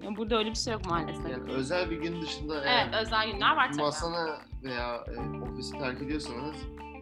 Yani 0.04 0.18
burada 0.18 0.38
öyle 0.38 0.50
bir 0.50 0.56
şey 0.56 0.74
yok 0.74 0.86
maalesef. 0.86 1.32
Yani 1.32 1.52
özel 1.52 1.90
bir 1.90 2.02
gün 2.02 2.22
dışında 2.22 2.56
evet 2.56 2.68
eğer 2.68 3.02
özel 3.02 3.32
günler 3.32 3.56
var 3.56 3.72
tabii. 3.72 3.82
masanı 3.82 4.38
veya 4.64 4.96
e, 4.96 5.42
ofisi 5.52 5.72
terk 5.72 6.02
ediyorsanız 6.02 6.56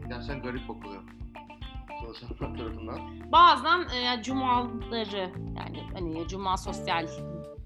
gerçekten 0.10 0.42
garip 0.42 0.70
okuyor. 0.70 1.04
Çalışanlar 2.14 2.58
tarafından. 2.58 3.00
Bazen 3.32 3.80
e, 3.96 4.24
cumaları 4.24 5.32
yani 5.58 5.84
hani 5.94 6.28
cuma 6.28 6.58
sosyal 6.58 7.08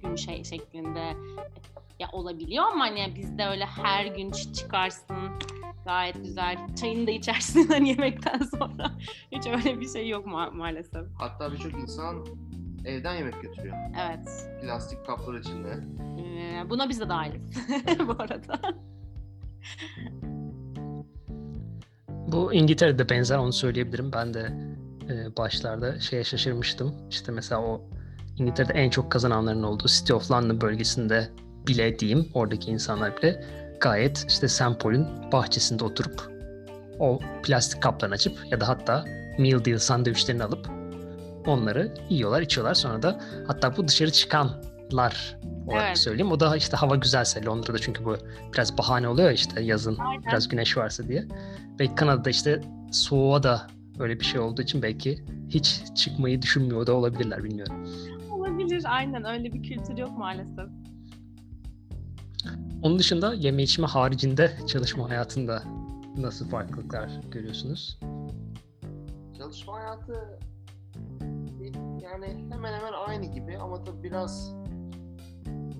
gün 0.04 0.16
şey 0.16 0.44
şeklinde 0.44 1.14
ya 2.00 2.08
olabiliyor 2.12 2.66
ama 2.66 2.86
hani 2.86 3.14
bizde 3.16 3.46
öyle 3.48 3.66
her 3.66 4.06
gün 4.06 4.32
çıkarsın 4.32 5.18
gayet 5.86 6.24
güzel 6.24 6.76
çayını 6.76 7.08
da 7.08 7.12
içersin 7.12 7.68
hani 7.72 7.90
yemekten 7.90 8.40
sonra 8.40 8.92
hiç 9.32 9.48
öyle 9.48 9.80
bir 9.80 9.88
şey 9.88 10.10
yok 10.10 10.26
ma- 10.26 10.56
maalesef. 10.56 11.06
Hatta 11.20 11.52
birçok 11.52 11.74
insan 11.74 12.26
evden 12.86 13.16
yemek 13.16 13.42
götürüyor. 13.42 13.78
Evet. 14.02 14.50
Plastik 14.62 15.06
kaplar 15.06 15.40
içinde. 15.40 15.80
Ee, 16.22 16.70
buna 16.70 16.90
biz 16.90 17.00
de 17.00 17.10
dahiliz 17.10 17.52
bu 18.08 18.12
arada. 18.12 18.60
Bu 22.32 22.54
İngiltere'de 22.54 23.10
benzer 23.10 23.38
onu 23.38 23.54
söyleyebilirim. 23.54 24.14
Ben 24.14 24.34
de 24.34 24.54
e, 25.10 25.38
başlarda 25.38 26.00
şeye 26.00 26.24
şaşırmıştım. 26.24 26.96
İşte 27.10 27.32
mesela 27.32 27.62
o 27.62 27.82
İngiltere'de 28.38 28.74
en 28.74 28.90
çok 28.90 29.12
kazananların 29.12 29.64
olduğu 29.64 29.88
City 29.88 30.14
of 30.14 30.32
London 30.32 30.62
bölgesinde 30.62 31.30
bile 31.68 32.00
diyeyim 32.00 32.28
oradaki 32.34 32.72
insanlar 32.72 33.18
bile 33.18 33.46
gayet 33.80 34.26
işte 34.30 34.48
St. 34.48 34.80
Paul'ün 34.80 35.08
bahçesinde 35.32 35.84
oturup 35.84 36.32
o 37.00 37.20
plastik 37.44 37.82
kaplarını 37.82 38.16
açıp 38.16 38.38
ya 38.52 38.62
da 38.62 38.68
hatta 38.68 39.06
meal 39.40 39.66
deal 39.66 39.78
sandviçlerini 39.78 40.44
alıp 40.44 40.68
onları 41.48 41.94
yiyorlar, 42.10 42.42
içiyorlar. 42.42 42.74
Sonra 42.74 43.04
da 43.04 43.20
hatta 43.48 43.78
bu 43.78 43.88
dışarı 43.88 44.12
çıkanlar 44.92 45.38
olarak 45.68 45.88
Evet. 45.88 45.98
söyleyeyim. 45.98 46.32
O 46.32 46.40
da 46.40 46.58
işte 46.58 46.78
hava 46.78 46.96
güzelse 46.96 47.46
Londra'da 47.46 47.80
çünkü 47.80 48.06
bu 48.06 48.18
biraz 48.54 48.78
bahane 48.78 49.08
oluyor 49.08 49.32
işte 49.32 49.62
yazın 49.62 49.98
Aynen. 49.98 50.24
biraz 50.26 50.48
güneş 50.48 50.78
varsa 50.78 51.08
diye. 51.08 51.28
Belki 51.80 51.96
Kanada'da 51.96 52.30
işte 52.30 52.62
soğuğa 52.92 53.44
da 53.44 53.68
öyle 54.00 54.20
bir 54.20 54.26
şey 54.26 54.40
olduğu 54.40 54.62
için 54.62 54.82
belki 54.82 55.24
hiç 55.50 55.82
çıkmayı 55.96 56.42
düşünmüyor 56.42 56.88
da 56.88 56.94
olabilirler 56.94 57.44
bilmiyorum. 57.44 57.88
Olabilir 58.32 58.84
aynen 58.88 59.26
öyle 59.26 59.54
bir 59.54 59.64
kültür 59.64 59.98
yok 59.98 60.18
maalesef. 60.18 60.70
Onun 62.82 63.00
dışında 63.00 63.34
yeme 63.34 63.64
içme 63.64 63.88
haricinde 63.88 64.52
çalışma 64.68 65.10
hayatında 65.10 65.64
nasıl 66.18 66.50
farklılıklar 66.50 67.12
görüyorsunuz? 67.32 68.00
Çalışma 69.38 69.74
hayatı 69.74 70.40
yani 72.04 72.26
hemen 72.52 72.74
hemen 72.74 72.94
aynı 73.08 73.26
gibi 73.26 73.58
ama 73.58 73.84
tabii 73.84 74.04
biraz 74.04 74.61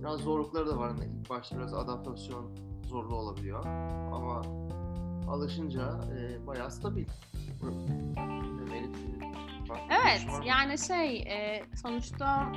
biraz 0.02 0.20
zorlukları 0.20 0.68
da 0.68 0.78
var. 0.78 0.90
Yani 0.90 1.06
ilk 1.20 1.30
başta 1.30 1.58
biraz 1.58 1.74
adaptasyon 1.74 2.52
zorlu 2.88 3.16
olabiliyor 3.16 3.66
ama 4.14 4.42
alışınca 5.30 6.00
e, 6.18 6.48
bayağı 6.48 6.72
stabil. 6.72 7.06
Evet 9.90 10.28
yani 10.46 10.78
şey 10.78 11.18
e, 11.18 11.64
sonuçta 11.76 12.52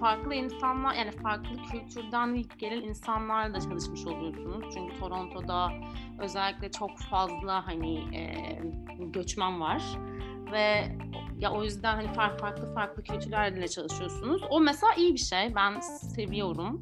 farklı 0.00 0.34
insanlar 0.34 0.94
yani 0.94 1.10
farklı 1.10 1.56
kültürden 1.70 2.42
gelen 2.58 2.82
insanlarla 2.82 3.54
da 3.54 3.60
çalışmış 3.60 4.06
oluyorsunuz. 4.06 4.74
Çünkü 4.74 4.98
Toronto'da 4.98 5.72
özellikle 6.18 6.70
çok 6.70 6.98
fazla 6.98 7.66
hani 7.66 8.16
e, 8.16 8.58
göçmen 8.98 9.60
var 9.60 9.82
ve 10.52 10.82
ya 11.38 11.52
o 11.52 11.64
yüzden 11.64 11.94
hani 11.94 12.12
farklı 12.12 12.38
farklı 12.38 12.74
farklı 12.74 13.02
kültürlerle 13.02 13.68
çalışıyorsunuz. 13.68 14.42
O 14.50 14.60
mesela 14.60 14.94
iyi 14.94 15.14
bir 15.14 15.18
şey. 15.20 15.54
Ben 15.56 15.80
seviyorum. 16.14 16.80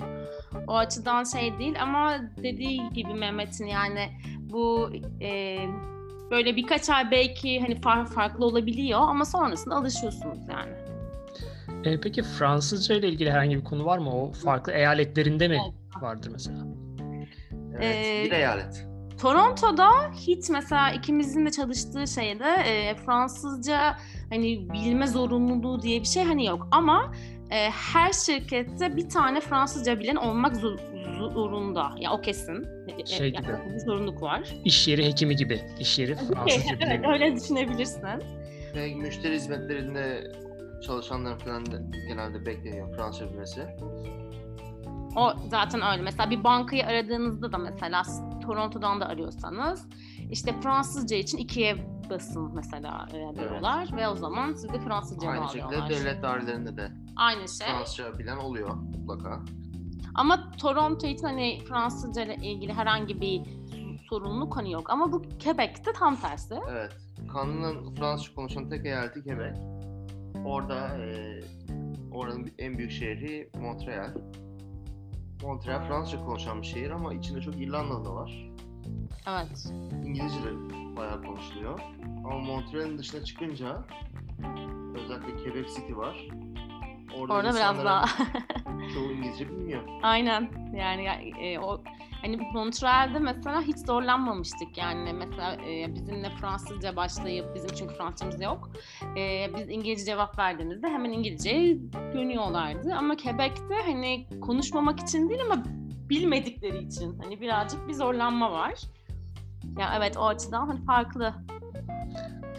O 0.67 0.77
açıdan 0.77 1.25
şey 1.25 1.59
değil 1.59 1.83
ama 1.83 2.15
dediği 2.43 2.91
gibi 2.95 3.15
Mehmet'in 3.15 3.67
yani 3.67 4.09
bu 4.51 4.91
e, 5.23 5.59
böyle 6.31 6.57
birkaç 6.57 6.91
ay 6.91 7.11
belki 7.11 7.61
hani 7.61 7.81
far, 7.81 8.07
farklı 8.07 8.45
olabiliyor 8.47 9.01
ama 9.01 9.25
sonrasında 9.25 9.75
alışıyorsunuz 9.75 10.39
yani. 10.53 10.73
E, 11.85 12.01
peki 12.01 12.23
Fransızca 12.23 12.95
ile 12.95 13.09
ilgili 13.09 13.31
herhangi 13.31 13.57
bir 13.57 13.65
konu 13.65 13.85
var 13.85 13.99
mı? 13.99 14.11
O 14.23 14.33
farklı 14.33 14.73
eyaletlerinde 14.73 15.49
mi 15.49 15.59
Evet. 15.65 16.03
vardır 16.03 16.31
mesela? 16.33 16.59
Evet, 17.75 18.07
Ee, 18.07 18.25
bir 18.25 18.31
eyalet. 18.33 18.87
Toronto'da 19.21 19.89
hiç 20.27 20.49
mesela 20.51 20.91
ikimizin 20.91 21.47
de 21.47 21.51
çalıştığı 21.51 22.07
şeyde 22.07 22.45
e, 22.67 22.95
Fransızca 22.97 23.97
hani 24.31 24.69
bilme 24.73 25.07
zorunluluğu 25.07 25.83
diye 25.83 26.01
bir 26.01 26.07
şey 26.07 26.25
hani 26.25 26.47
yok 26.47 26.69
ama 26.71 27.13
e, 27.51 27.71
her 27.71 28.13
şirkette 28.13 28.97
bir 28.97 29.09
tane 29.09 29.41
Fransızca 29.41 30.01
bilen 30.01 30.17
olmak 30.17 30.57
zor- 30.57 30.79
zorunda. 31.35 31.91
Ya 31.99 32.13
o 32.13 32.21
kesin. 32.21 32.67
E, 33.03 33.07
Şey 33.07 33.27
e, 33.27 33.31
gibi. 33.31 33.43
yani 33.51 33.75
bir 33.75 33.79
zorunluluk 33.79 34.23
var. 34.23 34.43
İş 34.65 34.89
yeri 34.89 35.05
hekimi 35.07 35.37
gibi. 35.37 35.61
İş 35.81 35.99
yeri 35.99 36.15
Fransızca 36.15 36.63
evet, 36.71 36.81
bilemiyor. 36.81 37.13
öyle 37.13 37.37
düşünebilirsin. 37.37 38.03
Ve 38.75 38.95
müşteri 38.95 39.35
hizmetlerinde 39.35 40.33
çalışanların 40.87 41.39
falan 41.39 41.67
da 41.67 41.83
genelde 42.09 42.47
bekleniyor 42.47 42.97
Fransızca 42.97 43.33
bilmesi. 43.33 43.61
O 45.17 45.33
zaten 45.49 45.81
öyle. 45.93 46.03
Mesela 46.03 46.31
bir 46.31 46.45
bankayı 46.45 46.87
aradığınızda 46.87 47.53
da 47.53 47.59
mesela 47.59 48.03
Toronto'dan 48.43 49.01
da 49.01 49.07
arıyorsanız 49.07 49.89
işte 50.31 50.61
Fransızca 50.61 51.17
için 51.17 51.39
ikiye 51.39 51.77
basın 52.11 52.55
mesela 52.55 53.07
e, 53.11 53.39
diyorlar 53.39 53.89
ve 53.97 54.09
o 54.09 54.17
zaman 54.17 54.53
sizi 54.53 54.81
Fransızca 54.81 55.31
Aynı 55.31 55.49
şekilde 55.49 55.89
devlet 55.89 56.23
dairelerinde 56.23 56.77
de 56.77 56.93
Aynı 57.17 57.49
şey. 57.49 57.67
Fransızca 57.67 58.19
bilen 58.19 58.37
oluyor 58.37 58.75
mutlaka. 58.75 59.41
Ama 60.15 60.51
Toronto 60.51 61.07
için 61.07 61.27
hani 61.27 61.65
Fransızca 61.69 62.23
ile 62.23 62.37
ilgili 62.37 62.73
herhangi 62.73 63.21
bir 63.21 63.43
sorumluluk 64.09 64.57
hani 64.57 64.73
yok. 64.73 64.91
Ama 64.91 65.13
bu 65.13 65.23
Quebec'te 65.45 65.93
tam 65.93 66.17
tersi. 66.17 66.55
Evet. 66.71 66.97
Kanunun 67.33 67.95
Fransızca 67.95 68.35
konuşan 68.35 68.69
tek 68.69 68.87
eyaleti 68.87 69.23
Quebec. 69.23 69.57
Orada 70.45 70.89
e, 70.99 71.41
oranın 72.13 72.51
en 72.59 72.79
büyük 72.79 72.91
şehri 72.91 73.51
Montreal. 73.61 74.15
Montreal 75.43 75.89
Fransızca 75.89 76.25
konuşan 76.25 76.63
bir 76.63 76.67
şehir 76.67 76.91
ama 76.91 77.15
içinde 77.15 77.41
çok 77.41 77.57
İrlandalı 77.57 78.05
da 78.05 78.15
var. 78.15 78.51
Evet. 79.29 79.73
İngilizce 80.07 80.43
de 80.43 80.51
bayağı 80.97 81.23
konuşuluyor. 81.23 81.81
Ama 82.25 82.39
Montreal'in 82.39 82.99
dışına 82.99 83.25
çıkınca 83.25 83.85
özellikle 84.95 85.37
Quebec 85.37 85.75
City 85.77 85.95
var. 85.97 86.29
Orada, 87.19 87.35
Orada 87.35 87.55
biraz 87.55 87.85
daha. 87.85 88.05
çoğu 88.95 89.13
İngilizce 89.13 89.49
bilmiyor. 89.49 89.83
Aynen. 90.03 90.51
Yani 90.75 91.05
e, 91.41 91.59
o 91.59 91.81
hani 92.23 92.37
Montreal'de 92.53 93.19
mesela 93.19 93.63
hiç 93.63 93.79
zorlanmamıştık 93.79 94.79
yani 94.79 95.13
mesela 95.13 95.55
e, 95.55 95.95
bizimle 95.95 96.31
Fransızca 96.31 96.97
başlayıp 96.97 97.55
bizim 97.55 97.71
çünkü 97.75 97.95
Fransızcamız 97.95 98.41
yok. 98.41 98.71
E, 99.17 99.51
biz 99.57 99.69
İngilizce 99.69 100.05
cevap 100.05 100.39
verdiğimizde 100.39 100.89
hemen 100.89 101.13
İngilizceye 101.13 101.79
dönüyorlardı 102.15 102.95
ama 102.95 103.17
Quebec'te 103.17 103.75
hani 103.87 104.27
konuşmamak 104.41 105.01
için 105.01 105.29
değil 105.29 105.41
ama 105.43 105.65
bilmedikleri 106.11 106.79
için 106.79 107.19
hani 107.23 107.41
birazcık 107.41 107.89
bir 107.89 107.95
zorlanma 107.95 108.53
var. 108.53 108.75
Ya 109.79 109.95
evet 109.97 110.17
o 110.17 110.27
açıdan 110.27 110.67
hani 110.67 110.85
farklı. 110.85 111.35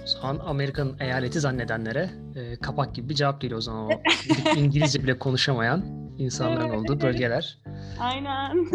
Zaman 0.05 0.39
Amerika'nın 0.45 0.99
eyaleti 0.99 1.39
zannedenlere 1.39 2.09
e, 2.35 2.55
kapak 2.55 2.95
gibi 2.95 3.09
bir 3.09 3.15
cevap 3.15 3.41
geliyor 3.41 3.57
o 3.57 3.61
zaman 3.61 3.85
o 3.85 3.89
İngilizce 4.55 5.03
bile 5.03 5.19
konuşamayan 5.19 5.85
insanların 6.17 6.69
olduğu 6.69 7.01
bölgeler. 7.01 7.57
Aynen. 7.99 8.67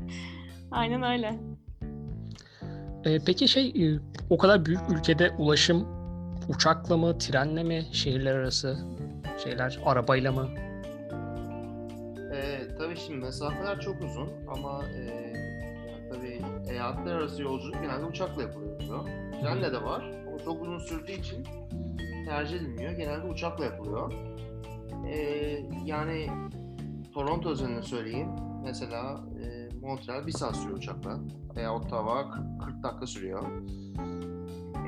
Aynen 0.70 1.02
öyle. 1.02 1.40
E, 3.04 3.18
peki 3.26 3.48
şey 3.48 3.68
e, 3.68 4.00
o 4.30 4.38
kadar 4.38 4.66
büyük 4.66 4.80
ülkede 4.90 5.30
ulaşım 5.38 5.88
uçakla 6.48 6.96
mı, 6.96 7.18
trenle 7.18 7.62
mi, 7.62 7.86
şehirler 7.92 8.34
arası 8.34 8.78
şeyler, 9.44 9.78
arabayla 9.84 10.32
mı? 10.32 10.48
Ee, 12.34 12.68
tabii 12.78 12.96
şimdi 12.96 13.24
mesafeler 13.24 13.80
çok 13.80 14.02
uzun 14.02 14.28
ama 14.48 14.84
e, 14.88 15.00
yani 15.90 16.08
tabii 16.12 16.40
eyaletler 16.72 17.12
arası 17.12 17.42
yolculuk 17.42 17.82
genelde 17.82 18.04
uçakla 18.04 18.42
yapılıyor. 18.42 19.04
Trenle 19.40 19.72
de 19.72 19.82
var 19.82 20.21
çok 20.44 20.62
uzun 20.62 20.78
sürdüğü 20.78 21.12
için 21.12 21.46
tercih 22.26 22.56
edilmiyor. 22.56 22.92
Genelde 22.92 23.26
uçakla 23.26 23.64
yapılıyor. 23.64 24.12
Ee, 25.08 25.66
yani 25.84 26.26
Toronto 27.14 27.50
özelinde 27.50 27.82
söyleyeyim. 27.82 28.28
Mesela 28.64 29.20
e, 29.42 29.68
Montreal 29.80 30.26
bir 30.26 30.32
saat 30.32 30.56
sürüyor 30.56 30.78
uçakla. 30.78 31.18
Veya 31.56 31.74
Ottawa 31.74 32.30
40 32.64 32.82
dakika 32.82 33.06
sürüyor. 33.06 33.42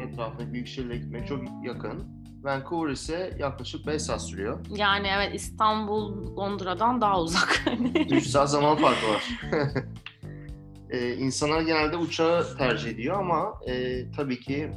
Etrafındaki 0.00 0.52
büyük 0.52 0.66
şehirlere 0.66 0.98
gitmek 0.98 1.28
çok 1.28 1.42
yakın. 1.64 2.24
Vancouver 2.42 2.90
ise 2.90 3.36
yaklaşık 3.38 3.86
5 3.86 4.02
saat 4.02 4.22
sürüyor. 4.22 4.66
Yani 4.76 5.08
evet 5.16 5.34
İstanbul 5.34 6.36
Londra'dan 6.36 7.00
daha 7.00 7.20
uzak. 7.20 7.64
3 8.10 8.26
saat 8.26 8.50
zaman 8.50 8.76
farkı 8.76 9.08
var. 9.08 9.24
ee, 10.90 11.14
insanlar 11.14 11.60
genelde 11.60 11.96
uçağı 11.96 12.56
tercih 12.56 12.90
ediyor 12.90 13.18
ama 13.18 13.60
e, 13.66 14.04
tabii 14.10 14.40
ki 14.40 14.70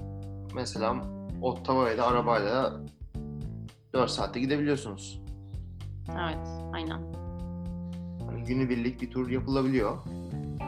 mesela 0.56 0.95
Ottawa'ya 1.41 1.98
da 1.98 2.08
arabayla 2.08 2.74
4 3.93 4.10
saatte 4.12 4.39
gidebiliyorsunuz. 4.39 5.22
evet 6.12 6.48
aynen. 6.74 7.02
Hani 8.26 8.43
günübirlik 8.43 9.02
bir 9.02 9.12
tur 9.12 9.30
yapılabiliyor. 9.30 9.98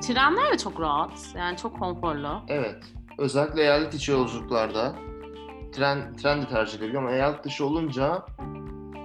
Trenler 0.02 0.54
de 0.54 0.58
çok 0.58 0.80
rahat. 0.82 1.34
Yani 1.38 1.58
çok 1.58 1.80
konforlu. 1.80 2.42
Evet. 2.48 2.84
Özellikle 3.18 3.62
eyalet 3.62 3.94
içi 3.94 4.12
yolculuklarda 4.12 4.96
tren 5.74 6.16
tren 6.16 6.42
de 6.42 6.48
tercih 6.48 6.80
ediliyor 6.80 7.02
ama 7.02 7.12
eyalet 7.12 7.44
dışı 7.44 7.66
olunca 7.66 8.26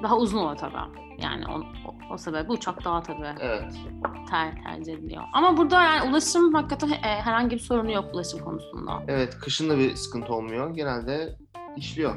daha 0.02 0.16
uzun 0.16 0.38
oluyor 0.38 0.56
tabii. 0.56 1.03
Yani 1.18 1.44
o, 1.46 1.58
o, 1.58 2.14
o 2.14 2.18
sebeple 2.18 2.52
uçak 2.52 2.84
daha 2.84 3.02
tabii 3.02 3.34
Evet. 3.40 3.74
ter, 4.30 4.62
tercih 4.64 4.92
ediliyor. 4.94 5.22
Ama 5.32 5.56
burada 5.56 5.82
yani 5.82 6.10
ulaşım 6.10 6.54
hakikaten 6.54 6.90
e, 6.90 7.00
herhangi 7.02 7.56
bir 7.56 7.60
sorunu 7.60 7.92
yok 7.92 8.14
ulaşım 8.14 8.40
konusunda. 8.44 9.02
Evet, 9.08 9.38
kışın 9.38 9.70
da 9.70 9.78
bir 9.78 9.94
sıkıntı 9.94 10.34
olmuyor. 10.34 10.74
Genelde 10.74 11.36
işliyor. 11.76 12.14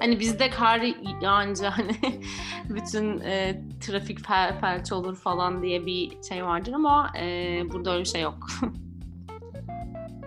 Hani 0.00 0.20
bizde 0.20 0.50
kar 0.50 0.80
yağınca 1.22 1.70
hani 1.78 1.96
bütün 2.68 3.20
e, 3.20 3.62
trafik 3.80 4.26
fel, 4.26 4.60
felç 4.60 4.92
olur 4.92 5.16
falan 5.16 5.62
diye 5.62 5.86
bir 5.86 6.22
şey 6.28 6.44
vardır 6.44 6.72
ama 6.72 7.12
e, 7.20 7.24
burada 7.72 7.92
öyle 7.92 8.00
bir 8.00 8.08
şey 8.08 8.22
yok. 8.22 8.46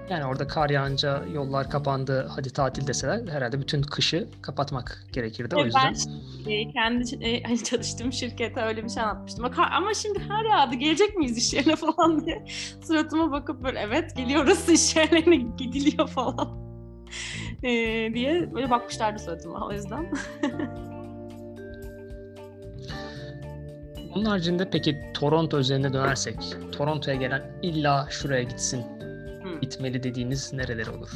Yani 0.10 0.26
orada 0.26 0.48
kar 0.48 0.70
yağınca 0.70 1.24
yollar 1.34 1.70
kapandı, 1.70 2.28
hadi 2.36 2.54
tatil 2.54 2.88
deseler 2.88 3.28
herhalde 3.28 3.62
bütün 3.62 3.82
kışı 3.82 4.28
kapatmak 4.42 5.04
gerekirdi. 5.12 5.56
O 5.56 5.66
yüzden 5.66 5.96
ben 6.46 6.52
e, 6.52 6.72
kendi 6.72 7.26
e, 7.26 7.44
hani 7.44 7.64
çalıştığım 7.64 8.14
şirkete 8.14 8.62
öyle 8.62 8.84
bir 8.84 8.90
şey 8.90 9.04
anlatmıştım. 9.04 9.46
Ama, 9.58 9.94
şimdi 9.94 10.20
her 10.30 10.46
yağdı 10.46 10.76
gelecek 10.76 11.18
miyiz 11.18 11.38
iş 11.38 11.54
yerine 11.54 11.76
falan 11.96 12.26
diye 12.26 12.46
suratıma 12.88 13.32
bakıp 13.32 13.64
böyle 13.64 13.80
evet 13.80 14.16
geliyoruz 14.16 14.70
iş 14.70 14.96
yerlerine 14.96 15.36
gidiliyor 15.36 16.08
falan 16.16 16.70
e, 17.64 17.70
diye 18.14 18.54
böyle 18.54 18.70
bakmışlardı 18.70 19.20
suratıma 19.20 19.68
o 19.68 19.72
yüzden. 19.72 20.12
Onun 24.16 24.26
haricinde 24.26 24.70
peki 24.70 25.00
Toronto 25.14 25.60
üzerine 25.60 25.94
dönersek, 25.94 26.36
Toronto'ya 26.72 27.18
gelen 27.18 27.60
illa 27.62 28.08
şuraya 28.10 28.44
gitsin. 28.44 28.99
Gitmeli 29.62 30.04
dediğiniz 30.04 30.54
nereleri 30.54 30.90
olur? 30.90 31.10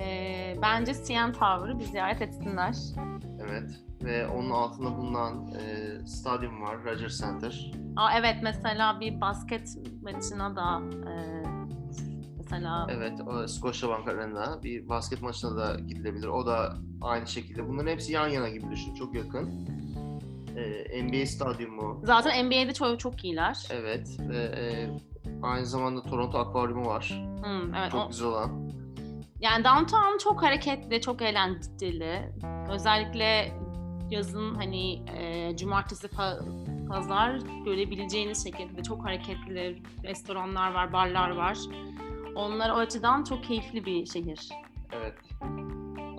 E, 0.00 0.56
bence 0.62 0.92
CN 0.94 1.32
Tower'ı 1.32 1.78
bir 1.78 1.84
ziyaret 1.84 2.22
etsinler. 2.22 2.76
Evet. 3.48 3.70
Ve 4.02 4.26
onun 4.28 4.50
altında 4.50 4.96
bulunan 4.96 5.54
e, 5.54 6.06
stadyum 6.06 6.62
var, 6.62 6.84
Rogers 6.84 7.20
Center. 7.20 7.72
Aa, 7.96 8.18
evet 8.18 8.36
mesela 8.42 9.00
bir 9.00 9.20
basket 9.20 9.68
maçına 10.02 10.56
da 10.56 10.82
e, 11.10 11.42
mesela 12.36 12.86
Evet, 12.90 13.20
o 13.26 13.46
Scotiabank 13.48 14.08
Arena'da 14.08 14.62
bir 14.62 14.88
basket 14.88 15.22
maçına 15.22 15.56
da 15.56 15.80
gidilebilir. 15.80 16.26
O 16.26 16.46
da 16.46 16.74
aynı 17.00 17.26
şekilde. 17.26 17.68
Bunların 17.68 17.90
hepsi 17.90 18.12
yan 18.12 18.28
yana 18.28 18.48
gibi 18.48 18.70
düşün, 18.70 18.94
çok 18.94 19.14
yakın. 19.14 19.68
E, 20.56 21.02
NBA 21.02 21.26
stadyumu, 21.26 22.00
zaten 22.04 22.46
NBA'de 22.46 22.74
çok 22.74 23.00
çok 23.00 23.24
iyiler. 23.24 23.68
evet. 23.70 24.16
Ve 24.20 24.36
e, 24.36 24.88
aynı 25.42 25.66
zamanda 25.66 26.02
Toronto 26.02 26.38
Akvaryumu 26.38 26.86
var. 26.86 27.08
Hmm, 27.44 27.74
evet 27.74 27.90
Çok 27.92 28.04
o- 28.04 28.08
güzel 28.08 28.28
olan. 28.28 28.68
Yani 29.40 29.64
downtown 29.64 30.18
çok 30.24 30.42
hareketli, 30.42 31.00
çok 31.00 31.22
eğlenceli. 31.22 32.32
Özellikle 32.70 33.52
yazın 34.10 34.54
hani 34.54 34.94
e, 35.16 35.56
cumartesi 35.56 36.06
pa- 36.06 36.68
pazar 36.88 37.38
görebileceğiniz 37.64 38.44
şekilde 38.44 38.82
çok 38.82 39.04
hareketli 39.04 39.82
restoranlar 40.04 40.74
var, 40.74 40.92
barlar 40.92 41.30
var. 41.30 41.58
Onlar 42.36 42.70
o 42.70 42.74
açıdan 42.74 43.24
çok 43.24 43.44
keyifli 43.44 43.86
bir 43.86 44.06
şehir. 44.06 44.48
Evet. 44.92 45.14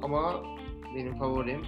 Ama 0.04 0.34
benim 0.96 1.18
favorim 1.18 1.66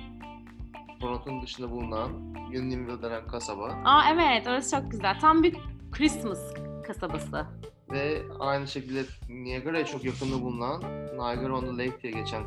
Toronto'nun 1.00 1.42
dışında 1.42 1.72
bulunan 1.72 2.12
Unionville 2.50 3.02
denen 3.02 3.28
kasaba. 3.28 3.66
Aa 3.86 4.02
evet, 4.14 4.48
orası 4.48 4.76
çok 4.82 4.92
güzel. 4.92 5.20
Tam 5.20 5.44
bir 5.44 5.58
Christmas 5.92 6.54
kasabası. 6.84 7.46
Ve 7.92 8.22
aynı 8.40 8.68
şekilde 8.68 9.04
Niagara'ya 9.30 9.86
çok 9.86 10.06
yakında 10.06 10.42
bulunan 10.42 10.82
Niagara 11.16 11.58
on 11.58 11.62
the 11.62 11.86
Lake 11.86 12.02
diye 12.04 12.14
geçen 12.14 12.44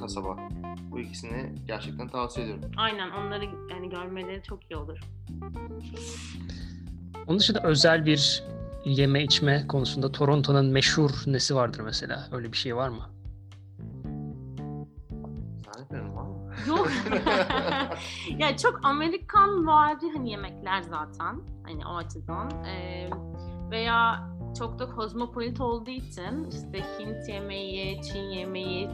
kasaba. 0.00 0.36
Bu 0.90 1.00
ikisini 1.00 1.54
gerçekten 1.66 2.08
tavsiye 2.08 2.46
ediyorum. 2.46 2.70
Aynen, 2.76 3.10
onları 3.10 3.44
yani 3.70 3.90
görmeleri 3.90 4.42
çok 4.42 4.70
iyi 4.70 4.76
olur. 4.76 4.98
Onun 7.26 7.38
dışında 7.38 7.62
özel 7.62 8.06
bir 8.06 8.44
yeme 8.84 9.22
içme 9.22 9.66
konusunda 9.68 10.12
Toronto'nun 10.12 10.66
meşhur 10.66 11.10
nesi 11.26 11.54
vardır 11.54 11.80
mesela? 11.80 12.28
Öyle 12.32 12.52
bir 12.52 12.56
şey 12.56 12.76
var 12.76 12.88
mı? 12.88 13.10
Efendim 15.82 16.16
var 16.16 16.22
mı? 16.22 16.37
Yok. 16.66 16.88
ya 18.38 18.56
çok 18.56 18.80
Amerikan 18.82 19.66
vari 19.66 20.12
hani 20.16 20.30
yemekler 20.30 20.82
zaten 20.82 21.40
hani 21.62 21.86
o 21.86 21.96
açıdan 21.96 22.50
Ee, 22.66 23.10
veya 23.70 24.28
çok 24.58 24.78
da 24.78 24.90
kozmopolit 24.90 25.60
olduğu 25.60 25.90
için 25.90 26.50
işte 26.50 26.84
Hint 26.98 27.28
yemeği, 27.28 28.02
Çin 28.02 28.22
yemeği, 28.22 28.90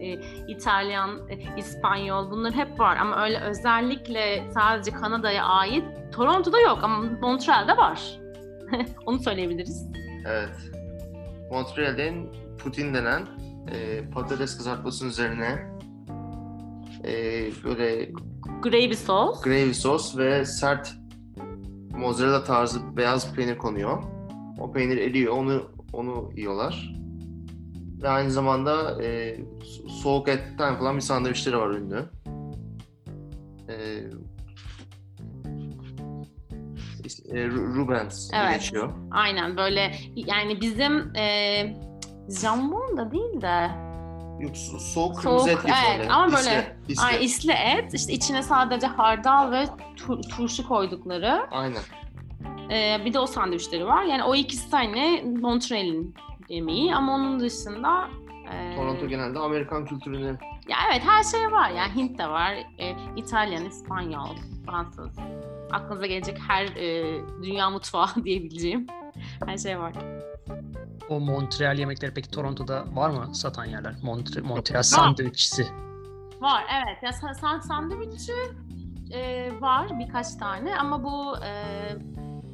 e, 0.00 0.12
İtalyan, 0.48 1.28
e, 1.28 1.56
İspanyol 1.56 2.30
bunlar 2.30 2.52
hep 2.52 2.80
var 2.80 2.96
ama 2.96 3.24
öyle 3.24 3.40
özellikle 3.40 4.50
sadece 4.54 4.90
Kanada'ya 4.90 5.44
ait 5.44 5.84
Toronto'da 6.12 6.60
yok 6.60 6.78
ama 6.82 7.02
Montreal'de 7.20 7.76
var. 7.76 8.20
Onu 9.06 9.18
söyleyebiliriz. 9.18 9.86
Evet. 10.26 10.56
Montreal'in 11.50 12.30
poutine 12.62 12.94
denen 12.94 13.26
e, 13.72 14.10
patates 14.10 14.56
kızartmasının 14.56 15.10
üzerine 15.10 15.69
e, 17.04 17.12
böyle 17.64 18.10
Gravy 18.62 18.94
sauce. 18.94 19.40
gravy 19.50 19.74
sos 19.74 20.16
ve 20.18 20.44
sert 20.44 20.94
mozzarella 21.92 22.44
tarzı 22.44 22.96
beyaz 22.96 23.34
peynir 23.34 23.58
konuyor. 23.58 24.02
O 24.60 24.72
peynir 24.72 24.96
eriyor, 24.98 25.32
onu 25.36 25.62
onu 25.92 26.30
yiyorlar. 26.36 26.94
Ve 28.02 28.08
aynı 28.08 28.30
zamanda 28.30 29.02
e, 29.04 29.36
so- 29.60 29.88
soğuk 30.02 30.28
etten 30.28 30.78
falan 30.78 30.96
bir 30.96 31.00
sandviçleri 31.00 31.56
var 31.58 31.70
ünlü. 31.70 32.04
E, 33.68 33.74
e, 37.30 37.34
Ru- 37.46 37.74
Rubens 37.76 38.30
Evet. 38.34 38.54
geçiyor. 38.54 38.92
Aynen 39.10 39.56
böyle 39.56 39.92
yani 40.14 40.60
bizim 40.60 41.16
e, 41.16 41.62
jambon 42.40 42.96
da 42.96 43.10
değil 43.10 43.40
de 43.40 43.70
Soğuk 44.48 44.80
Soğuk, 44.80 45.16
kırmızı 45.22 45.50
et 45.50 45.62
gibi 45.62 45.72
evet, 45.88 45.98
böyle. 46.00 46.12
ama 46.12 46.32
böyle- 46.36 46.76
isli. 46.88 47.04
Ay 47.04 47.24
isli 47.24 47.52
et, 47.52 47.94
işte 47.94 48.12
içine 48.12 48.42
sadece 48.42 48.86
hardal 48.86 49.52
ve 49.52 49.64
tur- 49.96 50.22
turşu 50.22 50.68
koydukları. 50.68 51.46
Aynen. 51.50 51.82
Ee, 52.70 53.04
bir 53.04 53.12
de 53.14 53.18
o 53.18 53.26
sandviçleri 53.26 53.86
var. 53.86 54.02
Yani 54.02 54.24
o 54.24 54.34
ikisi 54.34 54.70
hani 54.70 55.24
Montreal'in 55.40 56.14
yemeği 56.48 56.94
ama 56.94 57.14
onun 57.14 57.40
dışında 57.40 58.08
e, 58.52 58.76
Toronto 58.76 59.08
genelde 59.08 59.38
Amerikan 59.38 59.86
kültürünü 59.86 60.38
ya 60.68 60.76
evet 60.90 61.02
her 61.06 61.22
şey 61.24 61.52
var. 61.52 61.70
Yani 61.70 61.94
Hint 61.96 62.18
de 62.18 62.28
var, 62.28 62.52
e, 62.78 62.96
İtalyan, 63.16 63.64
İspanyol, 63.64 64.36
Fransız. 64.66 65.16
Aklınıza 65.70 66.06
gelecek 66.06 66.38
her 66.48 66.64
e, 66.64 67.20
dünya 67.42 67.70
mutfağı 67.70 68.08
diyebileceğim 68.24 68.86
her 69.46 69.58
şey 69.58 69.78
var. 69.78 69.92
O 71.10 71.20
Montreal 71.20 71.78
yemekleri 71.78 72.14
peki 72.14 72.30
Toronto'da 72.30 72.84
var 72.96 73.10
mı 73.10 73.34
satan 73.34 73.64
yerler? 73.64 73.94
Montre 74.02 74.40
Montreal 74.40 74.82
sandviççisi. 74.82 75.66
Var 76.40 76.64
evet. 76.74 77.02
Ya 77.02 77.12
san- 77.12 77.32
san- 77.32 77.60
sandviççi 77.60 78.32
e, 79.12 79.50
var 79.60 79.98
birkaç 79.98 80.34
tane 80.34 80.76
ama 80.76 81.04
bu 81.04 81.36
e, 81.44 81.52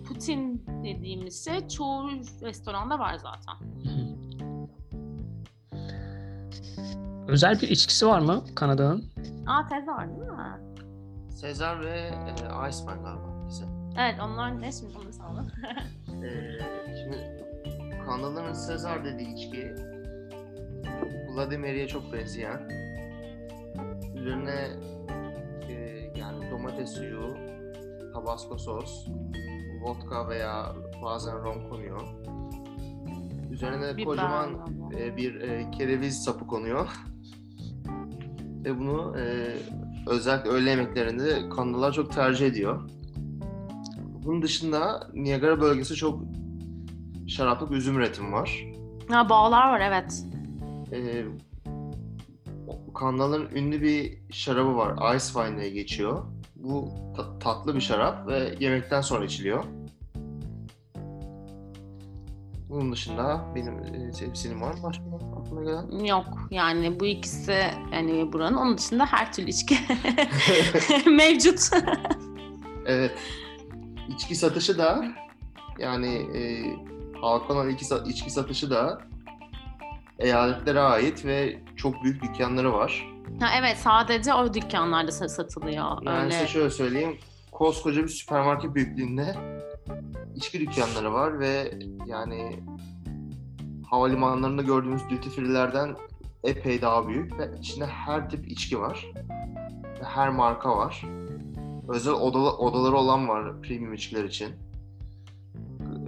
Putin 0.09 0.65
dediğimiz 0.85 1.45
şey 1.45 1.69
çoğu 1.69 2.11
restoranda 2.43 2.99
var 2.99 3.15
zaten. 3.15 3.55
Özel 7.29 7.61
bir 7.61 7.69
içkisi 7.69 8.07
var 8.07 8.21
mı 8.21 8.45
Kanada'nın? 8.55 9.05
Aa 9.47 9.67
tez 9.69 9.87
var 9.89 10.09
değil 10.09 10.21
mi? 10.31 10.77
Sezar 11.31 11.81
ve 11.81 11.99
e, 12.01 12.69
Iceman 12.71 13.03
galiba 13.03 13.45
ikisi. 13.47 13.65
Evet 13.99 14.15
onlar 14.23 14.61
ne 14.61 14.73
şimdi 14.73 14.99
onu 14.99 15.13
sağlam. 15.13 15.47
E, 16.25 16.59
şimdi 16.97 17.36
Kanadalıların 18.07 18.53
Sezar 18.53 19.05
dediği 19.05 19.35
içki 19.35 19.75
Vladimir'e 21.29 21.89
çok 21.89 22.13
benzeyen 22.13 22.69
üzerine 24.15 24.69
e, 25.69 25.75
yani 26.17 26.51
domates 26.51 26.91
suyu, 26.91 27.37
tabasco 28.15 28.59
sos, 28.59 29.07
vodka 29.83 30.29
veya 30.29 30.73
bazen 31.03 31.45
rom 31.45 31.69
konuyor. 31.71 32.01
Üzerine 33.51 34.05
kocaman 34.05 34.55
e, 34.99 35.17
bir 35.17 35.41
e, 35.41 35.71
kereviz 35.71 36.25
sapı 36.25 36.47
konuyor. 36.47 36.89
Ve 38.65 38.79
bunu 38.79 39.19
e, 39.19 39.55
özellikle 40.07 40.51
öğle 40.51 40.71
yemeklerinde 40.71 41.49
Kanadalılar 41.49 41.93
çok 41.93 42.13
tercih 42.13 42.47
ediyor. 42.47 42.91
Bunun 44.25 44.43
dışında 44.43 45.09
Niagara 45.15 45.61
bölgesi 45.61 45.95
çok 45.95 46.21
şaraplık 47.29 47.73
üzüm 47.73 47.97
üretimi 47.99 48.33
var. 48.33 48.67
Ha 49.11 49.29
bağlar 49.29 49.69
var 49.73 49.81
evet. 49.81 50.25
E, 50.93 51.25
Kanadalıların 52.95 53.57
ünlü 53.57 53.83
bir 53.83 54.19
şarabı 54.31 54.77
var. 54.77 55.15
Ice 55.17 55.25
Wine 55.25 55.61
diye 55.61 55.71
geçiyor. 55.71 56.23
Bu 56.57 56.89
ta- 57.17 57.39
tatlı 57.39 57.75
bir 57.75 57.81
şarap 57.81 58.27
ve 58.29 58.55
yemekten 58.61 59.01
sonra 59.01 59.25
içiliyor. 59.25 59.65
Bu 62.69 62.75
Bunun 62.81 62.93
dışında 62.93 63.45
benim 63.55 63.75
sevgilim 64.13 64.61
var 64.63 64.73
mı 64.75 64.79
başka 64.83 65.03
aklına 65.41 65.65
gelen? 65.65 66.05
Yok 66.05 66.27
yani 66.51 67.01
bu 67.01 67.07
ikisi 67.07 67.57
yani 67.93 68.33
buranın. 68.33 68.57
Onun 68.57 68.79
dışında 68.79 69.07
her 69.07 69.33
türlü 69.33 69.49
içki 69.51 69.77
mevcut. 71.11 71.71
Evet. 72.87 73.13
İçki 74.09 74.35
satışı 74.35 74.79
da 74.79 75.05
yani 75.79 76.15
e, 76.15 76.41
halka 77.27 77.55
olan 77.55 77.69
içki, 77.71 77.95
içki 78.07 78.31
satışı 78.31 78.71
da 78.71 79.01
eyaletlere 80.19 80.81
ait 80.81 81.25
ve 81.25 81.61
çok 81.77 82.05
büyük 82.05 82.23
dükkanları 82.23 82.73
var. 82.73 83.07
ha, 83.41 83.49
evet 83.59 83.77
sadece 83.77 84.35
o 84.35 84.55
dükkanlarda 84.55 85.11
sa- 85.11 85.29
satılıyor. 85.29 86.03
Yani 86.03 86.23
Öyle. 86.23 86.31
size 86.31 86.47
şöyle 86.47 86.71
söyleyeyim. 86.71 87.19
Koskoca 87.53 88.03
bir 88.03 88.09
süpermarket 88.09 88.75
büyüklüğünde 88.75 89.37
içki 90.35 90.61
dükkanları 90.61 91.13
var 91.13 91.41
ve 91.41 91.79
yani 92.07 92.61
havalimanlarında 93.91 94.63
gördüğümüz 94.63 95.03
duty 95.11 95.29
free'lerden 95.29 95.97
epey 96.45 96.83
daha 96.83 97.09
büyük 97.09 97.39
ve 97.39 97.51
içinde 97.59 97.87
her 97.87 98.31
tip 98.31 98.49
içki 98.49 98.81
var. 98.81 99.07
Her 100.03 100.29
marka 100.29 100.77
var. 100.77 101.05
Özel 101.89 102.15
odalı, 102.15 102.57
odaları 102.57 102.97
olan 102.97 103.29
var 103.29 103.63
premium 103.63 103.95
içkiler 103.95 104.25
için. 104.25 104.66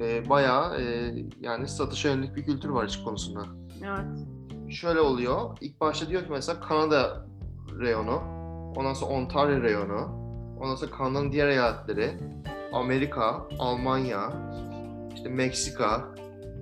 Ee, 0.01 0.29
bayağı 0.29 0.81
e, 0.81 1.15
yani 1.41 1.69
satışa 1.69 2.09
yönelik 2.09 2.37
bir 2.37 2.45
kültür 2.45 2.69
var 2.69 2.85
içki 2.85 3.05
konusunda. 3.05 3.41
Evet. 3.85 4.07
Şöyle 4.71 5.01
oluyor. 5.01 5.59
İlk 5.61 5.81
başta 5.81 6.09
diyor 6.09 6.23
ki 6.23 6.29
mesela 6.31 6.61
Kanada 6.61 7.27
reyonu, 7.81 8.23
ondan 8.77 8.95
sonra 8.95 9.13
Ontario 9.13 9.63
reyonu, 9.63 10.01
ondan 10.61 10.75
sonra 10.75 10.91
Kanada'nın 10.91 11.33
diğer 11.33 11.49
eyaletleri, 11.49 12.11
Amerika, 12.73 13.49
Almanya, 13.59 14.33
işte 15.15 15.29
Meksika, 15.29 16.09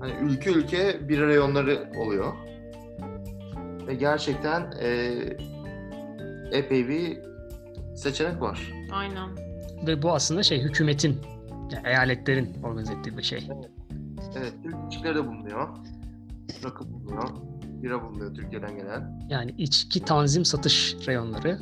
hani 0.00 0.12
ülke 0.22 0.50
ülke 0.50 1.08
bir 1.08 1.20
reyonları 1.20 1.92
oluyor. 1.98 2.32
Ve 3.86 3.94
gerçekten 3.94 4.72
e, 4.80 4.88
epey 6.52 6.88
bir 6.88 7.18
seçenek 7.94 8.40
var. 8.40 8.72
Aynen. 8.92 9.28
Ve 9.86 10.02
bu 10.02 10.12
aslında 10.12 10.42
şey 10.42 10.62
hükümetin, 10.62 11.20
yani 11.72 11.88
eyaletlerin 11.88 12.62
organize 12.62 12.92
ettiği 12.92 13.18
bir 13.18 13.22
şey. 13.22 13.48
Evet, 14.36 14.52
Türk 14.62 14.74
içkileri 14.92 15.14
de 15.14 15.26
bulunuyor. 15.26 15.68
Rakı 16.64 16.92
bulunuyor. 16.92 17.28
Bira 17.82 18.02
bulunuyor 18.04 18.34
Türkiye'den 18.34 18.76
gelen. 18.76 19.26
Yani 19.28 19.54
içki 19.58 20.04
tanzim 20.04 20.44
satış 20.44 20.96
reyonları 21.06 21.58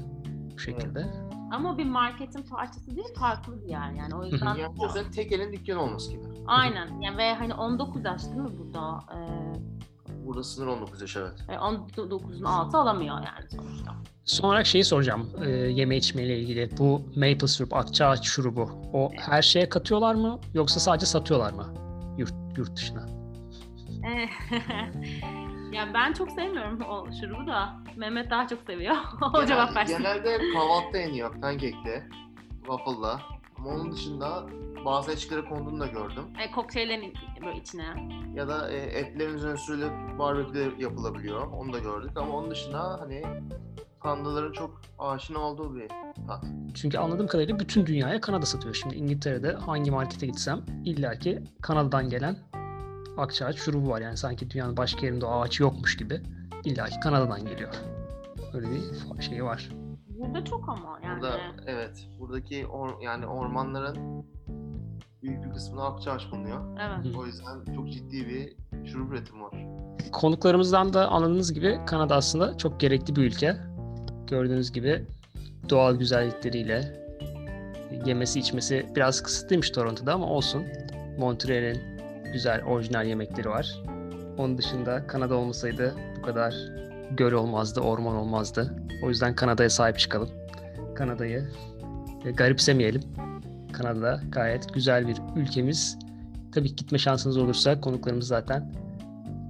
bu 0.54 0.58
şekilde. 0.58 1.06
Ama 1.52 1.78
bir 1.78 1.84
marketin 1.84 2.42
parçası 2.42 2.96
değil 2.96 3.14
farklı 3.18 3.62
bir 3.62 3.68
yer 3.68 3.90
yani 3.92 4.14
o 4.14 4.24
yüzden 4.24 4.46
Yani 4.54 4.74
o 4.78 4.86
yüzden 4.86 5.10
tek 5.10 5.32
elin 5.32 5.52
dükkanı 5.52 5.82
olması 5.82 6.10
gibi. 6.10 6.22
aynen 6.46 7.00
yani 7.00 7.16
ve 7.16 7.34
hani 7.34 7.54
19 7.54 8.04
yaş 8.04 8.24
değil 8.24 8.36
mi 8.36 8.48
burada 8.58 9.00
Burada 10.24 10.42
sınır 10.42 10.66
19 10.66 11.00
yaş 11.00 11.16
evet. 11.16 11.32
ee, 11.48 11.52
19'un 11.52 12.44
altı 12.44 12.78
alamıyor 12.78 13.14
yani 13.14 13.50
sonuçta. 13.56 13.94
Son 14.24 14.48
olarak 14.48 14.66
şeyi 14.66 14.84
soracağım 14.84 15.30
e, 15.44 15.50
yeme 15.50 15.96
içmeyle 15.96 16.38
ilgili. 16.38 16.78
Bu 16.78 17.02
maple 17.16 17.48
syrup, 17.48 17.74
akçaağaç 17.74 18.26
şurubu 18.26 18.70
o 18.92 19.10
her 19.16 19.42
şeye 19.42 19.68
katıyorlar 19.68 20.14
mı 20.14 20.40
yoksa 20.54 20.80
sadece 20.80 21.06
satıyorlar 21.06 21.52
mı 21.52 21.74
yurt, 22.18 22.34
yurt 22.56 22.76
dışına? 22.76 23.06
Ee, 24.04 24.28
ya 25.76 25.88
ben 25.94 26.12
çok 26.12 26.30
sevmiyorum 26.30 26.80
o 26.80 27.06
şurubu 27.20 27.46
da 27.46 27.74
Mehmet 27.96 28.30
daha 28.30 28.48
çok 28.48 28.58
seviyor. 28.66 28.96
o 29.22 29.32
Genel- 29.32 29.46
cevap 29.46 29.76
versin. 29.76 29.98
Genelde 29.98 30.38
kahvaltıda 30.54 30.98
yeniyor 30.98 31.40
pancake'le, 31.40 32.02
waffle'la. 32.66 33.33
Ama 33.64 33.74
onun 33.74 33.92
dışında 33.92 34.46
bazı 34.84 35.12
içkilere 35.12 35.44
konduğunu 35.44 35.80
da 35.80 35.86
gördüm. 35.86 36.24
E, 36.48 36.50
kokteyllerin 36.50 37.14
böyle 37.44 37.58
içine. 37.58 37.86
Ya 38.34 38.48
da 38.48 38.70
e, 38.70 38.76
etlerin 38.76 39.34
üzerine 39.34 39.56
sürülüp 39.56 40.18
barbekü 40.18 40.82
yapılabiliyor. 40.82 41.46
Onu 41.46 41.72
da 41.72 41.78
gördük 41.78 42.10
ama 42.16 42.36
onun 42.36 42.50
dışında 42.50 43.00
hani 43.00 43.22
kandaların 44.02 44.52
çok 44.52 44.80
aşina 44.98 45.38
olduğu 45.38 45.74
bir 45.76 45.88
tat. 46.26 46.44
Çünkü 46.74 46.98
anladığım 46.98 47.26
kadarıyla 47.26 47.58
bütün 47.58 47.86
dünyaya 47.86 48.20
Kanada 48.20 48.46
satıyor. 48.46 48.74
Şimdi 48.74 48.94
İngiltere'de 48.94 49.52
hangi 49.52 49.90
markete 49.90 50.26
gitsem 50.26 50.60
illaki 50.84 51.42
Kanada'dan 51.62 52.08
gelen 52.08 52.36
akçaağaç 53.16 53.56
şurubu 53.56 53.88
var. 53.90 54.00
Yani 54.00 54.16
sanki 54.16 54.50
dünyanın 54.50 54.76
başka 54.76 55.06
yerinde 55.06 55.26
o 55.26 55.40
ağaç 55.40 55.60
yokmuş 55.60 55.96
gibi 55.96 56.20
illaki 56.64 57.00
Kanada'dan 57.00 57.44
geliyor. 57.44 57.74
Öyle 58.54 58.66
bir 58.70 59.22
şey 59.22 59.44
var. 59.44 59.68
Burada 60.18 60.44
çok 60.44 60.68
ama 60.68 60.98
yani. 61.04 61.20
Burada 61.20 61.38
evet 61.66 62.06
buradaki 62.20 62.62
or- 62.64 63.02
yani 63.04 63.26
ormanların 63.26 64.24
büyük 65.22 65.44
bir 65.44 65.50
kısmında 65.50 65.82
akçaağaç 65.84 66.32
bulunuyor. 66.32 66.78
Evet. 66.80 67.16
O 67.16 67.26
yüzden 67.26 67.74
çok 67.74 67.92
ciddi 67.92 68.28
bir 68.28 68.56
şurup 68.86 69.12
üretimi 69.12 69.42
var. 69.42 69.54
Konuklarımızdan 70.12 70.92
da 70.92 71.08
anladığınız 71.08 71.52
gibi 71.52 71.78
Kanada 71.86 72.14
aslında 72.16 72.56
çok 72.56 72.80
gerekli 72.80 73.16
bir 73.16 73.22
ülke. 73.22 73.56
Gördüğünüz 74.26 74.72
gibi 74.72 75.06
doğal 75.70 75.96
güzellikleriyle 75.96 77.04
yemesi 78.06 78.40
içmesi 78.40 78.86
biraz 78.96 79.22
kısıtlıymış 79.22 79.70
Toronto'da 79.70 80.12
ama 80.14 80.26
olsun. 80.26 80.64
Montreal'in 81.18 81.82
güzel 82.32 82.64
orijinal 82.64 83.06
yemekleri 83.06 83.48
var. 83.48 83.82
Onun 84.38 84.58
dışında 84.58 85.06
Kanada 85.06 85.34
olmasaydı 85.34 85.94
bu 86.18 86.22
kadar 86.22 86.54
göl 87.16 87.32
olmazdı, 87.32 87.80
orman 87.80 88.16
olmazdı. 88.16 88.76
O 89.04 89.08
yüzden 89.08 89.34
Kanada'ya 89.34 89.70
sahip 89.70 89.98
çıkalım. 89.98 90.28
Kanada'yı 90.94 91.48
e, 92.24 92.30
garipsemeyelim. 92.30 93.02
Kanada 93.72 94.20
gayet 94.28 94.74
güzel 94.74 95.08
bir 95.08 95.16
ülkemiz. 95.36 95.98
Tabii 96.52 96.76
gitme 96.76 96.98
şansınız 96.98 97.36
olursa 97.36 97.80
konuklarımız 97.80 98.26
zaten 98.26 98.72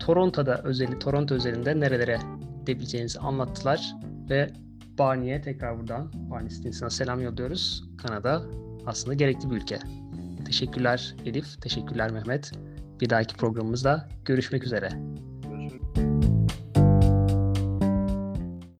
Toronto'da 0.01 0.63
özeli 0.63 0.99
Toronto 0.99 1.35
özelinde 1.35 1.81
nerelere 1.81 2.19
gidebileceğinizi 2.61 3.19
anlattılar 3.19 3.95
ve 4.31 4.51
Barney'e 4.99 5.43
tekrar 5.43 5.79
buradan 5.79 6.13
Barney 6.15 6.51
Stinson'a 6.51 6.91
selam 6.91 7.21
yolluyoruz. 7.21 7.85
Kanada 7.99 8.43
aslında 8.87 9.15
gerekli 9.15 9.51
bir 9.51 9.57
ülke. 9.57 9.79
Teşekkürler 10.47 11.15
Elif, 11.27 11.63
teşekkürler 11.63 12.11
Mehmet. 12.11 12.53
Bir 13.01 13.11
dahaki 13.11 13.37
programımızda 13.37 14.09
görüşmek 14.25 14.65
üzere. 14.65 14.89